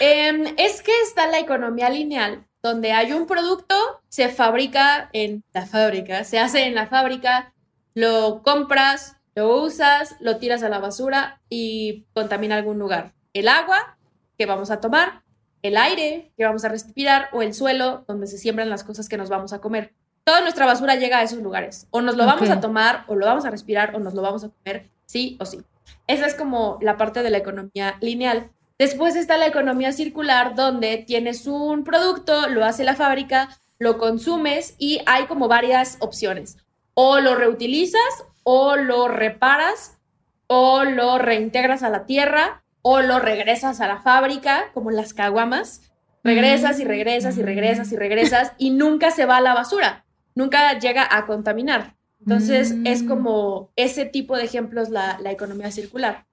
Em, 0.00 0.54
es 0.56 0.82
que 0.82 0.92
está 1.02 1.26
la 1.26 1.38
economía 1.38 1.90
lineal, 1.90 2.46
donde 2.62 2.92
hay 2.92 3.12
un 3.12 3.26
producto, 3.26 3.74
se 4.08 4.28
fabrica 4.28 5.10
en 5.12 5.44
la 5.52 5.66
fábrica, 5.66 6.24
se 6.24 6.38
hace 6.38 6.64
en 6.64 6.74
la 6.74 6.86
fábrica, 6.86 7.52
lo 7.94 8.42
compras, 8.42 9.16
lo 9.34 9.62
usas, 9.62 10.16
lo 10.20 10.38
tiras 10.38 10.62
a 10.62 10.68
la 10.68 10.78
basura 10.78 11.40
y 11.48 12.06
contamina 12.14 12.56
algún 12.56 12.78
lugar. 12.78 13.14
El 13.32 13.48
agua 13.48 13.98
que 14.38 14.46
vamos 14.46 14.70
a 14.70 14.80
tomar, 14.80 15.22
el 15.62 15.76
aire 15.76 16.32
que 16.36 16.44
vamos 16.44 16.64
a 16.64 16.68
respirar 16.68 17.28
o 17.32 17.42
el 17.42 17.54
suelo 17.54 18.04
donde 18.06 18.26
se 18.26 18.38
siembran 18.38 18.70
las 18.70 18.84
cosas 18.84 19.08
que 19.08 19.16
nos 19.16 19.28
vamos 19.28 19.52
a 19.52 19.60
comer 19.60 19.94
toda 20.24 20.40
nuestra 20.40 20.66
basura 20.66 20.96
llega 20.96 21.18
a 21.18 21.22
esos 21.22 21.40
lugares. 21.40 21.86
O 21.90 22.00
nos 22.00 22.16
lo 22.16 22.26
vamos 22.26 22.50
a 22.50 22.60
tomar, 22.60 23.04
o 23.06 23.14
lo 23.14 23.26
vamos 23.26 23.44
a 23.44 23.50
respirar, 23.50 23.94
o 23.94 23.98
nos 23.98 24.14
lo 24.14 24.22
vamos 24.22 24.44
a 24.44 24.48
comer, 24.48 24.90
sí 25.06 25.36
o 25.38 25.44
sí. 25.44 25.60
Esa 26.06 26.26
es 26.26 26.34
como 26.34 26.78
la 26.80 26.96
parte 26.96 27.22
de 27.22 27.30
la 27.30 27.38
economía 27.38 27.96
lineal. 28.00 28.50
Después 28.78 29.16
está 29.16 29.36
la 29.36 29.46
economía 29.46 29.92
circular, 29.92 30.54
donde 30.54 30.98
tienes 30.98 31.46
un 31.46 31.84
producto, 31.84 32.48
lo 32.48 32.64
hace 32.64 32.84
la 32.84 32.96
fábrica, 32.96 33.48
lo 33.78 33.98
consumes 33.98 34.74
y 34.78 35.00
hay 35.06 35.26
como 35.26 35.46
varias 35.46 35.98
opciones. 36.00 36.56
O 36.94 37.20
lo 37.20 37.34
reutilizas, 37.34 38.24
o 38.42 38.76
lo 38.76 39.08
reparas, 39.08 39.98
o 40.46 40.84
lo 40.84 41.18
reintegras 41.18 41.82
a 41.82 41.90
la 41.90 42.06
tierra, 42.06 42.62
o 42.82 43.00
lo 43.00 43.18
regresas 43.18 43.80
a 43.80 43.88
la 43.88 44.00
fábrica, 44.00 44.70
como 44.74 44.90
las 44.90 45.14
caguamas. 45.14 45.92
Regresas 46.22 46.80
y 46.80 46.84
regresas 46.84 47.36
y 47.36 47.42
regresas 47.42 47.92
y 47.92 47.96
regresas 47.96 48.52
y 48.56 48.70
nunca 48.70 49.10
se 49.10 49.26
va 49.26 49.36
a 49.36 49.42
la 49.42 49.52
basura 49.52 50.03
nunca 50.34 50.78
llega 50.78 51.06
a 51.10 51.26
contaminar. 51.26 51.94
Entonces, 52.20 52.74
es 52.84 53.02
mm. 53.02 53.08
como 53.08 53.70
ese 53.76 54.06
tipo 54.06 54.36
de 54.36 54.44
ejemplos 54.44 54.88
la, 54.88 55.18
la 55.20 55.30
economía 55.30 55.70
circular. 55.70 56.24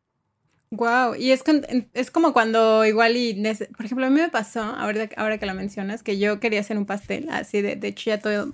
Wow, 0.71 1.15
y 1.15 1.31
es, 1.31 1.43
es 1.93 2.11
como 2.11 2.31
cuando 2.31 2.85
igual 2.85 3.17
y, 3.17 3.33
por 3.75 3.85
ejemplo, 3.85 4.05
a 4.05 4.09
mí 4.09 4.21
me 4.21 4.29
pasó, 4.29 4.61
ahora, 4.61 5.09
ahora 5.17 5.37
que 5.37 5.45
lo 5.45 5.53
mencionas, 5.53 6.01
que 6.01 6.17
yo 6.17 6.39
quería 6.39 6.61
hacer 6.61 6.77
un 6.77 6.85
pastel, 6.85 7.27
así 7.29 7.61
de, 7.61 7.75
de 7.75 7.89
hecho 7.89 8.09
ya 8.09 8.19
todo, 8.19 8.53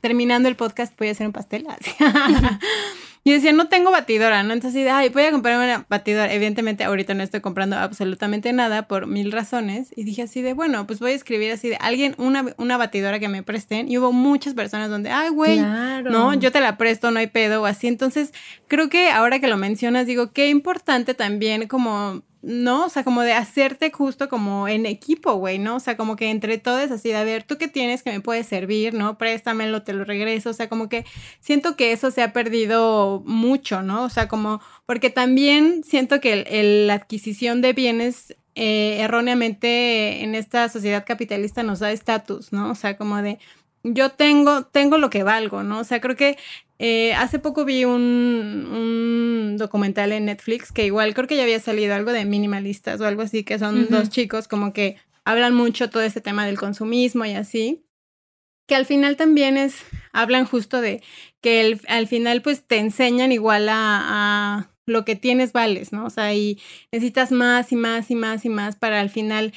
terminando 0.00 0.48
el 0.48 0.54
podcast 0.54 0.96
voy 0.96 1.08
a 1.08 1.10
hacer 1.10 1.26
un 1.26 1.32
pastel, 1.32 1.66
así. 1.68 1.90
Y 3.26 3.32
decía, 3.32 3.52
no 3.52 3.66
tengo 3.66 3.90
batidora, 3.90 4.44
¿no? 4.44 4.52
Entonces, 4.52 4.84
de, 4.84 4.90
ay, 4.90 5.08
voy 5.08 5.24
a 5.24 5.32
comprarme 5.32 5.64
una 5.64 5.84
batidora. 5.88 6.32
Evidentemente, 6.32 6.84
ahorita 6.84 7.12
no 7.12 7.24
estoy 7.24 7.40
comprando 7.40 7.76
absolutamente 7.76 8.52
nada 8.52 8.86
por 8.86 9.08
mil 9.08 9.32
razones. 9.32 9.92
Y 9.96 10.04
dije 10.04 10.22
así 10.22 10.42
de, 10.42 10.52
bueno, 10.52 10.86
pues 10.86 11.00
voy 11.00 11.10
a 11.10 11.14
escribir 11.16 11.50
así 11.50 11.68
de 11.68 11.76
alguien, 11.80 12.14
una, 12.18 12.54
una 12.56 12.76
batidora 12.76 13.18
que 13.18 13.28
me 13.28 13.42
presten. 13.42 13.90
Y 13.90 13.98
hubo 13.98 14.12
muchas 14.12 14.54
personas 14.54 14.90
donde, 14.90 15.10
ay, 15.10 15.30
güey, 15.30 15.58
no, 15.58 16.34
yo 16.34 16.52
te 16.52 16.60
la 16.60 16.78
presto, 16.78 17.10
no 17.10 17.18
hay 17.18 17.26
pedo 17.26 17.62
o 17.62 17.66
así. 17.66 17.88
Entonces, 17.88 18.32
creo 18.68 18.88
que 18.88 19.10
ahora 19.10 19.40
que 19.40 19.48
lo 19.48 19.56
mencionas, 19.56 20.06
digo, 20.06 20.30
qué 20.30 20.48
importante 20.48 21.12
también 21.12 21.66
como 21.66 22.22
¿no? 22.46 22.86
O 22.86 22.88
sea, 22.88 23.02
como 23.02 23.22
de 23.22 23.32
hacerte 23.32 23.90
justo 23.90 24.28
como 24.28 24.68
en 24.68 24.86
equipo, 24.86 25.34
güey, 25.34 25.58
¿no? 25.58 25.76
O 25.76 25.80
sea, 25.80 25.96
como 25.96 26.14
que 26.14 26.30
entre 26.30 26.58
todos 26.58 26.92
así 26.92 27.08
de, 27.08 27.16
a 27.16 27.24
ver, 27.24 27.42
¿tú 27.42 27.58
qué 27.58 27.66
tienes 27.66 28.04
que 28.04 28.12
me 28.12 28.20
puede 28.20 28.44
servir, 28.44 28.94
¿no? 28.94 29.18
Préstamelo, 29.18 29.82
te 29.82 29.92
lo 29.92 30.04
regreso, 30.04 30.50
o 30.50 30.52
sea, 30.52 30.68
como 30.68 30.88
que 30.88 31.04
siento 31.40 31.74
que 31.74 31.90
eso 31.90 32.12
se 32.12 32.22
ha 32.22 32.32
perdido 32.32 33.20
mucho, 33.26 33.82
¿no? 33.82 34.04
O 34.04 34.10
sea, 34.10 34.28
como, 34.28 34.60
porque 34.86 35.10
también 35.10 35.82
siento 35.82 36.20
que 36.20 36.84
la 36.86 36.94
adquisición 36.94 37.62
de 37.62 37.72
bienes 37.72 38.36
eh, 38.54 38.98
erróneamente 39.00 40.22
en 40.22 40.36
esta 40.36 40.68
sociedad 40.68 41.04
capitalista 41.04 41.64
nos 41.64 41.80
da 41.80 41.90
estatus, 41.90 42.52
¿no? 42.52 42.70
O 42.70 42.74
sea, 42.76 42.96
como 42.96 43.20
de, 43.22 43.40
yo 43.94 44.10
tengo, 44.10 44.64
tengo 44.64 44.98
lo 44.98 45.10
que 45.10 45.22
valgo, 45.22 45.62
¿no? 45.62 45.80
O 45.80 45.84
sea, 45.84 46.00
creo 46.00 46.16
que 46.16 46.36
eh, 46.78 47.14
hace 47.14 47.38
poco 47.38 47.64
vi 47.64 47.84
un, 47.84 49.56
documental 49.58 50.12
en 50.12 50.26
Netflix 50.26 50.72
que 50.72 50.84
igual 50.84 51.14
creo 51.14 51.26
que 51.26 51.36
ya 51.36 51.44
había 51.44 51.60
salido 51.60 51.94
algo 51.94 52.12
de 52.12 52.24
minimalistas 52.24 53.00
o 53.00 53.06
algo 53.06 53.22
así, 53.22 53.44
que 53.44 53.58
son 53.58 53.88
dos 53.88 54.10
chicos 54.10 54.48
como 54.48 54.72
que 54.72 54.96
hablan 55.24 55.54
mucho 55.54 55.88
todo 55.88 56.02
este 56.02 56.20
tema 56.20 56.44
del 56.46 56.58
consumismo 56.58 57.24
y 57.24 57.32
así, 57.32 57.86
que 58.66 58.74
al 58.74 58.84
final 58.84 59.16
también 59.16 59.56
es, 59.56 59.78
hablan 60.12 60.44
justo 60.44 60.80
de 60.80 61.02
que 61.40 61.78
al 61.88 62.06
final 62.08 62.42
pues 62.42 62.66
te 62.66 62.78
enseñan 62.78 63.32
igual 63.32 63.68
a, 63.68 64.02
a 64.58 64.70
lo 64.86 65.04
que 65.04 65.16
tienes 65.16 65.52
vales, 65.52 65.92
¿no? 65.92 66.04
O 66.06 66.10
sea, 66.10 66.34
y 66.34 66.60
necesitas 66.92 67.32
más 67.32 67.72
y 67.72 67.76
más 67.76 68.10
y 68.10 68.14
más 68.14 68.44
y 68.44 68.48
más 68.48 68.76
para 68.76 69.00
al 69.00 69.10
final 69.10 69.52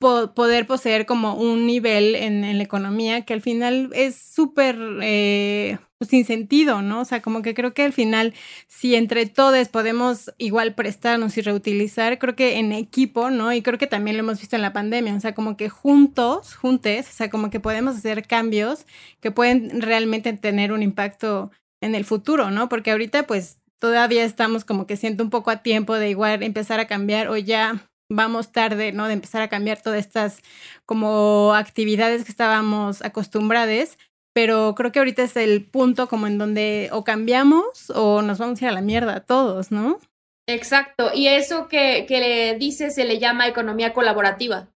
poder 0.00 0.66
poseer 0.66 1.04
como 1.04 1.34
un 1.34 1.66
nivel 1.66 2.14
en, 2.14 2.56
la 2.56 2.64
economía 2.64 3.26
que 3.26 3.34
al 3.34 3.42
final 3.42 3.90
es 3.92 4.16
súper 4.16 4.76
eh, 5.02 5.78
pues, 5.98 6.08
sin 6.08 6.24
sentido, 6.24 6.80
¿no? 6.80 7.02
O 7.02 7.04
sea, 7.04 7.20
como 7.20 7.42
que 7.42 7.52
creo 7.52 7.74
que 7.74 7.82
al 7.82 7.92
final, 7.92 8.32
si 8.66 8.94
entre 8.94 9.26
todos 9.26 9.68
podemos 9.68 10.32
igual 10.38 10.74
prestarnos 10.74 11.36
y 11.36 11.42
reutilizar, 11.42 12.18
creo 12.18 12.34
que 12.34 12.58
en 12.58 12.72
equipo, 12.72 13.30
¿no? 13.30 13.52
Y 13.52 13.60
creo 13.60 13.78
que 13.78 13.86
también 13.86 14.16
lo 14.16 14.22
hemos 14.22 14.40
visto 14.40 14.56
en 14.56 14.62
la 14.62 14.72
pandemia, 14.72 15.14
o 15.14 15.20
sea, 15.20 15.34
como 15.34 15.58
que 15.58 15.68
juntos, 15.68 16.54
juntes, 16.56 17.06
o 17.10 17.12
sea, 17.12 17.28
como 17.28 17.50
que 17.50 17.60
podemos 17.60 17.96
hacer 17.96 18.26
cambios 18.26 18.86
que 19.20 19.30
pueden 19.30 19.82
realmente 19.82 20.32
tener 20.32 20.72
un 20.72 20.82
impacto 20.82 21.50
en 21.82 21.94
el 21.94 22.06
futuro, 22.06 22.50
¿no? 22.50 22.70
Porque 22.70 22.90
ahorita 22.90 23.26
pues 23.26 23.58
todavía 23.78 24.24
estamos 24.24 24.64
como 24.64 24.86
que 24.86 24.96
siento 24.96 25.22
un 25.22 25.30
poco 25.30 25.50
a 25.50 25.62
tiempo 25.62 25.94
de 25.96 26.10
igual 26.10 26.42
empezar 26.42 26.80
a 26.80 26.86
cambiar 26.86 27.28
o 27.28 27.36
ya 27.36 27.89
vamos 28.10 28.52
tarde, 28.52 28.92
¿no? 28.92 29.06
De 29.06 29.14
empezar 29.14 29.40
a 29.40 29.48
cambiar 29.48 29.80
todas 29.80 30.00
estas 30.00 30.42
como 30.84 31.54
actividades 31.54 32.24
que 32.24 32.30
estábamos 32.30 33.02
acostumbradas, 33.02 33.96
pero 34.34 34.74
creo 34.76 34.92
que 34.92 34.98
ahorita 34.98 35.22
es 35.22 35.36
el 35.36 35.64
punto 35.64 36.08
como 36.08 36.26
en 36.26 36.36
donde 36.36 36.90
o 36.92 37.04
cambiamos 37.04 37.90
o 37.90 38.20
nos 38.20 38.38
vamos 38.38 38.60
a 38.60 38.64
ir 38.64 38.70
a 38.70 38.74
la 38.74 38.82
mierda 38.82 39.20
todos, 39.20 39.70
¿no? 39.70 39.98
Exacto, 40.46 41.12
y 41.14 41.28
eso 41.28 41.68
que, 41.68 42.04
que 42.06 42.18
le 42.20 42.58
dice 42.58 42.90
se 42.90 43.04
le 43.04 43.18
llama 43.18 43.46
economía 43.46 43.92
colaborativa. 43.92 44.68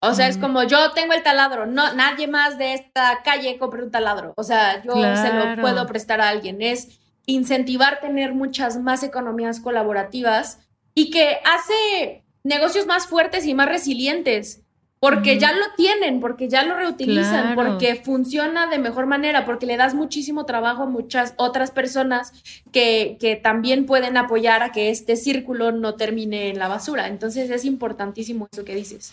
O 0.00 0.14
sea, 0.14 0.28
es 0.28 0.38
como 0.38 0.62
yo 0.62 0.92
tengo 0.92 1.14
el 1.14 1.22
taladro, 1.22 1.66
no, 1.66 1.92
nadie 1.94 2.28
más 2.28 2.58
de 2.58 2.74
esta 2.74 3.22
calle 3.24 3.58
compre 3.58 3.82
un 3.82 3.90
taladro. 3.90 4.34
O 4.36 4.44
sea, 4.44 4.82
yo 4.84 4.92
se 4.92 5.32
lo 5.32 5.60
puedo 5.60 5.86
prestar 5.86 6.20
a 6.20 6.28
alguien. 6.28 6.62
Es 6.62 7.00
incentivar 7.24 7.98
tener 8.00 8.34
muchas 8.34 8.76
más 8.76 9.02
economías 9.02 9.58
colaborativas 9.58 10.60
y 10.94 11.10
que 11.10 11.38
hace 11.44 12.24
negocios 12.46 12.86
más 12.86 13.06
fuertes 13.06 13.44
y 13.46 13.54
más 13.54 13.68
resilientes, 13.68 14.62
porque 14.98 15.38
ya 15.38 15.52
lo 15.52 15.64
tienen, 15.76 16.20
porque 16.20 16.48
ya 16.48 16.64
lo 16.64 16.74
reutilizan, 16.74 17.54
porque 17.54 17.96
funciona 17.96 18.66
de 18.66 18.78
mejor 18.78 19.06
manera, 19.06 19.44
porque 19.44 19.66
le 19.66 19.76
das 19.76 19.94
muchísimo 19.94 20.46
trabajo 20.46 20.84
a 20.84 20.86
muchas 20.86 21.34
otras 21.36 21.70
personas 21.70 22.32
que, 22.72 23.18
que 23.20 23.36
también 23.36 23.84
pueden 23.84 24.16
apoyar 24.16 24.62
a 24.62 24.72
que 24.72 24.90
este 24.90 25.16
círculo 25.16 25.70
no 25.70 25.96
termine 25.96 26.48
en 26.48 26.58
la 26.58 26.68
basura. 26.68 27.08
Entonces 27.08 27.50
es 27.50 27.64
importantísimo 27.64 28.48
eso 28.50 28.64
que 28.64 28.74
dices. 28.74 29.12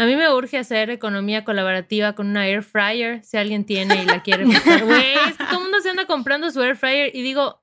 A 0.00 0.06
mí 0.06 0.16
me 0.16 0.32
urge 0.32 0.56
hacer 0.56 0.88
economía 0.88 1.44
colaborativa 1.44 2.14
con 2.14 2.28
una 2.28 2.46
air 2.46 2.62
fryer, 2.62 3.22
si 3.22 3.36
alguien 3.36 3.64
tiene 3.64 4.02
y 4.02 4.06
la 4.06 4.22
quiere. 4.22 4.44
Güey, 4.84 5.14
todo 5.36 5.58
el 5.58 5.62
mundo 5.64 5.80
se 5.82 5.90
anda 5.90 6.06
comprando 6.06 6.50
su 6.50 6.62
air 6.62 6.76
fryer 6.76 7.14
y 7.14 7.20
digo, 7.20 7.59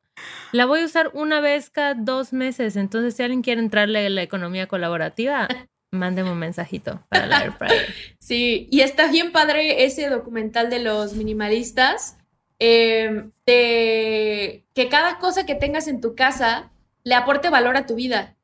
la 0.52 0.66
voy 0.66 0.82
a 0.82 0.86
usar 0.86 1.12
una 1.14 1.42
vez 1.42 1.70
cada 1.70 1.94
dos 1.94 2.34
meses. 2.34 2.76
Entonces, 2.76 3.16
si 3.16 3.24
alguien 3.24 3.42
quiere 3.42 3.62
entrarle 3.62 4.06
a 4.06 4.10
la 4.10 4.22
economía 4.22 4.68
colaborativa, 4.68 5.48
mándeme 5.92 6.32
un 6.32 6.40
mensajito 6.40 7.04
para 7.10 7.28
la 7.28 7.44
Air 7.44 7.54
Sí, 8.20 8.68
y 8.72 8.82
está 8.82 9.12
bien 9.12 9.32
padre 9.32 9.86
ese 9.86 10.10
documental 10.10 10.70
de 10.70 10.80
los 10.80 11.14
minimalistas. 11.14 12.18
Em, 12.60 13.32
de 13.46 14.66
que 14.74 14.90
cada 14.90 15.20
cosa 15.20 15.46
que 15.46 15.54
tengas 15.54 15.88
en 15.88 16.02
tu 16.02 16.16
casa 16.16 16.72
le 17.04 17.14
aporte 17.16 17.50
valor 17.50 17.78
a 17.78 17.86
tu 17.86 17.96
vida. 17.96 18.37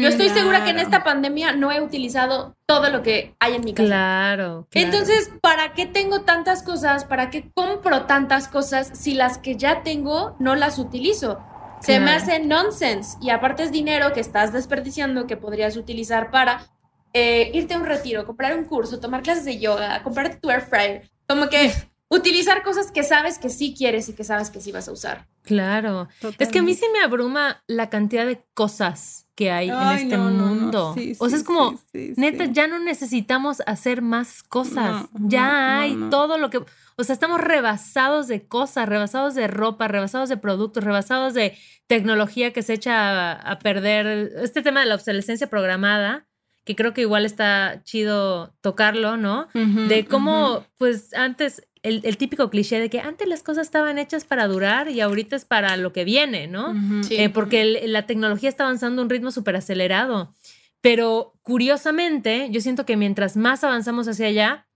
Yo 0.00 0.08
estoy 0.08 0.28
segura 0.30 0.64
que 0.64 0.70
en 0.70 0.78
esta 0.78 1.04
pandemia 1.04 1.52
no 1.52 1.70
he 1.70 1.80
utilizado 1.80 2.56
todo 2.66 2.90
lo 2.90 3.02
que 3.02 3.34
hay 3.38 3.54
en 3.54 3.64
mi 3.64 3.74
casa. 3.74 3.86
Claro, 3.86 4.66
Entonces, 4.72 5.30
¿para 5.40 5.72
qué 5.72 5.86
tengo 5.86 6.22
tantas 6.22 6.62
cosas? 6.62 7.04
¿Para 7.04 7.30
qué 7.30 7.50
compro 7.54 8.06
tantas 8.06 8.48
cosas 8.48 8.90
si 8.94 9.14
las 9.14 9.38
que 9.38 9.56
ya 9.56 9.82
tengo 9.82 10.36
no 10.38 10.54
las 10.54 10.78
utilizo? 10.78 11.38
Se 11.80 12.00
me 12.00 12.10
hace 12.10 12.40
nonsense. 12.40 13.16
Y 13.20 13.30
aparte 13.30 13.62
es 13.62 13.70
dinero 13.70 14.12
que 14.12 14.20
estás 14.20 14.52
desperdiciando 14.52 15.26
que 15.26 15.36
podrías 15.36 15.76
utilizar 15.76 16.30
para 16.30 16.66
eh, 17.12 17.50
irte 17.54 17.74
a 17.74 17.78
un 17.78 17.86
retiro, 17.86 18.26
comprar 18.26 18.56
un 18.56 18.64
curso, 18.64 18.98
tomar 18.98 19.22
clases 19.22 19.44
de 19.44 19.58
yoga, 19.58 20.02
comprarte 20.02 20.38
tu 20.38 20.50
air 20.50 20.62
fryer. 20.62 21.08
Como 21.28 21.48
que 21.48 21.72
utilizar 22.08 22.62
cosas 22.62 22.90
que 22.90 23.02
sabes 23.02 23.38
que 23.38 23.48
sí 23.48 23.74
quieres 23.76 24.08
y 24.08 24.14
que 24.14 24.24
sabes 24.24 24.50
que 24.50 24.60
sí 24.60 24.72
vas 24.72 24.88
a 24.88 24.92
usar. 24.92 25.26
Claro. 25.48 26.08
Es 26.38 26.50
que 26.50 26.58
a 26.58 26.62
mí 26.62 26.74
sí 26.74 26.84
me 26.92 27.00
abruma 27.00 27.62
la 27.66 27.88
cantidad 27.88 28.26
de 28.26 28.44
cosas 28.54 29.26
que 29.34 29.50
hay 29.52 29.70
en 29.70 29.88
este 29.92 30.18
mundo. 30.18 30.96
o 31.18 31.28
sea, 31.28 31.38
es 31.38 31.44
como, 31.44 31.80
neta, 31.92 32.46
ya 32.46 32.66
no 32.66 32.80
necesitamos 32.80 33.62
hacer 33.66 34.02
más 34.02 34.42
cosas. 34.42 35.06
ya 35.14 35.80
hay 35.80 35.96
todo 36.10 36.38
lo 36.38 36.50
que... 36.50 36.58
O 36.96 37.04
sea, 37.04 37.12
estamos 37.12 37.40
rebasados 37.40 38.26
de 38.26 38.48
cosas, 38.48 38.88
rebasados 38.88 39.36
de 39.36 39.46
ropa, 39.46 39.86
rebasados 39.86 40.28
de 40.28 40.36
productos, 40.36 40.82
rebasados 40.82 41.34
de 41.34 41.56
tecnología 41.86 42.52
que 42.52 42.62
se 42.62 42.74
echa 42.74 43.30
a, 43.30 43.58
perder. 43.60 44.32
Este 44.42 44.60
tema 44.60 44.80
de 44.80 44.86
la 44.86 44.96
obsolescencia 44.96 45.48
programada, 45.48 46.26
que 46.64 46.74
creo 46.74 46.92
que 46.92 47.02
igual 47.02 47.24
está 47.24 47.82
chido 47.84 48.52
tocarlo, 48.60 49.16
¿no? 49.16 49.46
de 49.54 50.04
cómo, 50.06 50.66
pues 50.76 51.14
antes 51.14 51.67
el, 51.82 52.16
típico 52.16 52.50
cliché 52.50 52.78
de 52.78 52.90
que 52.90 53.00
antes 53.00 53.28
las 53.28 53.42
cosas 53.42 53.66
estaban 53.66 53.98
hechas 53.98 54.24
para 54.24 54.46
durar 54.46 54.88
y 54.90 55.00
ahorita 55.00 55.36
es 55.36 55.44
para 55.44 55.76
lo 55.76 55.92
que 55.92 56.04
viene, 56.04 56.46
¿no? 56.46 56.74
Eh, 57.10 57.28
porque 57.28 57.82
la 57.86 58.06
tecnología 58.06 58.48
está 58.48 58.64
avanzando 58.64 59.00
a 59.00 59.04
un 59.04 59.10
ritmo 59.10 59.30
súper 59.30 59.56
acelerado. 59.56 60.34
Pero 60.80 61.34
curiosamente, 61.42 62.48
yo 62.50 62.60
siento 62.60 62.86
que 62.86 62.96
mientras 62.96 63.36
más 63.36 63.64
avanzamos 63.64 64.06
hacia 64.08 64.26
allá, 64.26 64.66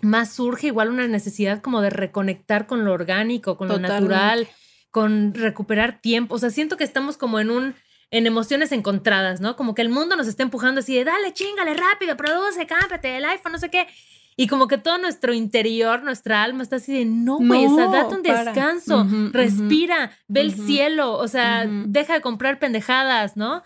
más 0.00 0.32
surge 0.32 0.68
igual 0.68 0.90
una 0.90 1.06
necesidad 1.06 1.62
como 1.62 1.80
de 1.80 1.90
reconectar 1.90 2.66
con 2.66 2.84
lo 2.84 2.92
orgánico, 2.92 3.56
con 3.56 3.68
lo 3.68 3.78
natural, 3.78 4.48
con 4.90 5.34
recuperar 5.34 6.00
tiempo. 6.00 6.34
O 6.34 6.38
sea, 6.38 6.50
siento 6.50 6.76
que 6.76 6.84
estamos 6.84 7.16
como 7.16 7.40
en 7.40 7.50
un 7.50 7.74
en 8.10 8.28
emociones 8.28 8.70
encontradas, 8.70 9.40
¿no? 9.40 9.56
Como 9.56 9.74
que 9.74 9.82
el 9.82 9.88
mundo 9.88 10.14
nos 10.14 10.28
está 10.28 10.44
empujando 10.44 10.80
así 10.80 10.94
de 10.94 11.04
dale, 11.04 11.32
chingale 11.32 11.74
rápido, 11.74 12.16
produce, 12.16 12.64
cámprate 12.64 13.16
el 13.16 13.24
iPhone, 13.24 13.52
no 13.52 13.58
sé 13.58 13.70
qué. 13.70 13.88
Y 14.36 14.48
como 14.48 14.66
que 14.66 14.78
todo 14.78 14.98
nuestro 14.98 15.32
interior, 15.32 16.02
nuestra 16.02 16.42
alma 16.42 16.62
está 16.62 16.76
así 16.76 16.92
de, 16.92 17.04
no, 17.04 17.38
güey, 17.38 17.66
o 17.66 17.74
sea, 17.76 17.86
date 17.86 18.14
un 18.14 18.22
descanso, 18.22 19.06
respira, 19.30 20.10
ve 20.26 20.40
el 20.40 20.54
cielo, 20.54 21.14
o 21.14 21.28
sea, 21.28 21.66
deja 21.68 22.14
de 22.14 22.20
comprar 22.20 22.58
pendejadas, 22.58 23.36
¿no? 23.36 23.62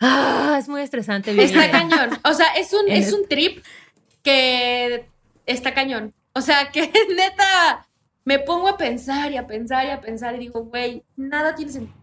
Ah, 0.00 0.56
es 0.58 0.68
muy 0.68 0.80
estresante. 0.80 1.30
Está 1.42 1.70
cañón. 1.70 2.18
O 2.24 2.32
sea, 2.32 2.48
es 2.54 2.72
un, 2.72 2.90
es 2.90 3.12
un 3.12 3.28
trip 3.28 3.62
que 4.22 5.06
está 5.46 5.74
cañón. 5.74 6.14
O 6.32 6.40
sea, 6.40 6.70
que 6.70 6.90
neta 7.16 7.86
me 8.24 8.38
pongo 8.38 8.68
a 8.68 8.76
pensar 8.76 9.30
y 9.30 9.36
a 9.36 9.46
pensar 9.46 9.86
y 9.86 9.90
a 9.90 10.00
pensar 10.00 10.34
y 10.36 10.38
digo, 10.38 10.64
güey, 10.64 11.04
nada 11.16 11.54
tiene 11.54 11.72
sentido. 11.72 12.00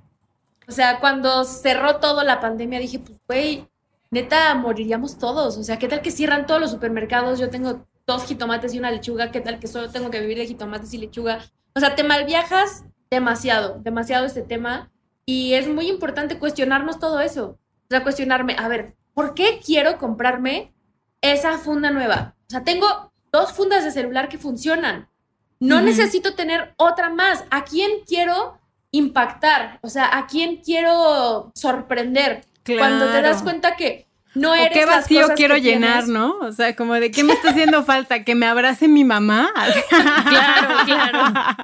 O 0.68 0.72
sea, 0.72 1.00
cuando 1.00 1.44
cerró 1.46 1.98
todo 1.98 2.24
la 2.24 2.40
pandemia 2.40 2.80
dije, 2.80 3.00
pues, 3.00 3.20
güey, 3.28 3.68
neta, 4.12 4.54
moriríamos 4.56 5.18
todos. 5.18 5.58
O 5.58 5.64
sea, 5.64 5.80
¿qué 5.80 5.88
tal 5.88 6.02
que 6.02 6.12
cierran 6.12 6.46
todos 6.46 6.62
los 6.62 6.72
supermercados? 6.72 7.40
Yo 7.40 7.50
tengo 7.50 7.86
dos 8.06 8.26
jitomates 8.26 8.74
y 8.74 8.80
una 8.80 8.92
lechuga. 8.92 9.32
¿Qué 9.32 9.42
tal 9.42 9.60
que 9.60 9.68
solo 9.68 9.90
tengo 9.90 10.10
que 10.10 10.22
vivir 10.22 10.38
de 10.38 10.48
jitomates 10.48 10.94
y 10.94 10.98
lechuga? 10.98 11.40
O 11.76 11.80
sea, 11.80 11.96
te 11.96 12.04
malviajas 12.04 12.86
demasiado, 13.10 13.80
demasiado 13.84 14.26
este 14.26 14.42
tema. 14.42 14.92
Y 15.26 15.54
es 15.54 15.68
muy 15.68 15.88
importante 15.90 16.40
cuestionarnos 16.40 17.00
todo 17.00 17.20
eso. 17.20 17.60
O 17.84 17.88
sea, 17.90 18.04
cuestionarme, 18.04 18.56
a 18.58 18.68
ver, 18.68 18.96
¿por 19.14 19.34
qué 19.34 19.60
quiero 19.64 19.98
comprarme 19.98 20.74
esa 21.22 21.58
funda 21.58 21.92
nueva? 21.92 22.36
O 22.48 22.50
sea, 22.50 22.64
tengo 22.64 23.12
dos 23.32 23.52
fundas 23.52 23.84
de 23.84 23.92
celular 23.92 24.30
que 24.30 24.38
funcionan. 24.38 25.10
No 25.60 25.82
necesito 25.82 26.36
tener 26.36 26.74
otra 26.78 27.10
más. 27.10 27.44
¿A 27.50 27.64
quién 27.64 28.02
quiero 28.06 28.60
impactar? 28.92 29.80
O 29.82 29.90
sea, 29.90 30.18
¿a 30.18 30.28
quién 30.28 30.58
quiero 30.58 31.52
sorprender? 31.56 32.46
Cuando 32.76 33.12
te 33.12 33.22
das 33.22 33.44
cuenta 33.44 33.76
que 33.76 34.08
no 34.38 34.54
eres 34.54 34.72
qué 34.72 34.86
vacío 34.86 35.28
quiero 35.36 35.58
llenar, 35.58 36.08
¿no? 36.08 36.38
O 36.40 36.52
sea, 36.52 36.76
como 36.76 36.94
de 36.94 37.12
qué 37.12 37.24
me 37.24 37.34
está 37.34 37.50
haciendo 37.50 37.84
falta, 37.84 38.24
que 38.24 38.36
me 38.36 38.46
abrace 38.46 38.88
mi 38.88 39.04
mamá. 39.04 39.50
claro, 39.90 40.76
claro. 40.86 41.58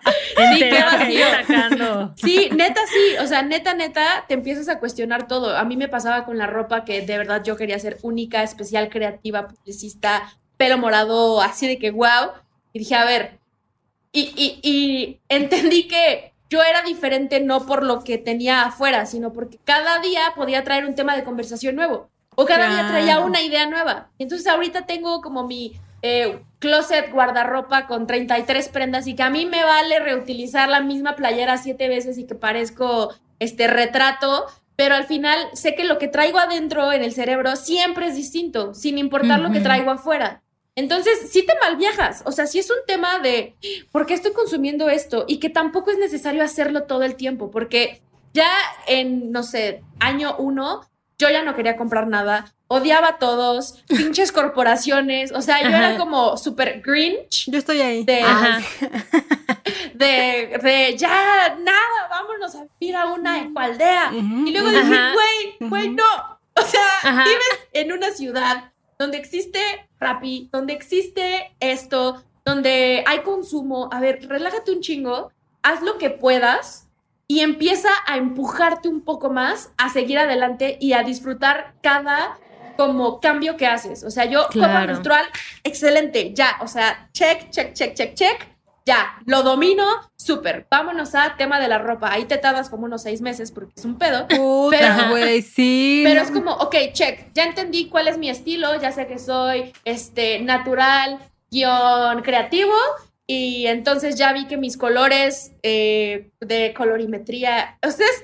Sí, 0.53 0.59
qué 0.59 0.83
vacío. 0.83 2.13
Sí, 2.15 2.49
neta 2.55 2.81
sí, 2.87 3.17
o 3.21 3.27
sea, 3.27 3.43
neta, 3.43 3.73
neta, 3.73 4.25
te 4.27 4.33
empiezas 4.33 4.69
a 4.69 4.79
cuestionar 4.79 5.27
todo. 5.27 5.55
A 5.55 5.63
mí 5.65 5.77
me 5.77 5.87
pasaba 5.87 6.25
con 6.25 6.37
la 6.37 6.47
ropa 6.47 6.83
que 6.83 7.01
de 7.01 7.17
verdad 7.17 7.43
yo 7.43 7.57
quería 7.57 7.77
ser 7.77 7.99
única, 8.01 8.41
especial, 8.43 8.89
creativa, 8.89 9.47
publicista, 9.47 10.23
pelo 10.57 10.77
morado, 10.77 11.41
así 11.41 11.67
de 11.67 11.77
que 11.77 11.91
wow. 11.91 12.31
Y 12.73 12.79
dije, 12.79 12.95
a 12.95 13.05
ver, 13.05 13.39
y, 14.11 14.59
y 14.63 15.19
entendí 15.29 15.87
que 15.87 16.32
yo 16.53 16.61
era 16.61 16.83
diferente 16.83 17.39
no 17.39 17.65
por 17.65 17.81
lo 17.81 18.03
que 18.03 18.19
tenía 18.19 18.61
afuera, 18.61 19.07
sino 19.07 19.33
porque 19.33 19.57
cada 19.63 19.97
día 19.97 20.21
podía 20.35 20.63
traer 20.63 20.85
un 20.85 20.93
tema 20.93 21.15
de 21.15 21.23
conversación 21.23 21.75
nuevo. 21.75 22.11
O 22.35 22.45
cada 22.45 22.69
día 22.69 22.87
traía 22.87 23.19
una 23.21 23.41
idea 23.41 23.65
nueva. 23.65 24.09
Entonces 24.19 24.45
ahorita 24.45 24.85
tengo 24.85 25.21
como 25.21 25.47
mi 25.47 25.73
eh, 26.03 26.43
closet 26.59 27.11
guardarropa 27.11 27.87
con 27.87 28.05
33 28.05 28.69
prendas 28.69 29.07
y 29.07 29.15
que 29.15 29.23
a 29.23 29.31
mí 29.31 29.47
me 29.47 29.63
vale 29.63 29.99
reutilizar 29.99 30.69
la 30.69 30.81
misma 30.81 31.15
playera 31.15 31.57
siete 31.57 31.87
veces 31.87 32.19
y 32.19 32.25
que 32.27 32.35
parezco 32.35 33.11
este 33.39 33.67
retrato, 33.67 34.45
pero 34.75 34.93
al 34.93 35.05
final 35.05 35.39
sé 35.53 35.73
que 35.73 35.85
lo 35.85 35.97
que 35.97 36.07
traigo 36.07 36.37
adentro 36.37 36.91
en 36.91 37.03
el 37.03 37.13
cerebro 37.13 37.55
siempre 37.55 38.07
es 38.07 38.15
distinto, 38.15 38.75
sin 38.75 38.99
importar 38.99 39.39
lo 39.39 39.51
que 39.51 39.59
traigo 39.59 39.89
afuera. 39.89 40.43
Entonces, 40.75 41.29
sí 41.31 41.45
te 41.45 41.53
malviajas, 41.61 42.23
o 42.25 42.31
sea, 42.31 42.47
sí 42.47 42.57
es 42.57 42.69
un 42.71 42.77
tema 42.87 43.19
de 43.19 43.55
por 43.91 44.07
qué 44.07 44.15
estoy 44.15 44.33
consumiendo 44.33 44.89
esto 44.89 45.25
y 45.27 45.39
que 45.39 45.49
tampoco 45.49 45.91
es 45.91 45.99
necesario 45.99 46.43
hacerlo 46.43 46.83
todo 46.83 47.03
el 47.03 47.15
tiempo, 47.15 47.51
porque 47.51 48.01
ya 48.33 48.49
en, 48.87 49.31
no 49.31 49.43
sé, 49.43 49.83
año 49.99 50.35
uno 50.39 50.81
yo 51.19 51.29
ya 51.29 51.43
no 51.43 51.55
quería 51.55 51.77
comprar 51.77 52.07
nada, 52.07 52.53
odiaba 52.67 53.09
a 53.09 53.17
todos, 53.17 53.83
pinches 53.87 54.31
corporaciones, 54.31 55.31
o 55.31 55.41
sea, 55.41 55.61
yo 55.61 55.69
era 55.69 55.97
como 55.97 56.37
súper 56.37 56.81
grinch. 56.81 57.49
Yo 57.49 57.59
estoy 57.59 57.81
ahí. 57.81 58.03
De, 58.03 58.23
de, 59.93 60.59
de, 60.61 60.97
ya, 60.97 61.55
nada, 61.61 62.07
vámonos 62.09 62.55
a 62.55 62.65
ir 62.79 62.95
a 62.95 63.05
una 63.05 63.41
ecualdea. 63.41 64.11
y 64.13 64.51
luego 64.51 64.69
dije, 64.69 64.83
güey, 65.13 65.69
güey, 65.69 65.89
no. 65.89 66.03
O 66.55 66.61
sea, 66.61 67.23
vives 67.23 67.67
en 67.73 67.91
una 67.91 68.11
ciudad 68.11 68.71
donde 68.99 69.17
existe 69.17 69.59
Rappi, 70.03 70.49
donde 70.51 70.73
existe 70.73 71.55
esto, 71.59 72.23
donde 72.45 73.03
hay 73.07 73.19
consumo. 73.19 73.89
A 73.91 73.99
ver, 73.99 74.27
relájate 74.27 74.71
un 74.71 74.81
chingo, 74.81 75.31
haz 75.61 75.81
lo 75.81 75.97
que 75.97 76.09
puedas 76.09 76.89
y 77.27 77.39
empieza 77.39 77.89
a 78.05 78.17
empujarte 78.17 78.89
un 78.89 79.01
poco 79.01 79.29
más 79.29 79.71
a 79.77 79.89
seguir 79.89 80.19
adelante 80.19 80.77
y 80.79 80.93
a 80.93 81.03
disfrutar 81.03 81.75
cada 81.81 82.37
como 82.77 83.19
cambio 83.19 83.55
que 83.55 83.65
haces. 83.65 84.03
O 84.03 84.11
sea, 84.11 84.25
yo 84.25 84.47
como 84.51 84.67
menstrual, 84.67 85.25
excelente, 85.63 86.33
ya, 86.33 86.57
o 86.61 86.67
sea, 86.67 87.09
check, 87.13 87.49
check, 87.49 87.73
check, 87.73 87.93
check, 87.93 88.13
check, 88.13 88.52
ya, 88.85 89.17
lo 89.25 89.43
domino, 89.43 89.85
súper. 90.15 90.67
Vámonos 90.69 91.15
a 91.15 91.35
tema 91.37 91.59
de 91.59 91.67
la 91.67 91.77
ropa. 91.77 92.11
Ahí 92.11 92.25
te 92.25 92.37
tardas 92.37 92.69
como 92.69 92.85
unos 92.85 93.03
seis 93.03 93.21
meses 93.21 93.51
porque 93.51 93.73
es 93.75 93.85
un 93.85 93.97
pedo. 93.97 94.27
Puta, 94.27 95.09
güey, 95.09 95.41
sí. 95.41 96.01
Pero 96.05 96.21
es 96.21 96.31
como, 96.31 96.51
ok, 96.51 96.75
check, 96.91 97.31
ya 97.33 97.43
entendí 97.43 97.87
cuál 97.87 98.07
es 98.07 98.17
mi 98.17 98.29
estilo, 98.29 98.79
ya 98.81 98.91
sé 98.91 99.07
que 99.07 99.19
soy, 99.19 99.73
este, 99.85 100.39
natural, 100.39 101.19
guion 101.49 102.21
creativo 102.23 102.73
y 103.25 103.67
entonces 103.67 104.15
ya 104.17 104.33
vi 104.33 104.47
que 104.47 104.57
mis 104.57 104.75
colores 104.75 105.53
eh, 105.63 106.31
de 106.41 106.73
colorimetría, 106.73 107.77
o 107.81 107.89
sea, 107.89 108.05
es 108.05 108.23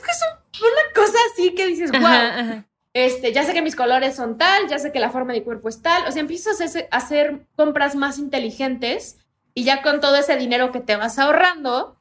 una 0.60 0.94
cosa 0.94 1.18
así 1.32 1.54
que 1.56 1.68
dices, 1.68 1.92
wow. 1.92 2.64
Este, 2.92 3.32
ya 3.32 3.44
sé 3.44 3.54
que 3.54 3.62
mis 3.62 3.76
colores 3.76 4.16
son 4.16 4.38
tal, 4.40 4.68
ya 4.68 4.80
sé 4.80 4.92
que 4.92 5.00
la 5.00 5.12
forma 5.12 5.32
de 5.32 5.40
mi 5.40 5.46
cuerpo 5.46 5.70
es 5.70 5.82
tal. 5.82 6.06
O 6.08 6.12
sea, 6.12 6.22
empiezas 6.22 6.60
a 6.60 6.98
hacer, 6.98 7.46
compras 7.56 7.96
más 7.96 8.18
inteligentes 8.18 9.19
y 9.54 9.64
ya 9.64 9.82
con 9.82 10.00
todo 10.00 10.16
ese 10.16 10.36
dinero 10.38 10.72
que 10.72 10.80
te 10.80 10.96
vas 10.96 11.20
ahorrando, 11.20 11.98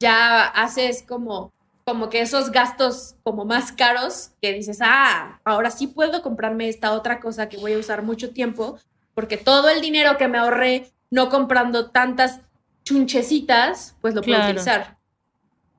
ya 0.00 0.44
haces 0.44 1.04
como, 1.06 1.52
como 1.84 2.08
que 2.08 2.20
esos 2.20 2.50
gastos 2.50 3.16
como 3.22 3.44
más 3.44 3.72
caros 3.72 4.30
que 4.40 4.52
dices, 4.52 4.78
ah, 4.80 5.40
ahora 5.44 5.70
sí 5.70 5.86
puedo 5.86 6.22
comprarme 6.22 6.68
esta 6.68 6.92
otra 6.92 7.20
cosa 7.20 7.48
que 7.48 7.56
voy 7.56 7.74
a 7.74 7.78
usar 7.78 8.02
mucho 8.02 8.30
tiempo, 8.30 8.78
porque 9.14 9.36
todo 9.36 9.68
el 9.68 9.80
dinero 9.80 10.16
que 10.16 10.28
me 10.28 10.38
ahorré 10.38 10.90
no 11.10 11.28
comprando 11.28 11.90
tantas 11.90 12.40
chunchecitas, 12.84 13.96
pues 14.00 14.14
lo 14.14 14.22
puedo 14.22 14.42
utilizar. 14.42 14.96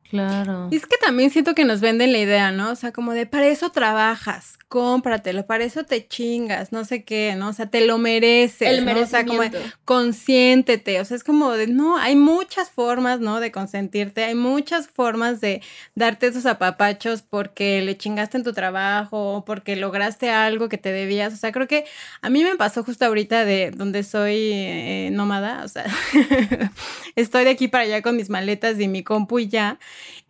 Claro. 0.09 0.67
Y 0.71 0.75
es 0.75 0.85
que 0.85 0.97
también 0.97 1.29
siento 1.31 1.55
que 1.55 1.65
nos 1.65 1.81
venden 1.81 2.11
la 2.11 2.17
idea, 2.19 2.51
¿no? 2.51 2.71
O 2.71 2.75
sea, 2.75 2.91
como 2.91 3.13
de 3.13 3.25
para 3.25 3.47
eso 3.47 3.71
trabajas, 3.71 4.58
cómpratelo, 4.69 5.47
para 5.47 5.63
eso 5.63 5.83
te 5.83 6.07
chingas, 6.07 6.71
no 6.71 6.85
sé 6.85 7.03
qué, 7.03 7.33
¿no? 7.35 7.49
O 7.49 7.53
sea, 7.53 7.65
te 7.65 7.85
lo 7.87 7.97
mereces. 7.97 8.69
El 8.69 8.85
¿no? 8.85 9.01
O 9.01 9.05
sea, 9.07 9.25
como 9.25 9.41
consiéntete. 9.83 11.01
O 11.01 11.05
sea, 11.05 11.17
es 11.17 11.23
como 11.23 11.51
de, 11.53 11.65
no, 11.65 11.97
hay 11.97 12.15
muchas 12.15 12.69
formas, 12.69 13.19
¿no? 13.19 13.39
De 13.39 13.51
consentirte, 13.51 14.23
hay 14.23 14.35
muchas 14.35 14.87
formas 14.87 15.41
de 15.41 15.63
darte 15.95 16.27
esos 16.27 16.45
apapachos 16.45 17.23
porque 17.23 17.81
le 17.81 17.97
chingaste 17.97 18.37
en 18.37 18.43
tu 18.43 18.53
trabajo, 18.53 19.43
porque 19.43 19.75
lograste 19.75 20.29
algo 20.29 20.69
que 20.69 20.77
te 20.77 20.91
debías. 20.91 21.33
O 21.33 21.37
sea, 21.37 21.51
creo 21.51 21.67
que 21.67 21.85
a 22.21 22.29
mí 22.29 22.43
me 22.43 22.55
pasó 22.55 22.83
justo 22.83 23.05
ahorita 23.05 23.45
de 23.45 23.71
donde 23.71 24.03
soy 24.03 24.51
eh, 24.53 25.09
nómada, 25.11 25.63
o 25.65 25.67
sea, 25.67 25.85
estoy 27.15 27.43
de 27.43 27.49
aquí 27.49 27.67
para 27.69 27.85
allá 27.85 28.03
con 28.03 28.15
mis 28.15 28.29
maletas 28.29 28.79
y 28.79 28.87
mi 28.87 29.01
compu 29.01 29.39
y 29.39 29.47
ya. 29.47 29.79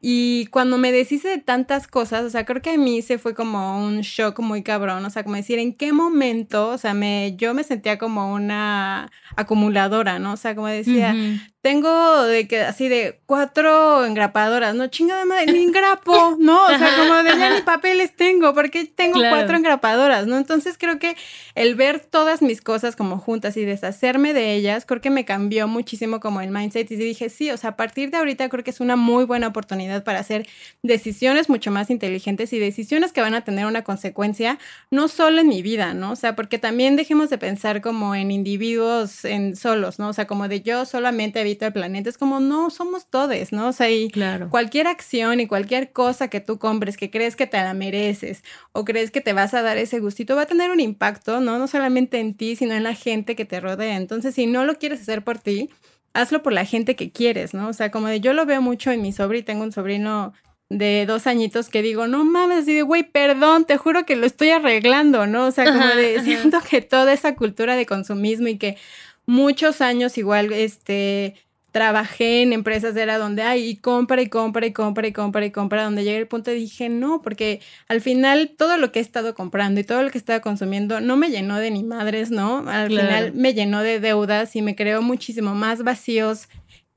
Y 0.02 0.46
cuando 0.46 0.78
me 0.78 0.94
deshice 0.94 1.28
de 1.28 1.40
tantas 1.40 1.88
cosas, 1.88 2.24
o 2.24 2.30
sea, 2.30 2.46
creo 2.46 2.62
que 2.62 2.70
a 2.70 2.78
mí 2.78 3.02
se 3.02 3.18
fue 3.18 3.34
como 3.34 3.86
un 3.86 4.00
shock 4.00 4.29
muy 4.38 4.64
cabrón, 4.64 5.04
o 5.06 5.10
sea, 5.10 5.24
como 5.24 5.36
decir, 5.36 5.60
¿en 5.60 5.74
qué 5.74 5.94
momento? 5.94 6.70
O 6.70 6.78
sea, 6.78 6.94
me, 6.94 7.36
yo 7.38 7.54
me 7.54 7.64
sentía 7.64 7.98
como 7.98 8.34
una 8.34 9.10
acumuladora, 9.36 10.20
¿no? 10.20 10.34
O 10.34 10.38
sea, 10.38 10.56
como 10.56 10.68
decía, 10.68 11.16
tengo 11.62 12.24
de 12.24 12.48
que 12.48 12.62
así 12.62 12.88
de 12.88 13.20
cuatro 13.26 14.06
engrapadoras, 14.06 14.76
no 14.76 14.88
chingada 14.88 15.26
madre, 15.26 15.52
ni 15.52 15.64
engrapo, 15.64 16.38
¿no? 16.40 16.64
O 16.66 16.70
sea, 16.70 16.96
como 16.98 17.16
de 17.24 17.38
ya 17.38 17.54
ni 17.54 17.62
papeles 17.62 18.16
tengo, 18.16 18.54
porque 18.54 18.86
tengo 18.86 19.20
cuatro 19.20 19.58
engrapadoras, 19.58 20.26
¿no? 20.26 20.38
Entonces 20.38 20.78
creo 20.78 21.00
que 21.00 21.18
el 21.56 21.76
ver 21.76 22.00
todas 22.00 22.42
mis 22.42 22.62
cosas 22.62 22.96
como 22.96 23.18
juntas 23.18 23.58
y 23.58 23.66
deshacerme 23.66 24.34
de 24.34 24.54
ellas, 24.54 24.86
creo 24.86 25.02
que 25.02 25.10
me 25.10 25.26
cambió 25.26 25.68
muchísimo 25.68 26.22
como 26.22 26.40
el 26.40 26.50
mindset 26.50 26.90
y 26.92 26.96
dije, 26.96 27.30
sí, 27.30 27.52
o 27.52 27.58
sea, 27.58 27.72
a 27.72 27.76
partir 27.76 28.10
de 28.10 28.18
ahorita 28.18 28.48
creo 28.48 28.64
que 28.64 28.72
es 28.72 28.80
una 28.80 28.96
muy 28.96 29.26
buena 29.26 29.48
oportunidad 29.48 30.06
para 30.06 30.20
hacer 30.20 30.48
decisiones 30.82 31.50
mucho 31.50 31.72
más 31.72 31.90
inteligentes 31.90 32.54
y 32.54 32.60
decisiones 32.60 33.12
que 33.12 33.20
van 33.20 33.34
a 33.34 33.44
tener 33.44 33.66
una 33.66 33.84
consecuencia, 33.84 34.60
no 34.92 35.10
solo 35.10 35.42
en 35.42 35.50
mi 35.50 35.62
vida, 35.62 35.94
¿no? 35.94 36.12
O 36.12 36.16
sea, 36.16 36.38
porque 36.38 36.58
también 36.58 36.96
dejemos 36.96 37.30
de 37.30 37.38
pensar 37.38 37.82
como 37.82 38.16
en 38.16 38.32
individuos 38.32 39.26
en 39.26 39.58
solos, 39.58 40.00
¿no? 40.00 40.08
O 40.08 40.14
sea, 40.14 40.26
como 40.26 40.48
de 40.48 40.62
yo 40.62 40.86
solamente 40.86 41.49
el 41.52 41.74
planeta. 41.74 42.10
Es 42.10 42.18
como, 42.18 42.40
no, 42.40 42.70
somos 42.70 43.10
todos, 43.10 43.52
¿no? 43.52 43.70
O 43.70 43.72
sea, 43.72 43.90
y 43.90 44.12
cualquier 44.50 44.88
acción 44.88 45.40
y 45.40 45.48
cualquier 45.48 45.92
cosa 45.92 46.28
que 46.28 46.40
tú 46.40 46.60
compres 46.60 46.98
que 46.98 47.10
crees 47.10 47.36
que 47.36 47.48
te 47.48 47.58
la 47.58 47.74
mereces 47.74 48.44
o 48.72 48.86
crees 48.86 49.12
que 49.12 49.22
te 49.22 49.34
vas 49.34 49.54
a 49.54 49.62
dar 49.62 49.78
ese 49.78 50.00
gustito 50.00 50.36
va 50.36 50.44
a 50.44 50.48
tener 50.48 50.72
un 50.72 50.80
impacto, 50.80 51.40
¿no? 51.40 51.58
No 51.58 51.68
solamente 51.68 52.20
en 52.20 52.34
ti, 52.34 52.56
sino 52.56 52.74
en 52.74 52.84
la 52.84 52.94
gente 52.94 53.36
que 53.36 53.46
te 53.46 53.60
rodea. 53.60 53.98
Entonces, 53.98 54.36
si 54.36 54.48
no 54.48 54.66
lo 54.66 54.76
quieres 54.76 55.02
hacer 55.02 55.24
por 55.24 55.40
ti, 55.40 55.70
hazlo 56.14 56.42
por 56.42 56.54
la 56.54 56.66
gente 56.66 56.96
que 56.96 57.12
quieres, 57.12 57.54
¿no? 57.54 57.70
O 57.70 57.74
sea, 57.74 57.92
como 57.92 58.08
de 58.08 58.20
yo 58.20 58.34
lo 58.34 58.46
veo 58.46 58.62
mucho 58.62 58.92
en 58.92 59.02
mi 59.02 59.12
sobrino, 59.12 59.46
tengo 59.46 59.64
un 59.64 59.72
sobrino 59.72 60.34
de 60.70 61.06
dos 61.08 61.26
añitos 61.26 61.68
que 61.68 61.82
digo, 61.82 62.08
no 62.08 62.24
mames, 62.24 62.60
así 62.60 62.76
de, 62.76 62.84
güey, 62.84 63.04
perdón, 63.04 63.66
te 63.66 63.78
juro 63.78 64.06
que 64.06 64.16
lo 64.16 64.28
estoy 64.28 64.50
arreglando, 64.52 65.26
¿no? 65.26 65.48
O 65.48 65.52
sea, 65.52 65.66
como 65.66 65.86
de, 65.88 66.22
siento 66.22 66.60
que 66.62 66.82
toda 66.82 67.12
esa 67.12 67.36
cultura 67.36 67.76
de 67.76 67.88
consumismo 67.88 68.48
y 68.48 68.58
que 68.58 68.78
muchos 69.30 69.80
años 69.80 70.18
igual, 70.18 70.52
este, 70.52 71.36
trabajé 71.72 72.42
en 72.42 72.52
empresas 72.52 72.96
era 72.96 73.20
donde 73.20 73.44
hay 73.44 73.68
y 73.70 73.76
compra 73.76 74.22
y 74.22 74.28
compra 74.28 74.66
y 74.66 74.74
compra 74.74 75.08
y 75.08 75.14
compra 75.14 75.46
y 75.46 75.52
compra, 75.52 75.84
donde 75.84 76.04
llegué 76.04 76.18
al 76.18 76.28
punto 76.28 76.52
y 76.52 76.56
dije 76.56 76.90
no, 76.90 77.22
porque 77.22 77.62
al 77.88 78.02
final 78.02 78.52
todo 78.58 78.78
lo 78.78 78.92
que 78.92 79.00
he 79.00 79.02
estado 79.02 79.36
comprando 79.36 79.80
y 79.80 79.84
todo 79.84 80.02
lo 80.02 80.10
que 80.10 80.18
he 80.18 80.20
estado 80.20 80.42
consumiendo 80.42 81.00
no 81.00 81.16
me 81.16 81.30
llenó 81.30 81.58
de 81.58 81.70
ni 81.70 81.84
madres, 81.84 82.32
¿no? 82.32 82.68
Al 82.68 82.88
final 82.88 83.34
me 83.34 83.54
llenó 83.54 83.84
de 83.84 84.00
deudas 84.00 84.56
y 84.56 84.62
me 84.64 84.76
creó 84.76 85.02
muchísimo 85.02 85.54
más 85.54 85.84
vacíos 85.84 86.50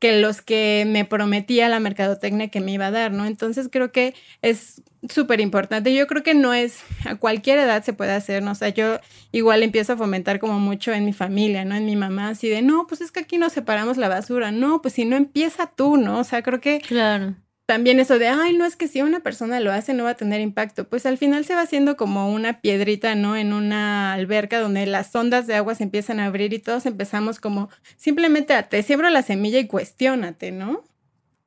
que 0.02 0.20
los 0.20 0.42
que 0.42 0.82
me 0.84 1.04
prometía 1.04 1.68
la 1.68 1.78
mercadotecnia 1.78 2.48
que 2.48 2.60
me 2.60 2.72
iba 2.72 2.88
a 2.88 2.90
dar, 2.90 3.12
¿no? 3.12 3.24
Entonces 3.24 3.68
creo 3.70 3.92
que 3.92 4.16
es 4.42 4.82
súper 5.08 5.40
importante. 5.40 5.94
Yo 5.94 6.08
creo 6.08 6.24
que 6.24 6.34
no 6.34 6.52
es, 6.52 6.80
a 7.04 7.14
cualquier 7.14 7.60
edad 7.60 7.84
se 7.84 7.92
puede 7.92 8.10
hacer, 8.10 8.42
¿no? 8.42 8.50
O 8.50 8.54
sea, 8.56 8.70
yo 8.70 8.98
igual 9.30 9.62
empiezo 9.62 9.92
a 9.92 9.96
fomentar 9.96 10.40
como 10.40 10.58
mucho 10.58 10.92
en 10.92 11.04
mi 11.04 11.12
familia, 11.12 11.64
¿no? 11.64 11.76
En 11.76 11.86
mi 11.86 11.94
mamá, 11.94 12.30
así 12.30 12.48
de, 12.48 12.62
no, 12.62 12.88
pues 12.88 13.00
es 13.00 13.12
que 13.12 13.20
aquí 13.20 13.38
no 13.38 13.48
separamos 13.48 13.96
la 13.96 14.08
basura, 14.08 14.50
no, 14.50 14.82
pues 14.82 14.94
si 14.94 15.04
no 15.04 15.14
empieza 15.14 15.68
tú, 15.68 15.96
¿no? 15.96 16.18
O 16.18 16.24
sea, 16.24 16.42
creo 16.42 16.60
que... 16.60 16.80
Claro 16.80 17.36
también 17.72 18.00
eso 18.00 18.18
de, 18.18 18.28
ay, 18.28 18.52
no 18.52 18.66
es 18.66 18.76
que 18.76 18.86
si 18.86 19.00
una 19.00 19.20
persona 19.20 19.58
lo 19.58 19.72
hace 19.72 19.94
no 19.94 20.04
va 20.04 20.10
a 20.10 20.14
tener 20.14 20.42
impacto, 20.42 20.86
pues 20.86 21.06
al 21.06 21.16
final 21.16 21.46
se 21.46 21.54
va 21.54 21.62
haciendo 21.62 21.96
como 21.96 22.30
una 22.30 22.60
piedrita, 22.60 23.14
¿no? 23.14 23.34
En 23.34 23.54
una 23.54 24.12
alberca 24.12 24.60
donde 24.60 24.84
las 24.84 25.16
ondas 25.16 25.46
de 25.46 25.54
agua 25.54 25.74
se 25.74 25.84
empiezan 25.84 26.20
a 26.20 26.26
abrir 26.26 26.52
y 26.52 26.58
todos 26.58 26.84
empezamos 26.84 27.40
como 27.40 27.70
simplemente 27.96 28.52
a 28.52 28.68
te 28.68 28.82
siembro 28.82 29.08
la 29.08 29.22
semilla 29.22 29.58
y 29.58 29.68
cuestiónate, 29.68 30.52
¿no? 30.52 30.84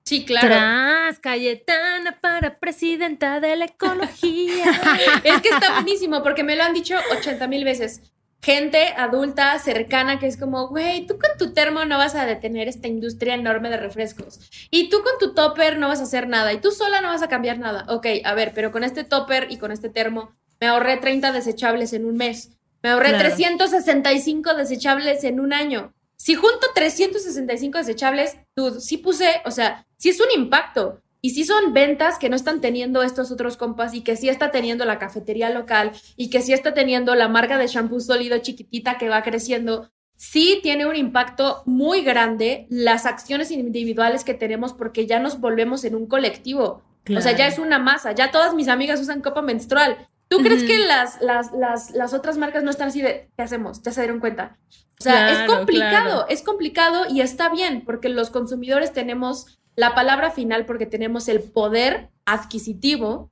Sí, 0.04 0.26
claro. 0.26 0.48
Tras 0.48 1.20
Cayetana 1.20 2.20
para 2.20 2.58
presidenta 2.58 3.40
de 3.40 3.56
la 3.56 3.66
ecología. 3.66 4.66
es 5.24 5.42
que 5.42 5.50
está 5.50 5.74
buenísimo 5.74 6.24
porque 6.24 6.44
me 6.44 6.56
lo 6.56 6.64
han 6.64 6.74
dicho 6.74 6.96
80 7.20 7.48
mil 7.48 7.64
veces. 7.64 8.02
Gente 8.46 8.94
adulta, 8.96 9.58
cercana, 9.58 10.20
que 10.20 10.28
es 10.28 10.38
como, 10.38 10.68
güey, 10.68 11.08
tú 11.08 11.18
con 11.18 11.32
tu 11.40 11.52
termo 11.52 11.84
no 11.84 11.98
vas 11.98 12.14
a 12.14 12.28
detener 12.28 12.68
esta 12.68 12.88
industria 12.88 13.34
enorme 13.34 13.72
de 13.72 13.78
refrescos. 13.78 14.40
Y 14.70 14.90
tú 14.90 14.98
con 15.02 15.14
tu 15.20 15.34
topper 15.34 15.80
no 15.80 15.88
vas 15.88 16.00
a 16.00 16.04
hacer 16.04 16.28
nada. 16.28 16.54
Y 16.54 16.60
tú 16.62 16.70
sola 16.70 17.02
no 17.02 17.08
vas 17.08 17.24
a 17.24 17.28
cambiar 17.28 17.58
nada. 17.58 17.88
Ok, 17.90 18.06
a 18.24 18.36
ver, 18.36 18.52
pero 18.54 18.72
con 18.72 18.84
este 18.84 19.04
topper 19.04 19.48
y 19.50 19.58
con 19.58 19.72
este 19.72 19.90
termo 19.90 20.36
me 20.62 20.68
ahorré 20.68 20.98
30 20.98 21.32
desechables 21.32 21.92
en 21.94 22.06
un 22.06 22.18
mes. 22.18 22.52
Me 22.84 22.92
ahorré 22.92 23.14
365 23.18 24.54
desechables 24.54 25.24
en 25.24 25.40
un 25.40 25.52
año. 25.52 25.96
Si 26.16 26.36
junto 26.36 26.68
365 26.76 27.80
desechables, 27.80 28.38
tú 28.54 28.80
sí 28.80 28.98
puse, 28.98 29.42
o 29.46 29.50
sea, 29.50 29.88
sí 29.98 30.10
es 30.10 30.20
un 30.20 30.28
impacto. 30.40 31.02
Y 31.26 31.32
sí 31.32 31.44
son 31.44 31.74
ventas 31.74 32.20
que 32.20 32.30
no 32.30 32.36
están 32.36 32.62
teniendo 32.62 33.02
estos 33.02 33.32
otros 33.32 33.58
compas 33.58 33.96
y 33.96 34.02
que 34.02 34.16
sí 34.16 34.30
está 34.30 34.52
teniendo 34.52 34.86
la 34.86 35.00
cafetería 35.00 35.50
local 35.50 35.92
y 36.16 36.30
que 36.30 36.44
sí 36.44 36.54
está 36.54 36.76
teniendo 36.76 37.16
la 37.16 37.28
marca 37.28 37.58
de 37.58 37.66
shampoo 37.66 38.00
sólido 38.00 38.38
chiquitita 38.38 39.00
que 39.00 39.10
va 39.10 39.24
creciendo. 39.24 39.90
Sí 40.16 40.60
tiene 40.62 40.86
un 40.86 40.96
impacto 40.96 41.64
muy 41.66 42.04
grande 42.04 42.68
las 42.70 43.08
acciones 43.08 43.50
individuales 43.50 44.24
que 44.24 44.36
tenemos 44.36 44.74
porque 44.74 45.08
ya 45.08 45.20
nos 45.20 45.40
volvemos 45.40 45.84
en 45.84 45.96
un 45.96 46.06
colectivo. 46.06 46.84
O 47.10 47.22
sea, 47.22 47.32
ya 47.32 47.48
es 47.48 47.58
una 47.58 47.80
masa. 47.80 48.12
Ya 48.12 48.30
todas 48.30 48.54
mis 48.54 48.68
amigas 48.68 49.02
usan 49.02 49.22
copa 49.22 49.42
menstrual. 49.42 50.08
¿Tú 50.28 50.44
crees 50.44 50.62
que 50.62 50.78
las, 50.78 51.20
las, 51.22 51.52
las, 51.54 51.90
las, 51.90 52.14
otras 52.14 52.38
marcas 52.38 52.62
no 52.62 52.70
están 52.70 52.90
así 52.90 53.02
de, 53.02 53.32
¿qué 53.36 53.42
hacemos? 53.42 53.82
Ya 53.82 53.92
se 53.92 54.02
dieron 54.02 54.20
cuenta. 54.20 54.60
O 55.00 55.04
sea, 55.04 55.32
es 55.32 55.50
complicado, 55.50 56.28
es 56.30 56.44
complicado 56.44 57.06
y 57.10 57.22
está 57.22 57.50
bien 57.50 57.84
porque 57.84 58.10
los 58.10 58.30
consumidores 58.30 58.94
tenemos 58.94 59.60
la 59.76 59.94
palabra 59.96 60.32
final 60.32 60.66
porque 60.66 60.86
tenemos 60.86 61.28
el 61.28 61.42
poder 61.42 62.10
adquisitivo 62.26 63.32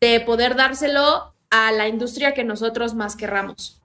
de 0.00 0.20
poder 0.20 0.56
dárselo 0.56 1.34
a 1.50 1.72
la 1.72 1.88
industria 1.88 2.32
que 2.32 2.44
nosotros 2.44 2.94
más 2.94 3.16
querramos. 3.16 3.82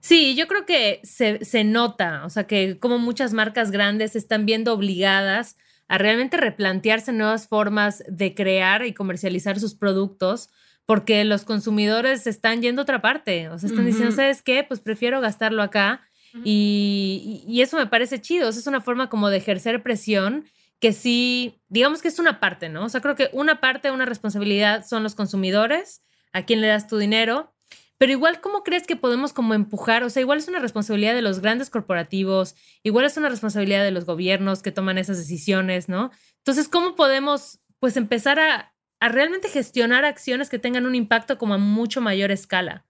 Sí, 0.00 0.34
yo 0.34 0.48
creo 0.48 0.66
que 0.66 1.00
se, 1.04 1.44
se 1.44 1.62
nota, 1.62 2.24
o 2.24 2.30
sea, 2.30 2.44
que 2.44 2.78
como 2.80 2.98
muchas 2.98 3.32
marcas 3.32 3.70
grandes 3.70 4.16
están 4.16 4.46
viendo 4.46 4.72
obligadas 4.72 5.56
a 5.86 5.96
realmente 5.98 6.36
replantearse 6.36 7.12
nuevas 7.12 7.46
formas 7.46 8.02
de 8.08 8.34
crear 8.34 8.84
y 8.84 8.94
comercializar 8.94 9.60
sus 9.60 9.74
productos 9.74 10.48
porque 10.86 11.24
los 11.24 11.44
consumidores 11.44 12.26
están 12.26 12.62
yendo 12.62 12.80
a 12.80 12.84
otra 12.84 13.00
parte, 13.00 13.48
o 13.48 13.58
sea, 13.58 13.68
están 13.68 13.86
diciendo, 13.86 14.10
¿sabes 14.10 14.42
qué? 14.42 14.64
Pues 14.64 14.80
prefiero 14.80 15.20
gastarlo 15.20 15.62
acá 15.62 16.00
y, 16.44 17.44
y, 17.46 17.60
eso 17.60 17.76
me 17.76 17.86
parece 17.86 18.20
chido, 18.20 18.48
es 18.48 18.66
una 18.66 18.80
forma 18.80 19.08
como 19.10 19.28
de 19.28 19.36
ejercer 19.36 19.82
presión 19.82 20.46
que 20.82 20.92
sí, 20.92 21.62
digamos 21.68 22.02
que 22.02 22.08
es 22.08 22.18
una 22.18 22.40
parte, 22.40 22.68
¿no? 22.68 22.84
O 22.84 22.88
sea, 22.88 23.00
creo 23.00 23.14
que 23.14 23.30
una 23.32 23.60
parte, 23.60 23.92
una 23.92 24.04
responsabilidad 24.04 24.84
son 24.84 25.04
los 25.04 25.14
consumidores, 25.14 26.02
a 26.32 26.44
quién 26.44 26.60
le 26.60 26.66
das 26.66 26.88
tu 26.88 26.98
dinero, 26.98 27.54
pero 27.98 28.10
igual, 28.10 28.40
¿cómo 28.40 28.64
crees 28.64 28.84
que 28.84 28.96
podemos 28.96 29.32
como 29.32 29.54
empujar? 29.54 30.02
O 30.02 30.10
sea, 30.10 30.22
igual 30.22 30.38
es 30.38 30.48
una 30.48 30.58
responsabilidad 30.58 31.14
de 31.14 31.22
los 31.22 31.38
grandes 31.38 31.70
corporativos, 31.70 32.56
igual 32.82 33.04
es 33.04 33.16
una 33.16 33.28
responsabilidad 33.28 33.84
de 33.84 33.92
los 33.92 34.06
gobiernos 34.06 34.60
que 34.60 34.72
toman 34.72 34.98
esas 34.98 35.18
decisiones, 35.18 35.88
¿no? 35.88 36.10
Entonces, 36.38 36.68
¿cómo 36.68 36.96
podemos, 36.96 37.60
pues, 37.78 37.96
empezar 37.96 38.40
a, 38.40 38.74
a 38.98 39.08
realmente 39.08 39.48
gestionar 39.48 40.04
acciones 40.04 40.48
que 40.50 40.58
tengan 40.58 40.84
un 40.84 40.96
impacto 40.96 41.38
como 41.38 41.54
a 41.54 41.58
mucho 41.58 42.00
mayor 42.00 42.32
escala? 42.32 42.84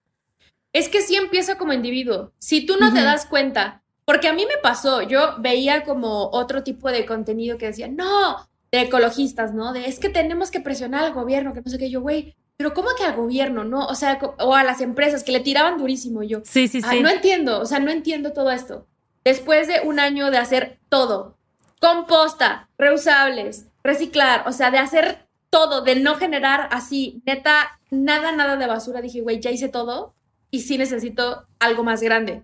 Es 0.71 0.89
que 0.89 1.03
sí 1.03 1.15
empieza 1.15 1.59
como 1.59 1.73
individuo. 1.73 2.33
Si 2.39 2.65
tú 2.65 2.77
no 2.79 2.91
te 2.91 3.03
das 3.03 3.27
cuenta 3.27 3.82
porque 4.05 4.27
a 4.27 4.33
mí 4.33 4.45
me 4.45 4.57
pasó, 4.61 5.01
yo 5.01 5.35
veía 5.39 5.83
como 5.83 6.29
otro 6.31 6.63
tipo 6.63 6.91
de 6.91 7.05
contenido 7.05 7.57
que 7.57 7.67
decía, 7.67 7.87
no, 7.87 8.47
de 8.71 8.81
ecologistas, 8.81 9.53
¿no? 9.53 9.71
De 9.73 9.85
es 9.85 9.99
que 9.99 10.09
tenemos 10.09 10.51
que 10.51 10.59
presionar 10.59 11.03
al 11.03 11.13
gobierno, 11.13 11.53
que 11.53 11.61
no 11.61 11.71
sé 11.71 11.77
qué, 11.77 11.89
yo, 11.89 12.01
güey, 12.01 12.35
pero 12.57 12.73
¿cómo 12.73 12.89
que 12.97 13.03
al 13.03 13.15
gobierno, 13.15 13.63
no? 13.63 13.85
O 13.87 13.95
sea, 13.95 14.19
o 14.39 14.55
a 14.55 14.63
las 14.63 14.81
empresas 14.81 15.23
que 15.23 15.31
le 15.31 15.39
tiraban 15.39 15.77
durísimo 15.77 16.23
yo. 16.23 16.41
Sí, 16.43 16.67
sí, 16.67 16.81
sí. 16.81 16.99
no 16.99 17.09
entiendo, 17.09 17.61
o 17.61 17.65
sea, 17.65 17.79
no 17.79 17.91
entiendo 17.91 18.33
todo 18.33 18.51
esto. 18.51 18.87
Después 19.23 19.67
de 19.67 19.81
un 19.81 19.99
año 19.99 20.31
de 20.31 20.37
hacer 20.37 20.79
todo, 20.89 21.37
composta, 21.79 22.69
reusables, 22.77 23.67
reciclar, 23.83 24.43
o 24.47 24.51
sea, 24.51 24.71
de 24.71 24.77
hacer 24.77 25.27
todo, 25.49 25.81
de 25.81 25.95
no 25.95 26.15
generar 26.15 26.67
así, 26.71 27.21
neta, 27.25 27.79
nada, 27.91 28.31
nada 28.31 28.55
de 28.57 28.67
basura, 28.67 29.01
dije, 29.01 29.21
güey, 29.21 29.39
ya 29.39 29.51
hice 29.51 29.69
todo 29.69 30.13
y 30.49 30.61
sí 30.61 30.77
necesito 30.77 31.45
algo 31.59 31.83
más 31.83 32.01
grande. 32.01 32.43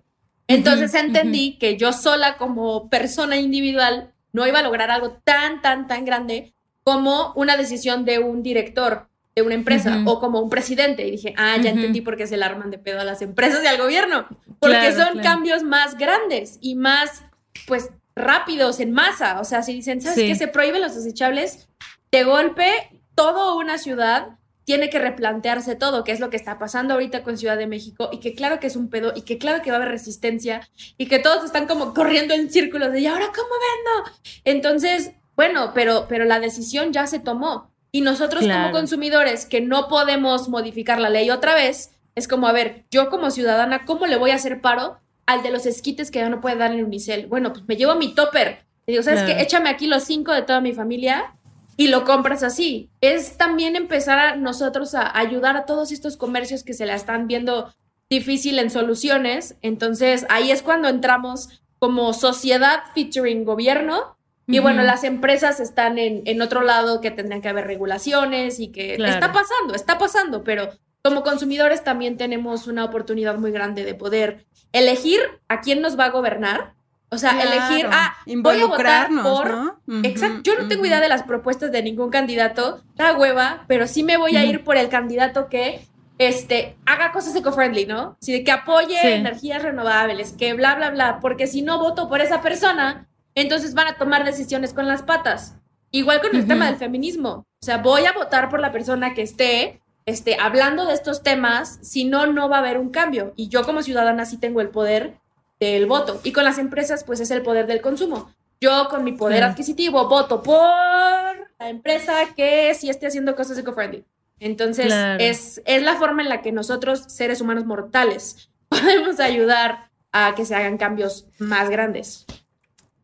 Entonces 0.54 0.94
entendí 0.94 1.58
que 1.58 1.76
yo 1.76 1.92
sola 1.92 2.36
como 2.36 2.88
persona 2.90 3.36
individual 3.36 4.12
no 4.32 4.46
iba 4.46 4.58
a 4.58 4.62
lograr 4.62 4.90
algo 4.90 5.12
tan, 5.24 5.62
tan, 5.62 5.86
tan 5.86 6.04
grande 6.04 6.54
como 6.82 7.32
una 7.34 7.56
decisión 7.56 8.04
de 8.04 8.18
un 8.18 8.42
director 8.42 9.08
de 9.34 9.42
una 9.42 9.54
empresa 9.54 10.02
o 10.06 10.18
como 10.18 10.40
un 10.40 10.50
presidente. 10.50 11.06
Y 11.06 11.12
dije, 11.12 11.34
ah, 11.36 11.56
ya 11.56 11.70
entendí 11.70 12.00
por 12.00 12.16
qué 12.16 12.26
se 12.26 12.36
le 12.36 12.44
arman 12.44 12.70
de 12.70 12.78
pedo 12.78 13.00
a 13.00 13.04
las 13.04 13.22
empresas 13.22 13.62
y 13.62 13.66
al 13.66 13.78
gobierno. 13.78 14.26
Porque 14.58 14.92
son 14.92 15.20
cambios 15.20 15.62
más 15.62 15.96
grandes 15.96 16.58
y 16.60 16.74
más, 16.74 17.22
pues, 17.66 17.90
rápidos 18.16 18.80
en 18.80 18.92
masa. 18.92 19.40
O 19.40 19.44
sea, 19.44 19.62
si 19.62 19.72
dicen, 19.72 20.00
¿sabes 20.00 20.18
qué? 20.18 20.34
Se 20.34 20.48
prohíben 20.48 20.80
los 20.80 20.94
desechables, 20.94 21.68
de 22.10 22.24
golpe, 22.24 22.72
toda 23.14 23.54
una 23.54 23.78
ciudad 23.78 24.39
tiene 24.70 24.88
que 24.88 25.00
replantearse 25.00 25.74
todo, 25.74 26.04
que 26.04 26.12
es 26.12 26.20
lo 26.20 26.30
que 26.30 26.36
está 26.36 26.56
pasando 26.56 26.94
ahorita 26.94 27.24
con 27.24 27.36
Ciudad 27.36 27.56
de 27.56 27.66
México 27.66 28.08
y 28.12 28.20
que 28.20 28.36
claro 28.36 28.60
que 28.60 28.68
es 28.68 28.76
un 28.76 28.88
pedo 28.88 29.12
y 29.16 29.22
que 29.22 29.36
claro 29.36 29.64
que 29.64 29.72
va 29.72 29.78
a 29.78 29.80
haber 29.80 29.90
resistencia 29.90 30.70
y 30.96 31.06
que 31.06 31.18
todos 31.18 31.44
están 31.44 31.66
como 31.66 31.92
corriendo 31.92 32.34
en 32.34 32.52
círculos 32.52 32.92
de 32.92 33.00
¿y 33.00 33.06
ahora 33.08 33.32
cómo 33.34 33.48
vendo? 33.48 34.16
Entonces, 34.44 35.10
bueno, 35.34 35.72
pero, 35.74 36.06
pero 36.08 36.24
la 36.24 36.38
decisión 36.38 36.92
ya 36.92 37.08
se 37.08 37.18
tomó 37.18 37.72
y 37.90 38.02
nosotros 38.02 38.46
como 38.46 38.70
consumidores 38.70 39.44
que 39.44 39.60
no 39.60 39.88
podemos 39.88 40.48
modificar 40.48 41.00
la 41.00 41.10
ley 41.10 41.30
otra 41.30 41.56
vez, 41.56 41.90
es 42.14 42.28
como, 42.28 42.46
a 42.46 42.52
ver, 42.52 42.84
yo 42.92 43.10
como 43.10 43.32
ciudadana, 43.32 43.84
¿cómo 43.86 44.06
le 44.06 44.18
voy 44.18 44.30
a 44.30 44.36
hacer 44.36 44.60
paro 44.60 45.00
al 45.26 45.42
de 45.42 45.50
los 45.50 45.66
esquites 45.66 46.12
que 46.12 46.20
ya 46.20 46.28
no 46.28 46.40
puede 46.40 46.54
dar 46.54 46.70
en 46.70 46.84
Unicel? 46.84 47.26
Bueno, 47.26 47.52
pues 47.52 47.66
me 47.66 47.74
llevo 47.74 47.96
mi 47.96 48.14
topper. 48.14 48.60
Y 48.86 48.92
digo, 48.92 49.02
¿sabes 49.02 49.24
qué? 49.24 49.42
Échame 49.42 49.68
aquí 49.68 49.88
los 49.88 50.04
cinco 50.04 50.32
de 50.32 50.42
toda 50.42 50.60
mi 50.60 50.74
familia 50.74 51.34
y 51.80 51.88
lo 51.88 52.04
compras 52.04 52.42
así. 52.42 52.90
Es 53.00 53.38
también 53.38 53.74
empezar 53.74 54.18
a 54.18 54.36
nosotros 54.36 54.94
a 54.94 55.18
ayudar 55.18 55.56
a 55.56 55.64
todos 55.64 55.92
estos 55.92 56.18
comercios 56.18 56.62
que 56.62 56.74
se 56.74 56.84
la 56.84 56.94
están 56.94 57.26
viendo 57.26 57.74
difícil 58.10 58.58
en 58.58 58.68
soluciones. 58.68 59.56
Entonces 59.62 60.26
ahí 60.28 60.50
es 60.50 60.60
cuando 60.60 60.88
entramos 60.88 61.62
como 61.78 62.12
sociedad 62.12 62.80
featuring 62.94 63.46
gobierno. 63.46 64.18
Y 64.46 64.58
bueno, 64.58 64.82
las 64.82 65.04
empresas 65.04 65.58
están 65.58 65.96
en, 65.96 66.20
en, 66.26 66.42
otro 66.42 66.60
lado 66.60 67.00
que 67.00 67.10
tendrían 67.10 67.40
que 67.40 67.48
haber 67.48 67.66
regulaciones 67.66 68.60
y 68.60 68.68
que 68.68 68.96
está 68.96 69.32
pasando, 69.32 69.74
está 69.74 69.96
pasando, 69.96 70.44
pero 70.44 70.68
como 71.02 71.22
consumidores 71.22 71.82
también 71.82 72.18
tenemos 72.18 72.66
una 72.66 72.84
oportunidad 72.84 73.38
muy 73.38 73.52
grande 73.52 73.86
de 73.86 73.94
poder 73.94 74.44
elegir 74.72 75.20
a 75.48 75.62
quién 75.62 75.80
nos 75.80 75.98
va 75.98 76.06
a 76.06 76.10
gobernar 76.10 76.74
o 77.10 77.18
sea, 77.18 77.42
elegir, 77.42 77.88
ah, 77.90 78.14
voy 78.26 78.60
a 78.60 78.66
votar 78.66 79.08
por... 79.22 79.50
¿no? 79.50 79.80
exacto, 80.04 80.42
yo 80.44 80.56
no 80.56 80.68
tengo 80.68 80.86
idea 80.86 81.00
de 81.00 81.08
las 81.08 81.24
propuestas 81.24 81.72
de 81.72 81.82
ningún 81.82 82.10
candidato, 82.10 82.82
da 82.94 83.16
hueva, 83.16 83.64
pero 83.66 83.88
sí 83.88 84.04
me 84.04 84.16
voy 84.16 84.36
a 84.36 84.44
ir 84.44 84.62
por 84.62 84.76
el 84.76 84.88
candidato 84.88 85.48
que 85.48 85.86
este, 86.18 86.76
haga 86.86 87.12
cosas 87.12 87.34
eco-friendly, 87.34 87.86
¿no? 87.86 88.16
Sí, 88.20 88.44
que 88.44 88.52
apoye 88.52 89.16
energías 89.16 89.62
renovables, 89.62 90.32
que 90.32 90.54
bla, 90.54 90.76
bla, 90.76 90.90
bla, 90.90 91.18
porque 91.20 91.46
si 91.46 91.62
no 91.62 91.78
voto 91.78 92.08
por 92.08 92.20
esa 92.20 92.42
persona, 92.42 93.08
entonces 93.34 93.74
van 93.74 93.88
a 93.88 93.96
tomar 93.96 94.24
decisiones 94.24 94.72
con 94.72 94.86
las 94.86 95.02
patas. 95.02 95.56
Igual 95.92 96.20
con 96.20 96.36
el 96.36 96.46
tema 96.46 96.66
del 96.66 96.76
feminismo. 96.76 97.46
O 97.60 97.64
sea, 97.64 97.78
voy 97.78 98.04
a 98.04 98.12
votar 98.12 98.48
por 98.48 98.60
la 98.60 98.70
persona 98.70 99.12
que 99.14 99.22
esté 99.22 99.80
este, 100.06 100.36
hablando 100.40 100.86
de 100.86 100.94
estos 100.94 101.22
temas, 101.22 101.78
si 101.82 102.04
no, 102.04 102.26
no 102.26 102.48
va 102.48 102.56
a 102.56 102.60
haber 102.60 102.78
un 102.78 102.90
cambio. 102.90 103.32
Y 103.34 103.48
yo 103.48 103.64
como 103.64 103.82
ciudadana 103.82 104.24
sí 104.26 104.38
tengo 104.38 104.60
el 104.60 104.68
poder 104.68 105.19
del 105.60 105.86
voto. 105.86 106.20
Y 106.24 106.32
con 106.32 106.44
las 106.44 106.58
empresas, 106.58 107.04
pues 107.04 107.20
es 107.20 107.30
el 107.30 107.42
poder 107.42 107.66
del 107.66 107.80
consumo. 107.80 108.32
Yo 108.60 108.88
con 108.90 109.04
mi 109.04 109.12
poder 109.12 109.42
adquisitivo 109.42 110.08
voto 110.08 110.42
por 110.42 110.58
la 110.58 111.68
empresa 111.68 112.14
que 112.34 112.74
sí 112.74 112.90
esté 112.90 113.06
haciendo 113.06 113.36
cosas 113.36 113.58
eco-friendly. 113.58 114.04
Entonces, 114.38 114.92
es, 115.18 115.62
es 115.66 115.82
la 115.82 115.96
forma 115.96 116.22
en 116.22 116.30
la 116.30 116.40
que 116.40 116.50
nosotros, 116.50 117.04
seres 117.08 117.40
humanos 117.42 117.66
mortales, 117.66 118.50
podemos 118.68 119.20
ayudar 119.20 119.90
a 120.12 120.34
que 120.34 120.44
se 120.44 120.54
hagan 120.54 120.78
cambios 120.78 121.26
más 121.38 121.68
grandes. 121.68 122.26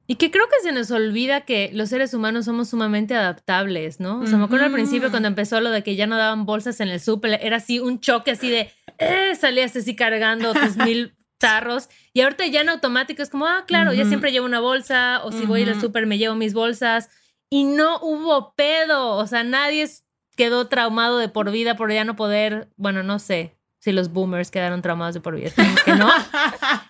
Y 0.08 0.16
que 0.16 0.30
creo 0.30 0.46
que 0.48 0.62
se 0.62 0.72
nos 0.72 0.90
olvida 0.92 1.42
que 1.42 1.70
los 1.72 1.88
seres 1.88 2.14
humanos 2.14 2.44
somos 2.44 2.68
sumamente 2.68 3.14
adaptables, 3.14 3.98
¿no? 3.98 4.20
O 4.20 4.26
sea, 4.26 4.38
me 4.38 4.44
acuerdo 4.44 4.66
al 4.66 4.72
principio 4.72 5.10
cuando 5.10 5.26
empezó 5.26 5.60
lo 5.60 5.70
de 5.70 5.82
que 5.82 5.96
ya 5.96 6.06
no 6.06 6.16
daban 6.16 6.46
bolsas 6.46 6.78
en 6.78 6.88
el 6.88 7.00
súper, 7.00 7.40
era 7.42 7.56
así 7.56 7.80
un 7.80 7.98
choque 7.98 8.30
así 8.30 8.48
de, 8.48 8.70
eh, 8.98 9.34
salías 9.34 9.74
así 9.74 9.96
cargando 9.96 10.54
tus 10.54 10.76
mil 10.76 11.15
tarros 11.38 11.88
y 12.12 12.22
ahorita 12.22 12.46
ya 12.46 12.60
en 12.62 12.68
automático 12.68 13.22
es 13.22 13.30
como, 13.30 13.46
ah, 13.46 13.64
claro, 13.66 13.92
ya 13.92 14.04
siempre 14.04 14.32
llevo 14.32 14.46
una 14.46 14.60
bolsa 14.60 15.20
o 15.24 15.32
si 15.32 15.44
voy 15.46 15.60
a 15.60 15.62
ir 15.64 15.68
al 15.70 15.80
súper 15.80 16.06
me 16.06 16.18
llevo 16.18 16.34
mis 16.34 16.54
bolsas 16.54 17.10
y 17.50 17.64
no 17.64 17.98
hubo 18.00 18.54
pedo. 18.54 19.16
O 19.16 19.26
sea, 19.26 19.44
nadie 19.44 19.88
quedó 20.36 20.68
traumado 20.68 21.18
de 21.18 21.28
por 21.28 21.50
vida 21.50 21.76
por 21.76 21.92
ya 21.92 22.04
no 22.04 22.16
poder. 22.16 22.68
Bueno, 22.76 23.02
no 23.02 23.18
sé 23.18 23.56
si 23.78 23.92
los 23.92 24.12
boomers 24.12 24.50
quedaron 24.50 24.82
traumados 24.82 25.14
de 25.14 25.20
por 25.20 25.36
vida. 25.36 25.50
Que 25.84 25.94
no. 25.94 26.10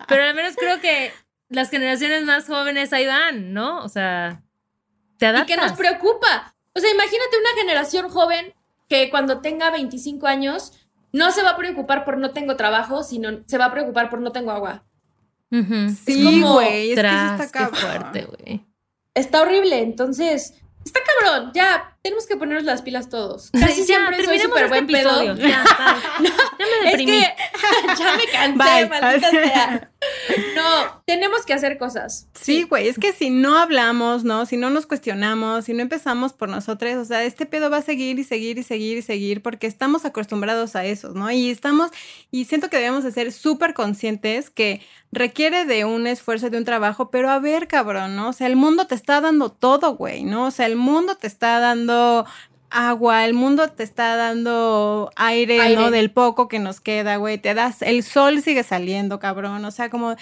Pero 0.08 0.24
al 0.24 0.34
menos 0.34 0.54
creo 0.56 0.80
que 0.80 1.12
las 1.48 1.70
generaciones 1.70 2.24
más 2.24 2.46
jóvenes 2.46 2.92
ahí 2.92 3.06
van, 3.06 3.52
¿no? 3.52 3.82
O 3.84 3.88
sea, 3.88 4.42
te 5.18 5.26
Y 5.26 5.28
adaptas. 5.28 5.46
que 5.56 5.62
nos 5.62 5.72
preocupa. 5.72 6.54
O 6.74 6.80
sea, 6.80 6.90
imagínate 6.90 7.38
una 7.38 7.60
generación 7.60 8.08
joven 8.08 8.54
que 8.88 9.10
cuando 9.10 9.40
tenga 9.40 9.70
25 9.70 10.26
años 10.26 10.72
no 11.12 11.30
se 11.32 11.42
va 11.42 11.50
a 11.50 11.56
preocupar 11.56 12.04
por 12.04 12.18
no 12.18 12.30
tengo 12.30 12.56
trabajo, 12.56 13.02
sino 13.02 13.40
se 13.46 13.58
va 13.58 13.66
a 13.66 13.72
preocupar 13.72 14.10
por 14.10 14.20
no 14.20 14.32
tengo 14.32 14.50
agua. 14.50 14.84
Sí, 15.50 16.24
como 16.24 16.54
güey, 16.54 16.92
es 16.92 17.00
que 17.00 17.06
eso 17.06 17.34
está 17.34 17.46
qué 17.46 17.52
cabrón. 17.52 17.80
fuerte, 17.80 18.24
güey. 18.24 18.66
Está 19.14 19.40
horrible, 19.42 19.80
entonces 19.80 20.54
está 20.84 21.00
cabrón. 21.04 21.52
Ya 21.54 21.95
tenemos 22.06 22.26
que 22.28 22.36
ponernos 22.36 22.62
las 22.64 22.82
pilas 22.82 23.08
todos. 23.08 23.50
Casi 23.50 23.80
ya, 23.80 23.84
siempre 23.84 24.24
soy 24.24 24.38
súper 24.38 24.64
este 24.64 24.68
buen 24.68 24.86
pedo. 24.86 25.22
episodio. 25.22 25.34
Ya, 25.48 25.64
bye. 26.18 26.28
ya 26.28 26.66
me 26.82 26.90
Es 26.90 26.98
deprimí. 26.98 27.12
que 27.12 27.20
ya 27.98 28.16
me 28.16 28.24
cansé, 28.32 28.86
maldita 28.88 29.30
sea. 29.42 29.90
No, 30.54 31.02
tenemos 31.04 31.44
que 31.44 31.52
hacer 31.52 31.78
cosas. 31.78 32.28
Sí, 32.40 32.62
güey, 32.62 32.86
es 32.86 32.96
que 32.98 33.12
si 33.12 33.30
no 33.30 33.58
hablamos, 33.58 34.22
¿no? 34.22 34.46
Si 34.46 34.56
no 34.56 34.70
nos 34.70 34.86
cuestionamos, 34.86 35.64
si 35.64 35.72
no 35.74 35.82
empezamos 35.82 36.32
por 36.32 36.48
nosotros, 36.48 36.94
o 36.96 37.04
sea, 37.04 37.24
este 37.24 37.44
pedo 37.44 37.70
va 37.70 37.78
a 37.78 37.82
seguir 37.82 38.18
y 38.20 38.24
seguir 38.24 38.58
y 38.58 38.62
seguir 38.62 38.98
y 38.98 39.02
seguir 39.02 39.42
porque 39.42 39.66
estamos 39.66 40.04
acostumbrados 40.04 40.76
a 40.76 40.84
eso, 40.84 41.10
¿no? 41.12 41.28
Y 41.32 41.50
estamos, 41.50 41.90
y 42.30 42.44
siento 42.44 42.70
que 42.70 42.76
debemos 42.76 43.02
de 43.02 43.10
ser 43.10 43.32
súper 43.32 43.74
conscientes 43.74 44.48
que 44.50 44.80
requiere 45.10 45.64
de 45.64 45.84
un 45.84 46.06
esfuerzo, 46.06 46.50
de 46.50 46.58
un 46.58 46.64
trabajo, 46.64 47.10
pero 47.10 47.30
a 47.30 47.38
ver, 47.40 47.66
cabrón, 47.68 48.14
¿no? 48.16 48.28
O 48.28 48.32
sea, 48.32 48.46
el 48.46 48.54
mundo 48.56 48.86
te 48.86 48.94
está 48.94 49.20
dando 49.20 49.50
todo, 49.50 49.96
güey, 49.96 50.22
¿no? 50.24 50.46
O 50.46 50.50
sea, 50.50 50.66
el 50.66 50.76
mundo 50.76 51.16
te 51.16 51.26
está 51.26 51.58
dando 51.58 51.95
agua, 52.70 53.24
el 53.24 53.34
mundo 53.34 53.68
te 53.68 53.82
está 53.82 54.16
dando 54.16 55.10
aire, 55.16 55.60
Aire. 55.60 55.76
¿no? 55.80 55.90
Del 55.90 56.10
poco 56.10 56.48
que 56.48 56.58
nos 56.58 56.80
queda, 56.80 57.16
güey, 57.16 57.38
te 57.38 57.54
das, 57.54 57.82
el 57.82 58.02
sol 58.02 58.42
sigue 58.42 58.62
saliendo, 58.62 59.18
cabrón, 59.18 59.64
o 59.64 59.70
sea, 59.70 59.88
como 59.90 60.16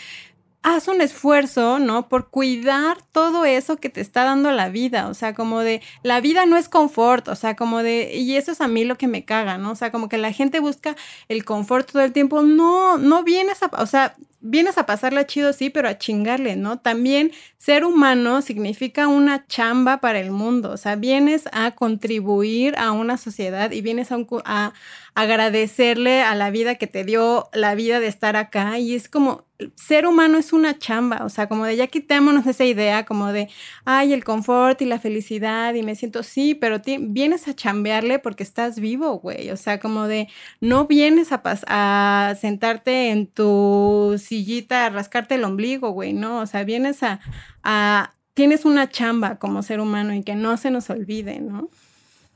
haz 0.65 0.89
un 0.89 1.03
esfuerzo, 1.03 1.79
¿no? 1.79 2.09
Por 2.09 2.31
cuidar 2.31 2.97
todo 3.13 3.45
eso 3.45 3.77
que 3.77 3.91
te 3.91 4.01
está 4.01 4.25
dando 4.25 4.51
la 4.51 4.71
vida, 4.71 5.09
o 5.09 5.15
sea, 5.15 5.35
como 5.35 5.61
de, 5.61 5.83
la 6.03 6.23
vida 6.23 6.47
no 6.47 6.57
es 6.57 6.71
confort, 6.71 7.29
o 7.29 7.37
sea, 7.37 7.55
como 7.55 7.83
de, 7.83 8.15
y 8.15 8.37
eso 8.37 8.51
es 8.51 8.63
a 8.63 8.67
mí 8.67 8.85
lo 8.85 8.97
que 8.97 9.07
me 9.07 9.27
caga, 9.27 9.59
¿no? 9.59 9.73
O 9.73 9.75
sea, 9.75 9.93
como 9.93 10.09
que 10.09 10.17
la 10.17 10.33
gente 10.33 10.61
busca 10.61 10.97
el 11.29 11.45
confort 11.45 11.93
todo 11.93 12.03
el 12.03 12.13
tiempo, 12.13 12.41
no, 12.41 12.97
no 12.97 13.25
vienes 13.25 13.63
a, 13.63 13.71
o 13.79 13.87
sea, 13.87 14.17
vienes 14.45 14.77
a 14.79 14.87
pasarla 14.87 15.27
chido, 15.27 15.53
sí, 15.53 15.71
pero 15.71 15.89
a 15.89 15.99
chingarle, 15.99 16.55
¿no? 16.57 16.79
También 16.79 17.33
ser 17.57 17.85
humano 17.85 18.43
significa 18.43 19.09
una 19.09 19.47
chamba 19.47 19.99
para 20.01 20.21
el 20.21 20.31
mundo, 20.31 20.71
o 20.71 20.77
sea, 20.77 20.97
vienes 20.97 21.45
a 21.53 21.73
contribuir 21.75 22.75
a 22.77 22.93
una 22.93 23.17
sociedad 23.17 23.71
y 23.73 23.81
vienes 23.81 24.13
a, 24.13 24.19
a 24.45 24.73
agradecerle 25.15 26.23
a 26.23 26.35
la 26.35 26.51
vida 26.51 26.75
que 26.75 26.87
te 26.87 27.05
dio 27.05 27.49
la 27.55 27.75
vida 27.75 28.01
de 28.01 28.09
estar 28.09 28.37
acá 28.37 28.79
y 28.79 28.95
es 28.95 29.09
como 29.09 29.45
ser 29.77 30.07
humano 30.07 30.39
es 30.39 30.53
una 30.53 30.79
chamba, 30.79 31.25
o 31.25 31.29
sea, 31.29 31.49
como 31.49 31.65
de 31.65 31.77
ya 31.77 31.87
quitémonos 31.87 32.47
esa 32.47 32.65
idea 32.65 33.05
como 33.07 33.33
de, 33.33 33.49
ay, 33.85 34.13
el 34.13 34.25
confort 34.25 34.83
y 34.83 34.85
la 34.85 34.99
felicidad 34.99 35.75
y 35.75 35.83
me 35.83 35.95
siento 35.95 36.23
sí, 36.23 36.55
pero 36.55 36.81
vienes 37.01 37.47
a 37.49 37.55
chambearle 37.55 38.19
porque 38.19 38.43
estás 38.43 38.81
vivo, 38.81 39.19
güey, 39.21 39.51
o 39.51 39.57
sea, 39.57 39.79
como 39.79 40.09
de 40.09 40.29
no 40.61 40.87
vienes 40.87 41.31
a, 41.33 41.41
a 41.69 42.35
sentarte 42.35 43.11
en 43.11 43.27
tu 43.29 44.17
sillita 44.35 44.87
a 44.87 44.91
rascarte 44.91 45.37
el 45.37 45.45
ombligo, 45.45 45.91
güey, 45.91 46.13
no, 46.13 46.41
o 46.41 46.47
sea, 46.47 46.65
vienes 46.65 47.03
a, 47.03 47.21
a, 47.63 48.15
tienes 48.35 48.65
una 48.65 48.89
chamba 48.91 49.39
como 49.39 49.63
ser 49.63 49.79
humano 49.79 50.13
y 50.13 50.25
que 50.25 50.35
no 50.35 50.57
se 50.57 50.71
nos 50.71 50.91
olvide, 50.91 51.41
¿no? 51.41 51.69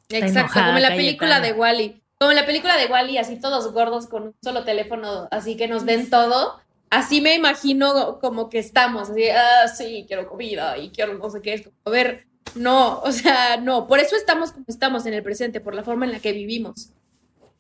Exacto, 0.08 0.38
enojada, 0.38 0.66
como 0.66 0.76
en 0.78 0.82
la 0.82 0.88
Cayetana. 0.90 1.06
película 1.06 1.40
de 1.40 1.52
Wally. 1.52 2.02
Como 2.18 2.30
en 2.30 2.36
la 2.36 2.46
película 2.46 2.76
de 2.76 2.86
Wally, 2.86 3.18
así 3.18 3.40
todos 3.40 3.72
gordos 3.72 4.06
con 4.06 4.22
un 4.24 4.34
solo 4.42 4.64
teléfono, 4.64 5.28
así 5.30 5.56
que 5.56 5.66
nos 5.66 5.84
den 5.84 6.08
todo. 6.08 6.60
Así 6.90 7.20
me 7.20 7.34
imagino 7.34 8.18
como 8.20 8.48
que 8.48 8.58
estamos, 8.58 9.10
así, 9.10 9.28
ah, 9.28 9.68
sí, 9.68 10.04
quiero 10.06 10.28
comida 10.28 10.78
y 10.78 10.90
quiero 10.90 11.14
no 11.14 11.28
sé 11.30 11.42
qué. 11.42 11.54
Es 11.54 11.62
como, 11.62 11.76
a 11.84 11.90
ver, 11.90 12.26
no, 12.54 13.00
o 13.00 13.12
sea, 13.12 13.56
no. 13.56 13.88
Por 13.88 13.98
eso 13.98 14.14
estamos 14.14 14.52
como 14.52 14.64
estamos 14.68 15.04
en 15.06 15.14
el 15.14 15.22
presente, 15.24 15.60
por 15.60 15.74
la 15.74 15.82
forma 15.82 16.06
en 16.06 16.12
la 16.12 16.20
que 16.20 16.32
vivimos. 16.32 16.90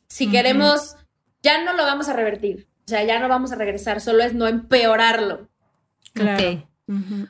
Si 0.06 0.30
queremos, 0.30 0.96
ya 1.42 1.62
no 1.64 1.72
lo 1.72 1.82
vamos 1.82 2.08
a 2.08 2.12
revertir. 2.12 2.67
O 2.88 2.90
sea, 2.90 3.04
ya 3.04 3.18
no 3.18 3.28
vamos 3.28 3.52
a 3.52 3.56
regresar, 3.56 4.00
solo 4.00 4.22
es 4.22 4.32
no 4.32 4.46
empeorarlo. 4.46 5.46
Claro. 6.14 6.66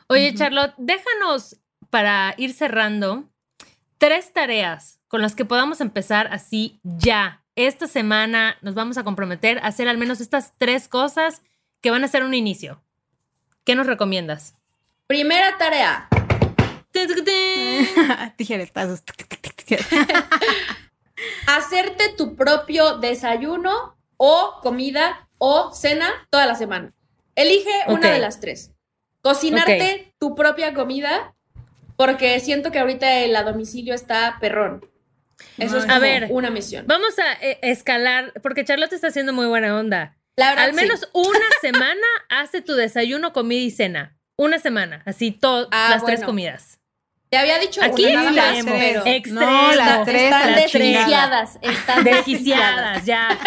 Oye. 0.07 0.33
Charlotte, 0.37 0.73
déjanos 0.79 1.57
para 1.91 2.33
ir 2.37 2.53
cerrando 2.53 3.25
tres 3.99 4.33
tareas 4.33 5.01
con 5.09 5.21
las 5.21 5.35
que 5.35 5.45
podamos 5.45 5.81
empezar 5.81 6.33
así 6.33 6.79
ya. 6.85 7.43
Esta 7.57 7.89
semana 7.89 8.57
nos 8.63 8.77
vamos 8.77 8.99
a 8.99 9.03
comprometer 9.03 9.59
a 9.59 9.67
hacer 9.67 9.89
al 9.89 9.99
menos 9.99 10.21
estas 10.21 10.57
tres 10.59 10.87
cosas 10.87 11.43
que 11.81 11.91
van 11.91 12.05
a 12.05 12.09
ser 12.09 12.23
un 12.23 12.35
inicio. 12.35 12.81
¿Qué 13.65 13.75
nos 13.75 13.89
recomiendas? 13.89 14.55
Primera 15.09 15.59
tarea, 15.59 16.09
Tijeretazos. 18.37 19.03
hacerte 21.49 22.11
tu 22.17 22.37
propio 22.37 22.99
desayuno 22.99 23.97
o 24.19 24.61
comida 24.63 25.28
o 25.39 25.73
cena 25.73 26.09
toda 26.31 26.47
la 26.47 26.55
semana. 26.55 26.93
Elige 27.35 27.71
una 27.89 28.11
de 28.13 28.19
las 28.19 28.41
tres. 28.41 28.73
Cocinarte 29.23 30.15
tu 30.19 30.35
propia 30.35 30.75
comida 30.75 31.35
porque 31.97 32.39
siento 32.41 32.71
que 32.71 32.79
ahorita 32.79 33.21
el 33.21 33.35
a 33.37 33.43
domicilio 33.43 33.95
está 33.95 34.39
perrón. 34.41 34.85
Eso 35.57 35.79
es 35.79 35.85
como 35.85 35.95
A 35.97 35.99
ver. 35.99 36.27
una 36.31 36.51
misión. 36.51 36.85
Vamos 36.89 37.17
a 37.19 37.33
eh, 37.45 37.59
escalar, 37.63 38.33
porque 38.43 38.65
Charlotte 38.65 38.93
está 38.93 39.09
haciendo 39.09 39.33
muy 39.33 39.47
buena 39.47 39.77
onda. 39.77 40.17
La 40.37 40.51
verdad, 40.51 40.65
Al 40.67 40.71
sí. 40.75 40.77
menos 40.81 41.09
una 41.15 41.47
semana 41.61 42.07
hace 42.29 42.61
tu 42.63 42.75
desayuno, 42.75 43.33
comida 43.33 43.61
y 43.61 43.71
cena. 43.71 44.17
Una 44.37 44.59
semana, 44.61 45.03
así 45.05 45.33
todas 45.33 45.69
Ah, 45.73 45.89
las 45.91 46.05
tres 46.05 46.23
comidas. 46.25 46.78
Te 47.31 47.37
había 47.37 47.59
dicho 47.59 47.83
Aquí 47.83 48.07
una 48.07 48.15
nada 48.15 48.31
más, 48.31 48.55
extremo, 48.55 48.79
pero 48.79 49.03
extremo. 49.05 49.41
No, 49.41 49.75
las 49.75 50.05
tres, 50.05 50.23
están 50.23 50.55
desquiciadas. 50.55 51.59
Están 51.61 52.05
Desquiciadas, 52.05 53.05
ya. 53.05 53.39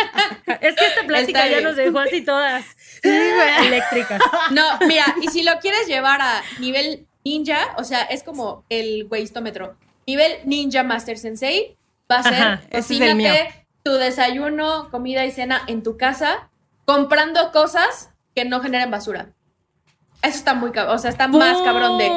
Es 0.62 0.76
que 0.76 0.86
esta 0.86 1.04
plática 1.08 1.48
ya 1.48 1.62
nos 1.62 1.76
dejó 1.76 2.00
así 2.00 2.22
todas 2.24 2.64
eléctricas. 3.04 4.22
No, 4.52 4.64
mira, 4.88 5.06
y 5.22 5.30
si 5.30 5.44
lo 5.44 5.60
quieres 5.60 5.88
llevar 5.88 6.22
a 6.22 6.44
nivel 6.60 7.08
ninja, 7.24 7.74
o 7.78 7.84
sea, 7.84 8.04
es 8.04 8.24
como 8.24 8.66
el 8.70 9.08
weistómetro. 9.10 9.78
Nivel 10.06 10.40
ninja 10.46 10.84
master 10.84 11.18
sensei 11.18 11.78
va 12.12 12.18
a 12.18 12.24
ser 12.24 12.34
Ajá, 12.34 12.62
cocínate 12.72 13.66
tu 13.84 13.94
desayuno, 13.94 14.90
comida 14.92 15.26
y 15.26 15.32
cena 15.32 15.64
en 15.68 15.82
tu 15.82 15.98
casa, 15.98 16.50
comprando 16.86 17.52
cosas 17.52 18.12
que 18.36 18.46
no 18.46 18.62
generen 18.62 18.92
basura. 18.92 19.30
Eso 20.22 20.38
está 20.38 20.54
muy 20.54 20.72
cabrón, 20.72 20.96
o 20.96 21.00
sea, 21.00 21.10
está 21.10 21.28
más 21.28 21.58
cabrón 21.62 21.98
de 21.98 22.12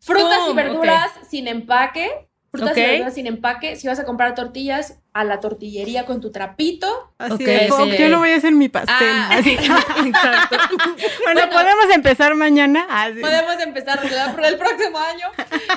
frutas 0.00 0.38
y 0.50 0.54
verduras 0.54 1.10
sin 1.28 1.48
empaque. 1.48 2.08
Frutas 2.52 2.76
y 2.76 2.80
verduras 2.80 3.14
sin 3.14 3.26
empaque. 3.28 3.76
Si 3.76 3.86
vas 3.86 4.00
a 4.00 4.04
comprar 4.04 4.34
tortillas, 4.34 4.98
a 5.12 5.24
la 5.24 5.38
tortillería 5.40 6.04
con 6.06 6.20
tu 6.20 6.30
trapito. 6.32 7.12
Así 7.18 7.34
Ok, 7.34 7.40
de, 7.40 7.68
"Fuck, 7.68 7.90
sí. 7.90 7.96
yo 7.98 8.08
no 8.08 8.18
voy 8.18 8.30
a 8.30 8.36
hacer 8.36 8.52
mi 8.52 8.68
pastel. 8.68 8.94
Ah. 9.10 9.30
Así. 9.32 9.50
Exacto. 9.54 10.56
bueno, 11.24 11.40
Bueno. 11.46 11.52
podemos 11.52 11.84
empezar 11.94 12.34
mañana. 12.34 12.86
Así. 12.88 13.20
Podemos 13.20 13.60
empezar 13.60 14.00
el 14.04 14.56
próximo 14.58 14.98
año. 14.98 15.26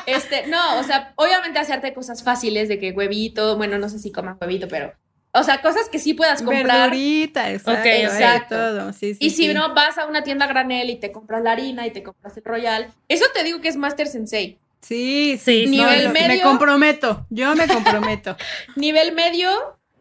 Este, 0.06 0.48
no, 0.48 0.80
o 0.80 0.84
sea, 0.84 1.14
obviamente 1.16 1.60
hacerte 1.60 1.94
cosas 1.94 2.24
fáciles 2.24 2.68
de 2.68 2.80
que 2.80 2.92
huevito, 2.92 3.58
bueno, 3.58 3.78
no 3.80 3.90
sé 3.90 4.00
si 4.00 4.12
coman 4.12 4.38
huevito, 4.42 4.68
pero, 4.68 4.94
o 5.34 5.44
sea, 5.44 5.62
cosas 5.62 5.90
que 5.90 6.00
sí 6.00 6.14
puedas 6.14 6.42
comprar. 6.42 6.92
Verdurita, 6.92 7.52
exacto. 7.52 7.82
Ok, 7.82 7.86
ahí 7.88 8.02
exacto. 8.04 8.56
todo, 8.56 8.94
sí, 8.94 9.14
sí, 9.16 9.18
Y 9.20 9.30
si 9.32 9.48
sí. 9.48 9.54
no, 9.54 9.74
vas 9.74 9.98
a 9.98 10.06
una 10.06 10.24
tienda 10.24 10.48
granel 10.48 10.90
y 10.90 10.96
te 10.98 11.12
compras 11.12 11.42
la 11.44 11.52
harina 11.54 11.86
y 11.88 11.92
te 11.92 12.04
compras 12.04 12.38
el 12.38 12.44
royal. 12.44 12.88
Eso 13.10 13.26
te 13.34 13.44
digo 13.44 13.60
que 13.62 13.68
es 13.70 13.76
Master 13.78 14.08
Sensei. 14.08 14.60
Sí, 14.82 15.40
Sí. 15.44 15.66
Nivel 15.68 16.10
Me 16.10 16.28
medio. 16.28 16.44
comprometo. 16.44 17.26
Yo 17.30 17.56
me 17.56 17.68
comprometo. 17.68 18.36
Nivel 18.76 19.14
medio, 19.14 19.50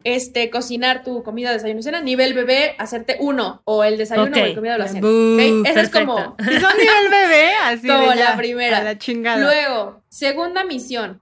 este, 0.03 0.49
cocinar 0.49 1.03
tu 1.03 1.23
comida, 1.23 1.51
desayuno 1.53 1.79
y 1.79 1.83
cena. 1.83 2.01
Nivel 2.01 2.33
bebé, 2.33 2.75
hacerte 2.77 3.15
uno, 3.21 3.61
o 3.63 3.83
el 3.85 3.97
desayuno 3.97 4.29
Ok. 4.29 4.37
o 4.37 4.45
el 4.45 4.55
comida 4.55 4.75
o 4.75 4.77
la 4.77 4.87
cena. 4.89 4.99
Bú, 5.01 5.35
¿ok? 5.61 5.67
Esa 5.67 5.81
es 5.81 5.89
como 5.89 6.35
Si 6.39 6.59
son 6.59 6.77
nivel 6.77 7.09
bebé, 7.09 7.53
así 7.63 7.87
Como 7.87 8.01
de 8.09 8.15
la 8.17 8.31
ya, 8.31 8.35
primera. 8.37 8.77
a 8.79 8.83
la 8.83 8.97
chingada. 8.97 9.37
Luego, 9.41 10.03
segunda 10.09 10.63
misión, 10.65 11.21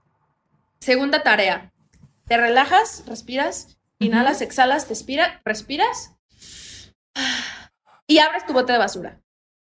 segunda 0.80 1.22
tarea. 1.22 1.70
Te 2.26 2.36
relajas, 2.36 3.04
respiras, 3.06 3.76
inhalas, 4.06 4.40
exhalas, 4.40 4.86
te 4.86 4.94
expira, 4.94 5.40
respiras 5.44 6.14
y 8.06 8.18
abres 8.18 8.46
tu 8.46 8.52
bote 8.52 8.72
de 8.72 8.78
basura. 8.78 9.20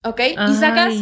¿Ok? 0.05 0.21
Y 0.49 0.55
sacas 0.55 0.95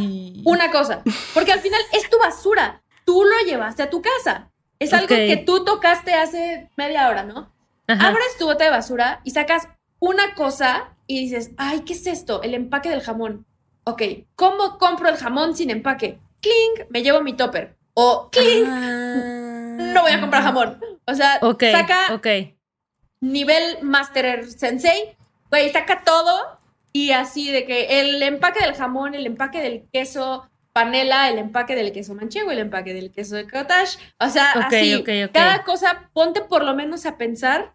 una 0.45 0.70
cosa. 0.70 1.03
Porque 1.35 1.53
al 1.53 1.61
final 1.61 1.81
es 1.93 2.09
tu 2.09 2.18
basura. 2.18 2.83
Tú 3.05 3.24
lo 3.24 3.47
llevaste 3.47 3.83
a 3.83 3.91
tu 3.91 4.01
casa. 4.01 4.51
Es 4.79 4.93
algo 4.93 5.09
que 5.09 5.43
tú 5.45 5.64
tocaste 5.64 6.14
hace 6.14 6.70
media 6.77 7.09
hora, 7.09 7.22
¿no? 7.24 7.53
Ajá. 7.87 8.09
Abres 8.09 8.37
tu 8.39 8.47
bote 8.47 8.64
de 8.64 8.70
basura 8.70 9.20
y 9.24 9.31
sacas 9.31 9.68
una 9.99 10.35
cosa 10.35 10.97
y 11.07 11.20
dices, 11.20 11.53
ay, 11.57 11.81
¿qué 11.81 11.93
es 11.93 12.07
esto? 12.07 12.43
El 12.43 12.55
empaque 12.55 12.89
del 12.89 13.03
jamón. 13.03 13.47
Ok, 13.85 14.03
¿cómo 14.35 14.79
compro 14.79 15.09
el 15.09 15.16
jamón 15.16 15.55
sin 15.55 15.70
empaque? 15.70 16.18
Clink, 16.41 16.91
me 16.91 17.03
llevo 17.03 17.22
mi 17.22 17.35
topper. 17.35 17.77
O 17.95 18.29
¡cling! 18.31 18.66
Ah. 18.66 19.77
no 19.95 20.03
voy 20.03 20.12
a 20.12 20.20
comprar 20.20 20.43
jamón. 20.43 20.81
O 21.07 21.14
sea, 21.14 21.39
Ok, 21.43 21.62
saca 21.70 22.14
ok. 22.14 22.27
Nivel 23.20 23.78
Master 23.82 24.46
Sensei, 24.50 25.16
güey, 25.50 25.70
saca 25.72 26.02
todo 26.04 26.58
y 26.92 27.12
así 27.12 27.50
de 27.50 27.64
que 27.64 28.00
el 28.00 28.22
empaque 28.22 28.60
del 28.64 28.74
jamón, 28.74 29.14
el 29.14 29.26
empaque 29.26 29.60
del 29.60 29.84
queso 29.92 30.48
panela, 30.72 31.30
el 31.30 31.38
empaque 31.38 31.74
del 31.74 31.92
queso 31.92 32.14
manchego, 32.14 32.50
el 32.50 32.58
empaque 32.58 32.92
del 32.94 33.10
queso 33.10 33.36
de 33.36 33.48
cottage, 33.48 33.98
o 34.20 34.28
sea, 34.28 34.52
Ok, 34.56 34.64
así, 34.66 34.94
ok, 34.96 35.08
ok. 35.26 35.32
cada 35.32 35.64
cosa, 35.64 36.10
ponte 36.12 36.42
por 36.42 36.64
lo 36.64 36.74
menos 36.74 37.06
a 37.06 37.16
pensar 37.16 37.72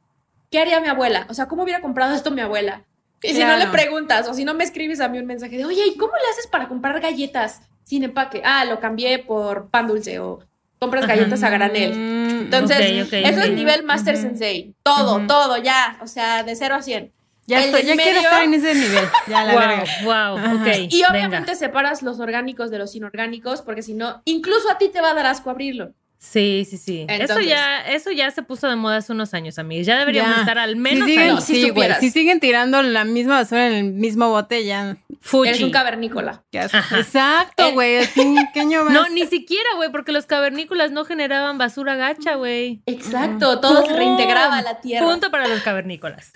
qué 0.51 0.59
haría 0.59 0.79
mi 0.79 0.87
abuela, 0.87 1.25
o 1.29 1.33
sea, 1.33 1.47
cómo 1.47 1.63
hubiera 1.63 1.81
comprado 1.81 2.13
esto 2.13 2.29
mi 2.31 2.41
abuela. 2.41 2.83
Y 3.23 3.29
si 3.33 3.39
no 3.43 3.51
le 3.51 3.55
Claro. 3.57 3.71
preguntas 3.71 4.27
o 4.27 4.33
si 4.33 4.43
no 4.45 4.53
me 4.55 4.63
escribes 4.63 4.99
a 4.99 5.07
mí 5.07 5.19
un 5.19 5.25
mensaje 5.27 5.57
de, 5.57 5.65
oye, 5.65 5.85
¿y 5.87 5.95
cómo 5.97 6.13
le 6.13 6.29
haces 6.31 6.47
para 6.47 6.67
comprar 6.67 6.99
galletas 6.99 7.61
sin 7.83 8.03
empaque? 8.03 8.41
Ah, 8.43 8.65
lo 8.65 8.79
cambié 8.79 9.19
por 9.19 9.69
pan 9.69 9.87
dulce 9.87 10.19
o 10.19 10.39
compras 10.79 11.03
Ajá. 11.05 11.13
galletas 11.15 11.43
a 11.43 11.49
granel. 11.51 12.20
Entonces, 12.41 12.77
Ok, 13.03 13.07
ok, 13.07 13.13
eso 13.13 13.39
ok. 13.39 13.45
es 13.45 13.51
nivel 13.51 13.83
Master. 13.83 14.17
Sensei. 14.17 14.73
Todo, 14.83 15.17
Ujú. 15.17 15.27
todo, 15.27 15.57
ya. 15.57 15.97
O 16.01 16.07
sea, 16.07 16.43
de 16.43 16.55
0 16.55 16.75
a 16.75 16.81
100. 16.81 17.11
ya 17.47 17.57
el 17.59 17.65
estoy, 17.65 17.81
ya 17.83 17.95
quiero 17.95 18.05
medio- 18.17 18.21
estar 18.21 18.43
en 18.43 18.53
ese 18.53 18.75
nivel. 18.75 19.03
Ya 19.27 19.43
la 19.43 19.55
verga. 19.55 19.83
Wow, 20.03 20.05
wow, 20.05 20.37
Ajá. 20.37 20.53
ok. 20.55 20.67
Y 20.89 20.97
venga. 21.01 21.09
obviamente 21.11 21.55
separas 21.55 22.01
los 22.01 22.19
orgánicos 22.19 22.69
de 22.71 22.77
los 22.77 22.95
inorgánicos, 22.95 23.61
porque 23.61 23.81
si 23.81 23.93
no, 23.93 24.21
incluso 24.25 24.69
a 24.71 24.77
ti 24.77 24.89
te 24.89 25.01
va 25.01 25.11
a 25.11 25.13
dar 25.13 25.25
asco 25.25 25.49
abrirlo. 25.49 25.91
Sí, 26.23 26.67
sí, 26.69 26.77
sí. 26.77 27.05
eso 27.09 27.39
ya, 27.41 27.81
eso 27.81 28.11
ya 28.11 28.29
se 28.29 28.43
puso 28.43 28.69
de 28.69 28.75
moda 28.75 28.97
hace 28.97 29.11
unos 29.11 29.33
años, 29.33 29.57
amigos. 29.57 29.87
Ya 29.87 29.97
deberíamos 29.97 30.35
Ya. 30.35 30.41
estar 30.41 30.59
al 30.59 30.73
Si 30.73 30.79
menos 30.79 31.07
siguen, 31.07 31.23
ahí. 31.23 31.29
No, 31.31 31.41
si 31.41 31.53
sí, 31.55 31.59
güey. 31.61 31.69
supieras. 31.69 31.99
Si 31.99 32.11
siguen 32.11 32.39
tirando 32.39 32.83
la 32.83 33.05
misma 33.05 33.37
basura 33.39 33.65
en 33.67 33.73
el 33.73 33.83
mismo 33.93 34.29
bote, 34.29 34.63
ya. 34.63 34.97
Fuchi. 35.19 35.49
Eres 35.49 35.63
un 35.63 35.71
cavernícola. 35.71 36.43
Exacto, 36.51 37.71
güey. 37.73 37.97
así, 37.97 38.35
¿Qué 38.53 38.59
año 38.61 38.85
vas? 38.85 38.93
No, 38.93 39.09
ni 39.09 39.25
siquiera, 39.25 39.67
güey, 39.77 39.89
porque 39.91 40.11
los 40.11 40.27
cavernícolas 40.27 40.91
no 40.91 41.05
generaban 41.05 41.57
basura 41.57 41.95
gacha, 41.95 42.35
güey. 42.35 42.83
Exacto, 42.85 43.59
todo 43.59 43.83
se 43.83 43.93
reintegraba 43.93 44.59
a 44.59 44.61
la 44.61 44.79
tierra. 44.79 45.07
Punto 45.07 45.31
para 45.31 45.47
los 45.47 45.61
cavernícolas. 45.61 46.33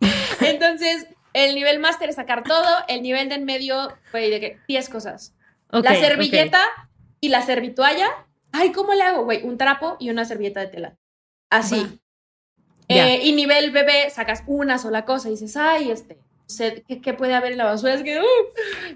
Entonces, 0.40 1.06
el 1.34 1.54
nivel 1.54 1.78
máster 1.78 2.08
es 2.08 2.16
sacar 2.16 2.42
todo, 2.44 2.68
el 2.88 3.02
nivel 3.02 3.28
de 3.28 3.34
en 3.36 3.44
medio, 3.44 3.92
güey, 4.12 4.30
de 4.30 4.40
que 4.40 4.58
10 4.68 4.88
cosas. 4.88 5.34
La 5.70 5.94
servilleta 5.96 6.60
y 7.24 7.30
la 7.30 7.40
servitualla. 7.40 8.06
Ay, 8.52 8.70
¿cómo 8.72 8.92
le 8.92 9.02
hago, 9.02 9.24
güey? 9.24 9.42
Un 9.44 9.56
trapo 9.56 9.96
y 9.98 10.10
una 10.10 10.26
servilleta 10.26 10.60
de 10.60 10.66
tela. 10.66 10.96
Así. 11.48 11.98
Eh, 12.88 13.20
y 13.22 13.32
nivel 13.32 13.70
bebé, 13.70 14.10
sacas 14.10 14.42
una 14.46 14.76
sola 14.76 15.06
cosa 15.06 15.28
y 15.28 15.32
dices, 15.32 15.56
ay, 15.56 15.90
este, 15.90 16.18
¿qué, 16.86 17.00
qué 17.00 17.14
puede 17.14 17.34
haber 17.34 17.52
en 17.52 17.58
la 17.58 17.64
basura? 17.64 17.94
Es 17.94 18.02
que, 18.02 18.20
uh, 18.20 18.24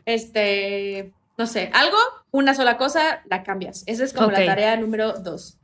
este, 0.05 1.15
no 1.39 1.47
sé, 1.47 1.71
algo, 1.73 1.97
una 2.31 2.55
sola 2.55 2.77
cosa, 2.77 3.23
la 3.31 3.43
cambias. 3.45 3.83
Esa 3.87 4.05
es 4.05 4.13
como 4.13 4.31
la 4.31 4.45
tarea 4.45 4.77
número 4.77 5.15
dos. 5.15 5.57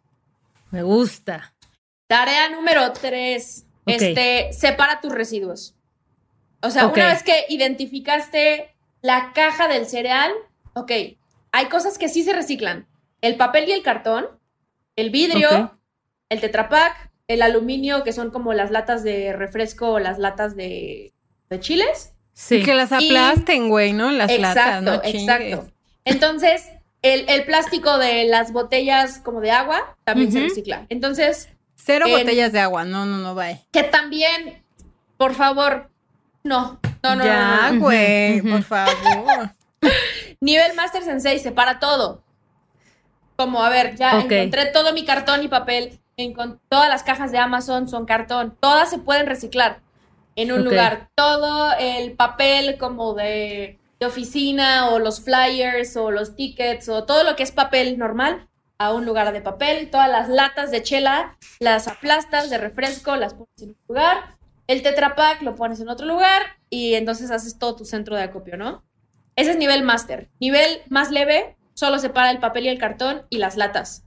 Me 0.70 0.82
gusta. 0.82 1.54
Tarea 2.06 2.48
número 2.48 2.92
tres, 2.94 3.66
este, 3.84 4.54
separa 4.54 5.02
tus 5.02 5.12
residuos. 5.12 5.74
O 6.62 6.70
sea, 6.70 6.86
una 6.86 7.08
vez 7.08 7.22
que 7.22 7.44
identificaste 7.50 8.74
la 9.02 9.34
caja 9.34 9.68
del 9.68 9.86
cereal, 9.86 10.32
ok, 10.72 10.92
hay 11.56 11.66
cosas 11.66 11.98
que 11.98 12.08
sí 12.08 12.24
se 12.24 12.32
reciclan. 12.32 12.86
El 13.20 13.36
papel 13.36 13.68
y 13.68 13.72
el 13.72 13.82
cartón, 13.82 14.26
el 14.96 15.10
vidrio, 15.10 15.78
el 16.28 16.40
tetrapack, 16.40 17.10
el 17.28 17.42
aluminio, 17.42 18.02
que 18.02 18.12
son 18.12 18.30
como 18.30 18.52
las 18.54 18.70
latas 18.72 19.04
de 19.04 19.32
refresco 19.32 19.92
o 19.92 19.98
las 20.00 20.18
latas 20.18 20.56
de, 20.56 21.12
de 21.48 21.60
chiles. 21.60 22.12
Sí. 22.32 22.62
Que 22.64 22.74
las 22.74 22.90
aplasten, 22.90 23.68
güey, 23.68 23.92
¿no? 23.92 24.10
Las 24.10 24.30
latas, 24.36 24.56
Exacto, 24.56 24.82
¿no? 24.90 25.02
Chingues. 25.02 25.22
exacto. 25.22 25.72
Entonces, 26.04 26.64
el, 27.02 27.24
el 27.28 27.44
plástico 27.44 27.98
de 27.98 28.24
las 28.24 28.52
botellas 28.52 29.20
como 29.20 29.40
de 29.40 29.52
agua 29.52 29.96
también 30.02 30.32
se 30.32 30.40
recicla. 30.40 30.86
Entonces, 30.88 31.48
Cero 31.76 32.06
En- 32.08 32.18
botellas 32.18 32.50
de 32.50 32.58
agua. 32.60 32.84
No, 32.84 33.06
no, 33.06 33.18
no, 33.18 33.34
bye. 33.36 33.60
que 33.70 33.84
también, 33.84 34.62
por 35.16 35.34
favor, 35.34 35.88
no, 36.42 36.80
no, 37.02 37.14
no, 37.14 37.24
ya, 37.24 37.68
no, 37.68 37.72
no. 37.74 37.80
güey, 37.80 38.40
Ujú, 38.40 38.50
por 38.50 38.62
favor. 38.64 39.54
Nivel 40.44 40.74
Master 40.76 41.02
Sensei 41.02 41.38
separa 41.38 41.78
todo. 41.78 42.22
Como, 43.36 43.62
a 43.62 43.68
ver, 43.68 43.96
ya 43.96 44.12
encontré 44.40 44.66
todo 44.66 44.92
mi 44.92 45.04
cartón 45.04 45.42
y 45.42 45.48
papel. 45.48 45.98
encon- 46.16 46.60
todas 46.68 46.88
las 46.88 47.02
cajas 47.02 47.32
de 47.32 47.38
Amazon 47.38 47.88
son 47.88 48.06
cartón. 48.06 48.56
Todas 48.60 48.90
se 48.90 48.98
pueden 48.98 49.26
reciclar 49.26 49.80
en 50.36 50.52
un 50.52 50.58
lugar. 50.64 51.08
Todo 51.16 51.72
el 51.78 52.12
papel 52.12 52.78
como 52.78 53.14
de, 53.14 53.78
de 53.98 54.06
oficina 54.06 54.90
o 54.90 54.98
los 55.00 55.20
flyers 55.20 55.96
o 55.96 56.10
los 56.12 56.36
tickets 56.36 56.88
o 56.88 57.04
todo 57.04 57.24
lo 57.24 57.34
que 57.34 57.42
es 57.42 57.50
papel 57.50 57.98
normal 57.98 58.48
a 58.78 58.92
un 58.92 59.04
lugar 59.06 59.32
de 59.32 59.40
papel. 59.40 59.90
Todas 59.90 60.08
las 60.10 60.28
latas 60.28 60.70
de 60.70 60.82
chela 60.82 61.36
las 61.58 61.88
aplastas 61.88 62.50
de 62.50 62.58
refresco, 62.58 63.16
las 63.16 63.34
pones 63.34 63.62
en 63.62 63.70
un 63.70 63.76
lugar. 63.88 64.36
El 64.68 64.82
Tetra 64.82 65.14
Pak 65.16 65.42
lo 65.42 65.56
pones 65.56 65.80
en 65.80 65.88
otro 65.88 66.06
lugar 66.06 66.42
y 66.70 66.94
entonces 66.94 67.30
haces 67.32 67.58
todo 67.58 67.74
tu 67.76 67.84
centro 67.84 68.14
de 68.16 68.22
acopio, 68.22 68.56
¿no? 68.56 68.82
Ese 69.36 69.52
es 69.52 69.56
nivel 69.56 69.82
máster. 69.82 70.28
Nivel 70.40 70.82
más 70.88 71.10
leve, 71.10 71.56
solo 71.74 71.98
separa 71.98 72.30
el 72.30 72.38
papel 72.38 72.66
y 72.66 72.68
el 72.68 72.78
cartón 72.78 73.26
y 73.30 73.38
las 73.38 73.56
latas. 73.56 74.04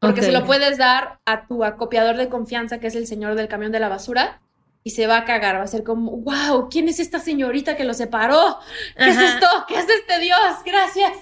Porque 0.00 0.22
se 0.22 0.32
lo 0.32 0.44
puedes 0.44 0.76
dar 0.76 1.20
a 1.24 1.46
tu 1.46 1.64
acopiador 1.64 2.16
de 2.16 2.28
confianza, 2.28 2.78
que 2.78 2.88
es 2.88 2.94
el 2.94 3.06
señor 3.06 3.36
del 3.36 3.48
camión 3.48 3.72
de 3.72 3.80
la 3.80 3.88
basura, 3.88 4.42
y 4.82 4.90
se 4.90 5.06
va 5.06 5.16
a 5.16 5.24
cagar. 5.24 5.56
Va 5.56 5.62
a 5.62 5.66
ser 5.66 5.82
como, 5.82 6.10
wow, 6.18 6.68
¿quién 6.68 6.88
es 6.88 7.00
esta 7.00 7.18
señorita 7.20 7.74
que 7.74 7.84
lo 7.84 7.94
separó? 7.94 8.58
¿Qué 8.98 9.08
es 9.08 9.18
esto? 9.18 9.46
¿Qué 9.66 9.78
es 9.78 9.88
este 9.88 10.18
Dios? 10.18 10.38
Gracias. 10.66 11.12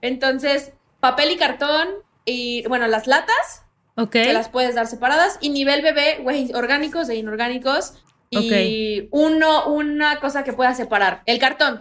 Entonces, 0.00 0.72
papel 1.00 1.30
y 1.32 1.36
cartón 1.36 1.88
y, 2.24 2.66
bueno, 2.68 2.86
las 2.86 3.06
latas 3.06 3.64
Ok. 3.96 4.12
te 4.12 4.32
las 4.32 4.48
puedes 4.48 4.74
dar 4.74 4.86
separadas. 4.86 5.36
Y 5.42 5.50
nivel 5.50 5.82
bebé, 5.82 6.20
güey, 6.22 6.54
orgánicos 6.54 7.10
e 7.10 7.16
inorgánicos. 7.16 7.94
Y 8.30 9.08
uno, 9.10 9.66
una 9.66 10.20
cosa 10.20 10.42
que 10.42 10.54
pueda 10.54 10.74
separar. 10.74 11.22
El 11.26 11.38
cartón. 11.38 11.80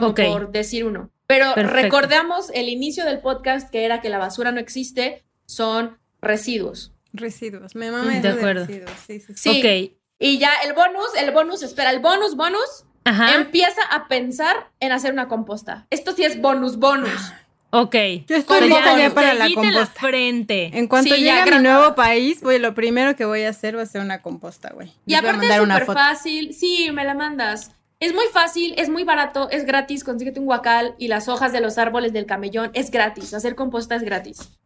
Como 0.00 0.14
por 0.14 0.50
decir 0.52 0.84
uno. 0.84 1.10
Pero 1.26 1.54
Perfecto. 1.54 1.82
recordamos 1.82 2.50
el 2.52 2.68
inicio 2.68 3.04
del 3.04 3.20
podcast 3.20 3.70
que 3.70 3.84
era 3.84 4.00
que 4.00 4.10
la 4.10 4.18
basura 4.18 4.52
no 4.52 4.60
existe, 4.60 5.24
son 5.46 5.96
residuos. 6.20 6.92
Residuos. 7.12 7.74
Me 7.74 7.90
mama 7.90 8.10
De 8.10 8.18
eso 8.18 8.28
de 8.28 8.34
acuerdo. 8.34 8.66
residuos. 8.66 8.90
Sí, 9.06 9.20
sí, 9.20 9.34
sí. 9.34 9.52
Sí. 9.52 9.60
Ok. 9.90 9.98
Y 10.18 10.38
ya 10.38 10.50
el 10.66 10.72
bonus, 10.74 11.06
el 11.18 11.30
bonus, 11.30 11.62
espera, 11.62 11.90
el 11.90 12.00
bonus, 12.00 12.36
bonus, 12.36 12.84
Ajá. 13.04 13.34
empieza 13.34 13.82
a 13.90 14.08
pensar 14.08 14.70
en 14.80 14.92
hacer 14.92 15.12
una 15.12 15.28
composta. 15.28 15.86
Esto 15.90 16.12
sí 16.12 16.24
es 16.24 16.40
bonus, 16.40 16.76
bonus. 16.78 17.32
Ok. 17.70 17.94
Yo 18.28 18.36
estoy 18.36 18.60
Como 18.60 18.60
lista 18.76 18.96
ya 18.96 19.10
para 19.12 19.34
la 19.34 19.46
en 19.46 19.54
la 19.54 19.60
composta. 19.60 20.00
frente. 20.00 20.70
En 20.78 20.86
cuanto 20.86 21.14
Sí, 21.14 21.20
llegue 21.20 21.26
ya 21.26 21.42
a 21.42 21.46
mi 21.58 21.62
nuevo 21.62 21.94
país, 21.96 22.40
güey, 22.40 22.58
lo 22.60 22.72
primero 22.74 23.16
que 23.16 23.24
voy 23.24 23.42
a 23.42 23.48
hacer 23.50 23.76
va 23.76 23.82
a 23.82 23.86
ser 23.86 24.00
una 24.00 24.22
composta, 24.22 24.70
güey. 24.72 24.92
Y 25.06 25.12
Les 25.12 25.20
voy 25.22 25.28
aparte 25.30 25.46
es 25.46 25.50
mandar 25.50 25.62
una 25.62 25.80
súper 25.80 25.94
fácil. 25.94 26.54
Sí, 26.54 26.90
me 26.92 27.04
la 27.04 27.14
mandas. 27.14 27.72
Es 28.00 28.12
muy 28.12 28.24
fácil, 28.32 28.74
es 28.76 28.88
muy 28.88 29.04
barato, 29.04 29.48
es 29.50 29.64
gratis. 29.64 30.04
Consíguete 30.04 30.40
un 30.40 30.46
guacal 30.46 30.94
y 30.98 31.08
las 31.08 31.28
hojas 31.28 31.52
de 31.52 31.60
los 31.60 31.78
árboles 31.78 32.12
del 32.12 32.26
camellón. 32.26 32.70
Es 32.74 32.90
gratis. 32.90 33.32
Hacer 33.34 33.54
composta 33.54 33.94
es 33.94 34.02
gratis. 34.02 34.58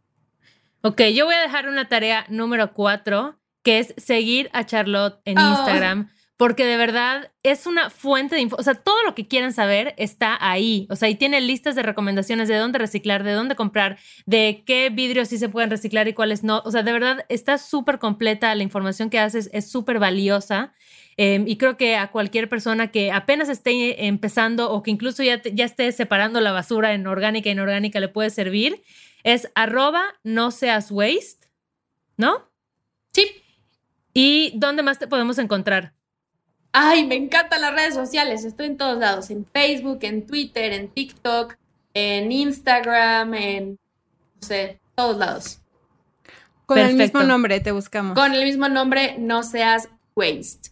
Ok, 0.82 1.02
yo 1.14 1.26
voy 1.26 1.34
a 1.34 1.40
dejar 1.40 1.68
una 1.68 1.88
tarea 1.88 2.24
número 2.28 2.72
cuatro, 2.72 3.38
que 3.62 3.78
es 3.80 3.94
seguir 3.96 4.48
a 4.52 4.64
Charlotte 4.64 5.20
en 5.24 5.38
Oh. 5.38 5.50
Instagram, 5.50 6.10
porque 6.36 6.64
de 6.64 6.76
verdad 6.76 7.32
es 7.42 7.66
una 7.66 7.90
fuente 7.90 8.36
de 8.36 8.40
info. 8.42 8.56
O 8.58 8.62
sea, 8.62 8.74
todo 8.74 9.02
lo 9.02 9.14
que 9.14 9.26
quieran 9.26 9.52
saber 9.52 9.94
está 9.98 10.38
ahí. 10.40 10.86
O 10.88 10.94
sea, 10.96 11.08
y 11.08 11.16
tiene 11.16 11.40
listas 11.40 11.74
de 11.74 11.82
recomendaciones 11.82 12.48
de 12.48 12.56
dónde 12.56 12.78
reciclar, 12.78 13.24
de 13.24 13.32
dónde 13.32 13.56
comprar, 13.56 13.98
de 14.24 14.62
qué 14.64 14.88
vidrios 14.90 15.28
sí 15.28 15.38
se 15.38 15.48
pueden 15.48 15.68
reciclar 15.70 16.06
y 16.06 16.14
cuáles 16.14 16.44
no. 16.44 16.62
O 16.64 16.70
sea, 16.70 16.84
de 16.84 16.92
verdad 16.92 17.26
está 17.28 17.58
súper 17.58 17.98
completa. 17.98 18.54
La 18.54 18.62
información 18.62 19.10
que 19.10 19.18
haces 19.18 19.50
es 19.52 19.68
súper 19.70 19.98
valiosa. 19.98 20.72
Eh, 21.20 21.42
y 21.46 21.56
creo 21.58 21.76
que 21.76 21.96
a 21.96 22.10
cualquier 22.12 22.48
persona 22.48 22.92
que 22.92 23.10
apenas 23.10 23.48
esté 23.48 24.06
empezando 24.06 24.70
o 24.70 24.82
que 24.84 24.92
incluso 24.92 25.22
ya, 25.24 25.42
te- 25.42 25.52
ya 25.52 25.64
esté 25.64 25.90
separando 25.92 26.40
la 26.40 26.52
basura 26.52 26.94
en 26.94 27.06
orgánica 27.08 27.48
e 27.48 27.52
inorgánica 27.52 27.98
le 27.98 28.08
puede 28.08 28.30
servir. 28.30 28.80
Es 29.24 29.50
arroba 29.56 30.04
no 30.22 30.52
seas 30.52 30.90
waste, 30.92 31.48
¿no? 32.16 32.48
Sí. 33.12 33.26
¿Y 34.14 34.52
dónde 34.54 34.82
más 34.84 34.98
te 35.00 35.08
podemos 35.08 35.38
encontrar? 35.38 35.92
Ay, 36.70 37.04
me 37.06 37.16
encantan 37.16 37.62
las 37.62 37.74
redes 37.74 37.94
sociales. 37.94 38.44
Estoy 38.44 38.66
en 38.66 38.76
todos 38.76 38.98
lados. 38.98 39.30
En 39.30 39.44
Facebook, 39.44 39.98
en 40.02 40.24
Twitter, 40.26 40.72
en 40.72 40.88
TikTok, 40.88 41.56
en 41.94 42.30
Instagram, 42.30 43.34
en, 43.34 43.70
no 44.40 44.46
sé, 44.46 44.78
todos 44.94 45.16
lados. 45.18 45.60
Con 46.66 46.78
el 46.78 46.94
mismo 46.94 47.22
nombre 47.24 47.58
te 47.60 47.72
buscamos. 47.72 48.14
Con 48.14 48.34
el 48.34 48.44
mismo 48.44 48.68
nombre, 48.68 49.16
no 49.18 49.42
seas 49.42 49.88
waste. 50.14 50.70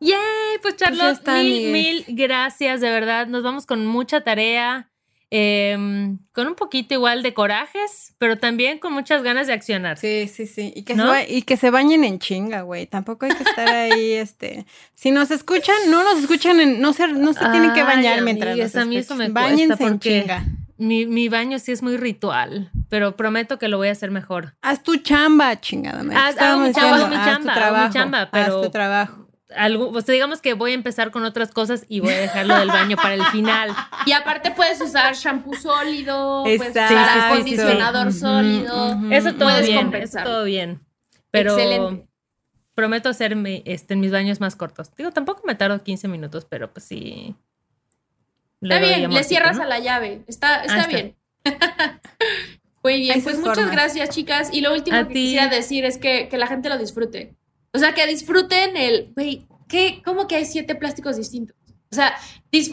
¡Yay! 0.00 0.16
Pues 0.62 0.76
ya 0.76 0.86
Charlotte, 0.86 1.12
está, 1.12 1.34
mil, 1.34 1.52
amigues. 1.68 1.72
mil 1.72 2.04
gracias, 2.16 2.80
de 2.80 2.90
verdad. 2.90 3.26
Nos 3.26 3.42
vamos 3.42 3.66
con 3.66 3.86
mucha 3.86 4.22
tarea, 4.22 4.90
em, 5.30 6.18
con 6.32 6.46
un 6.48 6.54
poquito 6.54 6.94
igual 6.94 7.22
de 7.22 7.34
corajes, 7.34 8.14
pero 8.18 8.36
también 8.38 8.78
con 8.78 8.92
muchas 8.92 9.22
ganas 9.22 9.46
de 9.46 9.52
accionar. 9.52 9.98
Sí, 9.98 10.26
sí, 10.28 10.46
sí. 10.46 10.72
Y 10.74 10.82
que, 10.84 10.94
¿No? 10.94 11.04
se, 11.04 11.08
ba- 11.10 11.28
y 11.28 11.42
que 11.42 11.56
se 11.56 11.70
bañen 11.70 12.02
en 12.04 12.18
chinga, 12.18 12.62
güey. 12.62 12.86
Tampoco 12.86 13.26
hay 13.26 13.32
que 13.32 13.42
estar 13.42 13.68
ahí, 13.68 14.12
este. 14.14 14.66
Si 14.94 15.10
nos 15.10 15.30
escuchan, 15.30 15.76
no 15.88 16.02
nos 16.02 16.18
escuchan 16.20 16.60
en. 16.60 16.80
No 16.80 16.92
se, 16.92 17.06
no 17.08 17.32
se 17.32 17.46
tienen 17.50 17.72
que 17.74 17.82
bañar 17.82 18.22
mientras 18.22 18.56
nos 18.56 18.76
a 18.76 18.84
mí 18.84 18.96
eso 18.96 19.14
me 19.16 19.28
Báñense 19.28 19.84
en 19.84 19.98
chinga. 20.00 20.44
mi, 20.78 21.06
mi 21.06 21.28
baño 21.28 21.58
sí 21.58 21.72
es 21.72 21.82
muy 21.82 21.96
ritual, 21.98 22.70
pero 22.88 23.16
prometo 23.16 23.58
que 23.58 23.68
lo 23.68 23.76
voy 23.76 23.88
a 23.88 23.92
hacer 23.92 24.10
mejor. 24.10 24.54
Haz 24.62 24.82
tu 24.82 24.96
chamba, 24.96 25.60
chingada. 25.60 26.00
Haz- 26.02 26.38
hago 26.38 26.60
mi 26.62 26.72
chamba, 26.72 26.96
hago 26.96 27.06
mi 27.08 27.14
haz 27.16 27.38
tu 27.38 27.44
chamba, 27.46 27.66
hago 27.66 27.86
mi 27.86 27.92
chamba, 27.92 28.20
haz 28.22 28.28
pero- 28.32 28.60
tu 28.62 28.70
trabajo. 28.70 29.26
Algo, 29.56 29.90
o 29.90 30.00
sea, 30.00 30.12
digamos 30.12 30.40
que 30.40 30.54
voy 30.54 30.72
a 30.72 30.74
empezar 30.74 31.10
con 31.10 31.24
otras 31.24 31.50
cosas 31.50 31.84
y 31.88 32.00
voy 32.00 32.12
a 32.12 32.18
dejarlo 32.20 32.56
del 32.58 32.68
baño 32.68 32.96
para 32.96 33.14
el 33.14 33.24
final. 33.26 33.70
Y 34.06 34.12
aparte 34.12 34.50
puedes 34.52 34.80
usar 34.80 35.14
shampoo 35.14 35.54
sólido, 35.54 36.42
puedes 36.44 36.70
usar 36.70 36.88
Sí, 36.88 36.94
sí, 36.94 37.00
sí, 37.12 37.18
acondicionador 37.60 38.12
sólido. 38.12 38.98
Eso 39.10 39.32
todo 39.34 39.44
Puedes 39.50 39.66
bien, 39.66 39.78
compensar. 39.82 40.22
eso 40.22 40.30
todo 40.30 40.44
bien. 40.44 40.80
Pero 41.30 41.52
Excelente. 41.52 42.06
prometo 42.74 43.08
hacer 43.08 43.36
mi- 43.36 43.62
este, 43.66 43.94
mis 43.96 44.10
baños 44.10 44.40
más 44.40 44.56
cortos. 44.56 44.90
Digo, 44.96 45.10
tampoco 45.10 45.42
me 45.46 45.54
tardo 45.54 45.82
15 45.82 46.08
minutos, 46.08 46.46
pero 46.48 46.72
pues 46.72 46.84
sí. 46.86 47.34
le 48.60 48.74
Está 48.74 48.86
bien, 48.86 49.10
le 49.12 49.24
cierras 49.24 49.56
¿no? 49.58 49.64
a 49.64 49.66
la 49.66 49.78
llave. 49.80 50.24
Está, 50.28 50.62
está 50.64 50.78
está. 50.78 50.86
bien. 50.88 51.16
Muy 52.82 52.98
bien, 53.00 53.16
Hay 53.16 53.20
pues 53.20 53.38
muchas 53.38 53.56
formas. 53.56 53.72
gracias, 53.72 54.08
chicas. 54.08 54.48
Y 54.52 54.62
lo 54.62 54.72
último 54.72 54.96
A 54.96 55.00
que 55.06 55.12
ti. 55.14 55.20
quisiera 55.24 55.48
decir 55.48 55.84
es 55.84 55.98
que, 55.98 56.28
que 56.28 56.38
la 56.38 56.46
gente 56.46 56.68
lo 56.70 56.78
disfrute. 56.78 57.34
O 57.72 57.78
sea, 57.78 57.94
que 57.94 58.06
disfruten 58.06 58.76
el, 58.76 59.12
güey, 59.14 59.46
¿qué? 59.68 60.02
¿Cómo 60.04 60.26
que 60.26 60.36
hay 60.36 60.44
siete 60.44 60.74
plásticos 60.74 61.16
distintos? 61.16 61.56
O 61.92 61.94
sea, 61.94 62.14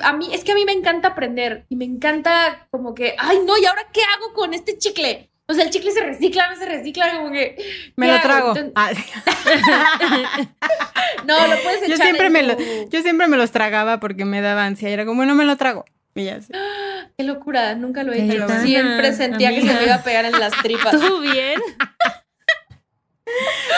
a 0.04 0.14
mí, 0.14 0.30
es 0.34 0.44
que 0.44 0.52
a 0.52 0.56
mí 0.56 0.66
me 0.66 0.72
encanta 0.74 1.10
aprender 1.10 1.66
y 1.70 1.76
me 1.76 1.86
encanta 1.86 2.68
como 2.72 2.94
que, 2.94 3.16
ay, 3.18 3.40
no, 3.46 3.58
¿y 3.58 3.66
ahora 3.66 3.88
qué 3.92 4.02
hago 4.02 4.34
con 4.34 4.54
este 4.54 4.78
chicle? 4.78 5.30
O 5.48 5.54
sea, 5.54 5.64
el 5.64 5.70
chicle 5.70 5.92
se 5.92 6.02
recicla, 6.02 6.50
no 6.50 6.56
se 6.58 6.66
recicla, 6.66 7.16
como 7.16 7.32
que... 7.32 7.56
Me 7.96 8.08
¿qué 8.08 8.12
lo 8.12 8.18
hago? 8.18 8.24
trago. 8.24 8.56
Entonces- 8.58 8.74
Ah, 8.76 8.92
no, 11.26 11.48
lo 11.48 11.56
puedes 11.64 11.84
echar 11.84 11.90
yo, 11.90 11.98
siempre 11.98 12.28
en 12.28 12.34
me 12.34 12.44
lo- 12.44 12.58
tu- 12.58 12.90
yo 12.90 13.02
siempre 13.02 13.28
me 13.28 13.38
los 13.38 13.52
tragaba 13.52 14.00
porque 14.00 14.26
me 14.26 14.42
daba 14.42 14.66
ansia. 14.66 14.90
Y 14.90 14.94
era 14.94 15.06
como, 15.06 15.26
no 15.26 15.36
me 15.36 15.46
lo 15.46 15.56
trago. 15.58 15.86
Y 16.16 16.26
ya 16.26 16.42
sé. 16.42 16.52
Qué 17.18 17.24
locura, 17.24 17.76
nunca 17.76 18.04
lo 18.04 18.12
he 18.12 18.24
hecho. 18.24 18.48
Siempre 18.62 19.14
sentía 19.14 19.50
que 19.52 19.62
se 19.62 19.74
me 19.74 19.84
iba 19.84 19.96
a 19.96 20.04
pegar 20.04 20.26
en 20.26 20.40
las 20.40 20.52
tripas. 20.62 20.92
¿Tú 21.00 21.20
bien? 21.22 21.60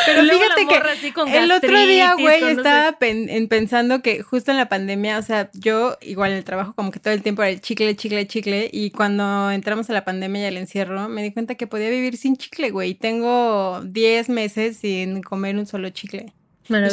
Pero 0.05 0.21
fíjate 0.23 0.61
que 0.67 0.79
morra 0.79 0.91
así 0.91 1.11
con 1.11 1.27
El 1.29 1.51
otro 1.51 1.69
día, 1.87 2.13
güey, 2.13 2.39
estaba 2.59 2.91
pen- 2.99 3.29
en- 3.29 3.47
pensando 3.47 4.01
que 4.01 4.21
justo 4.21 4.51
en 4.51 4.57
la 4.57 4.69
pandemia, 4.69 5.17
o 5.17 5.21
sea, 5.21 5.49
yo 5.53 5.97
igual 6.01 6.31
en 6.31 6.37
el 6.37 6.43
trabajo 6.43 6.73
como 6.73 6.91
que 6.91 6.99
todo 6.99 7.13
el 7.13 7.21
tiempo 7.23 7.41
era 7.41 7.51
el 7.51 7.61
chicle, 7.61 7.95
chicle, 7.95 8.27
chicle, 8.27 8.69
y 8.71 8.91
cuando 8.91 9.51
entramos 9.51 9.89
a 9.89 9.93
la 9.93 10.05
pandemia 10.05 10.41
y 10.43 10.45
al 10.45 10.57
encierro, 10.57 11.09
me 11.09 11.23
di 11.23 11.31
cuenta 11.31 11.55
que 11.55 11.67
podía 11.67 11.89
vivir 11.89 12.17
sin 12.17 12.37
chicle, 12.37 12.69
güey. 12.71 12.93
Tengo 12.95 13.81
10 13.83 14.29
meses 14.29 14.77
sin 14.77 15.21
comer 15.21 15.55
un 15.57 15.65
solo 15.65 15.89
chicle. 15.89 16.31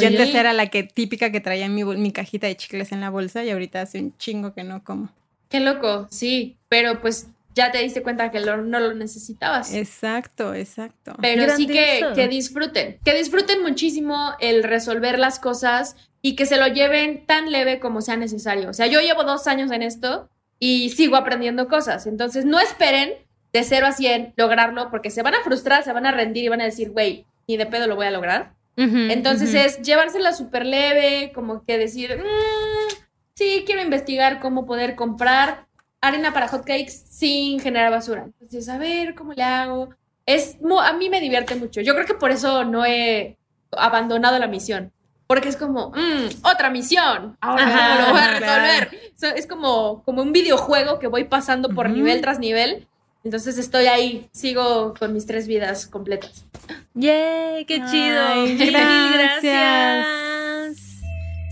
Yo 0.01 0.07
antes 0.07 0.33
era 0.39 0.53
la 0.53 0.67
que 0.67 0.83
típica 0.83 1.31
que 1.31 1.39
traía 1.39 1.69
mi, 1.69 1.83
mi 1.83 2.11
cajita 2.11 2.47
de 2.47 2.57
chicles 2.57 2.91
en 2.91 2.99
la 3.01 3.11
bolsa 3.11 3.43
y 3.45 3.51
ahorita 3.51 3.81
hace 3.81 3.99
un 3.99 4.17
chingo 4.17 4.53
que 4.53 4.63
no 4.63 4.83
como. 4.83 5.09
Qué 5.49 5.59
loco, 5.59 6.07
sí, 6.09 6.57
pero 6.67 6.99
pues 6.99 7.27
ya 7.57 7.71
te 7.71 7.79
diste 7.79 8.01
cuenta 8.01 8.31
que 8.31 8.39
lo- 8.39 8.57
no 8.61 8.79
lo 8.79 8.93
necesitabas. 8.93 9.73
Exacto, 9.73 10.53
exacto. 10.53 11.15
Pero 11.21 11.53
sí 11.55 11.67
que, 11.67 12.05
que 12.15 12.27
disfruten, 12.29 12.99
que 13.03 13.13
disfruten 13.13 13.61
muchísimo 13.61 14.31
el 14.39 14.63
resolver 14.63 15.19
las 15.19 15.39
cosas 15.39 15.97
y 16.21 16.35
que 16.37 16.45
se 16.45 16.55
lo 16.57 16.67
lleven 16.67 17.25
tan 17.25 17.51
leve 17.51 17.79
como 17.79 17.99
sea 18.01 18.15
necesario. 18.15 18.69
O 18.69 18.73
sea, 18.73 18.87
yo 18.87 19.01
llevo 19.01 19.23
dos 19.25 19.47
años 19.47 19.71
en 19.71 19.81
esto 19.81 20.29
y 20.59 20.91
sigo 20.91 21.15
aprendiendo 21.17 21.67
cosas. 21.67 22.07
Entonces, 22.07 22.45
no 22.45 22.59
esperen 22.59 23.13
de 23.53 23.63
0 23.63 23.87
a 23.87 23.91
100 23.91 24.33
lograrlo 24.37 24.89
porque 24.89 25.09
se 25.11 25.21
van 25.23 25.35
a 25.35 25.41
frustrar, 25.43 25.83
se 25.83 25.91
van 25.93 26.05
a 26.05 26.11
rendir 26.11 26.45
y 26.45 26.49
van 26.49 26.61
a 26.61 26.65
decir, 26.65 26.91
güey, 26.91 27.25
ni 27.47 27.57
de 27.57 27.65
pedo 27.65 27.87
lo 27.87 27.95
voy 27.95 28.07
a 28.07 28.11
lograr. 28.11 28.53
Entonces 28.79 29.49
ujú. 29.49 29.57
es 29.57 29.81
llevársela 29.81 30.33
súper 30.33 30.63
leve, 30.65 31.31
como 31.33 31.63
que 31.65 31.77
decir, 31.79 32.15
"Mm, 32.17 32.93
sí, 33.35 33.63
quiero 33.65 33.81
investigar 33.81 34.39
cómo 34.39 34.65
poder 34.65 34.95
comprar 34.95 35.66
arena 36.01 36.33
para 36.33 36.47
hotcakes 36.47 36.91
sin 37.09 37.59
generar 37.59 37.91
basura. 37.91 38.23
Entonces, 38.25 38.67
a 38.69 38.77
ver 38.77 39.15
cómo 39.15 39.33
le 39.33 39.43
hago. 39.43 39.89
Es, 40.25 40.57
a 40.81 40.93
mí 40.93 41.09
me 41.09 41.21
divierte 41.21 41.55
mucho. 41.55 41.81
Yo 41.81 41.93
creo 41.93 42.05
que 42.05 42.13
por 42.13 42.31
eso 42.31 42.63
no 42.65 42.85
he 42.85 43.37
abandonado 43.71 44.37
la 44.39 44.47
misión. 44.47 44.91
Porque 45.25 45.49
es 45.49 45.57
como, 45.57 45.89
"Mm, 45.89 46.45
otra 46.45 46.69
misión. 46.69 47.35
Ahora 47.41 47.63
Ajá, 47.67 48.01
lo 48.01 48.11
voy 48.13 48.21
a 48.21 48.37
claro. 48.37 48.63
resolver. 48.63 49.11
So, 49.17 49.27
es 49.27 49.45
como, 49.47 50.03
como 50.03 50.21
un 50.21 50.31
videojuego 50.31 50.99
que 50.99 51.07
voy 51.07 51.25
pasando 51.25 51.69
por 51.69 51.87
Ujú. 51.87 51.95
nivel 51.95 52.21
tras 52.21 52.39
nivel. 52.39 52.87
Entonces 53.25 53.57
estoy 53.57 53.87
ahí, 53.87 54.29
sigo 54.31 54.93
con 54.97 55.11
mis 55.11 55.25
tres 55.25 55.47
vidas 55.47 55.85
completas. 55.87 56.45
¡Yay! 56.93 57.65
¡Qué 57.65 57.75
chido! 57.85 58.21
Ay, 58.25 58.55
Mil 58.55 58.71
gracias. 58.71 59.13
gracias. 59.13 60.05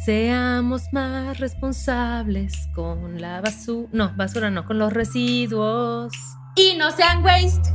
Seamos 0.05 0.93
más 0.93 1.39
responsables 1.39 2.69
con 2.75 3.19
la 3.19 3.41
basura. 3.41 3.89
No, 3.91 4.13
basura 4.15 4.51
no, 4.51 4.63
con 4.63 4.77
los 4.77 4.93
residuos. 4.93 6.13
Y 6.55 6.75
no 6.77 6.91
sean 6.91 7.23
waste. 7.23 7.73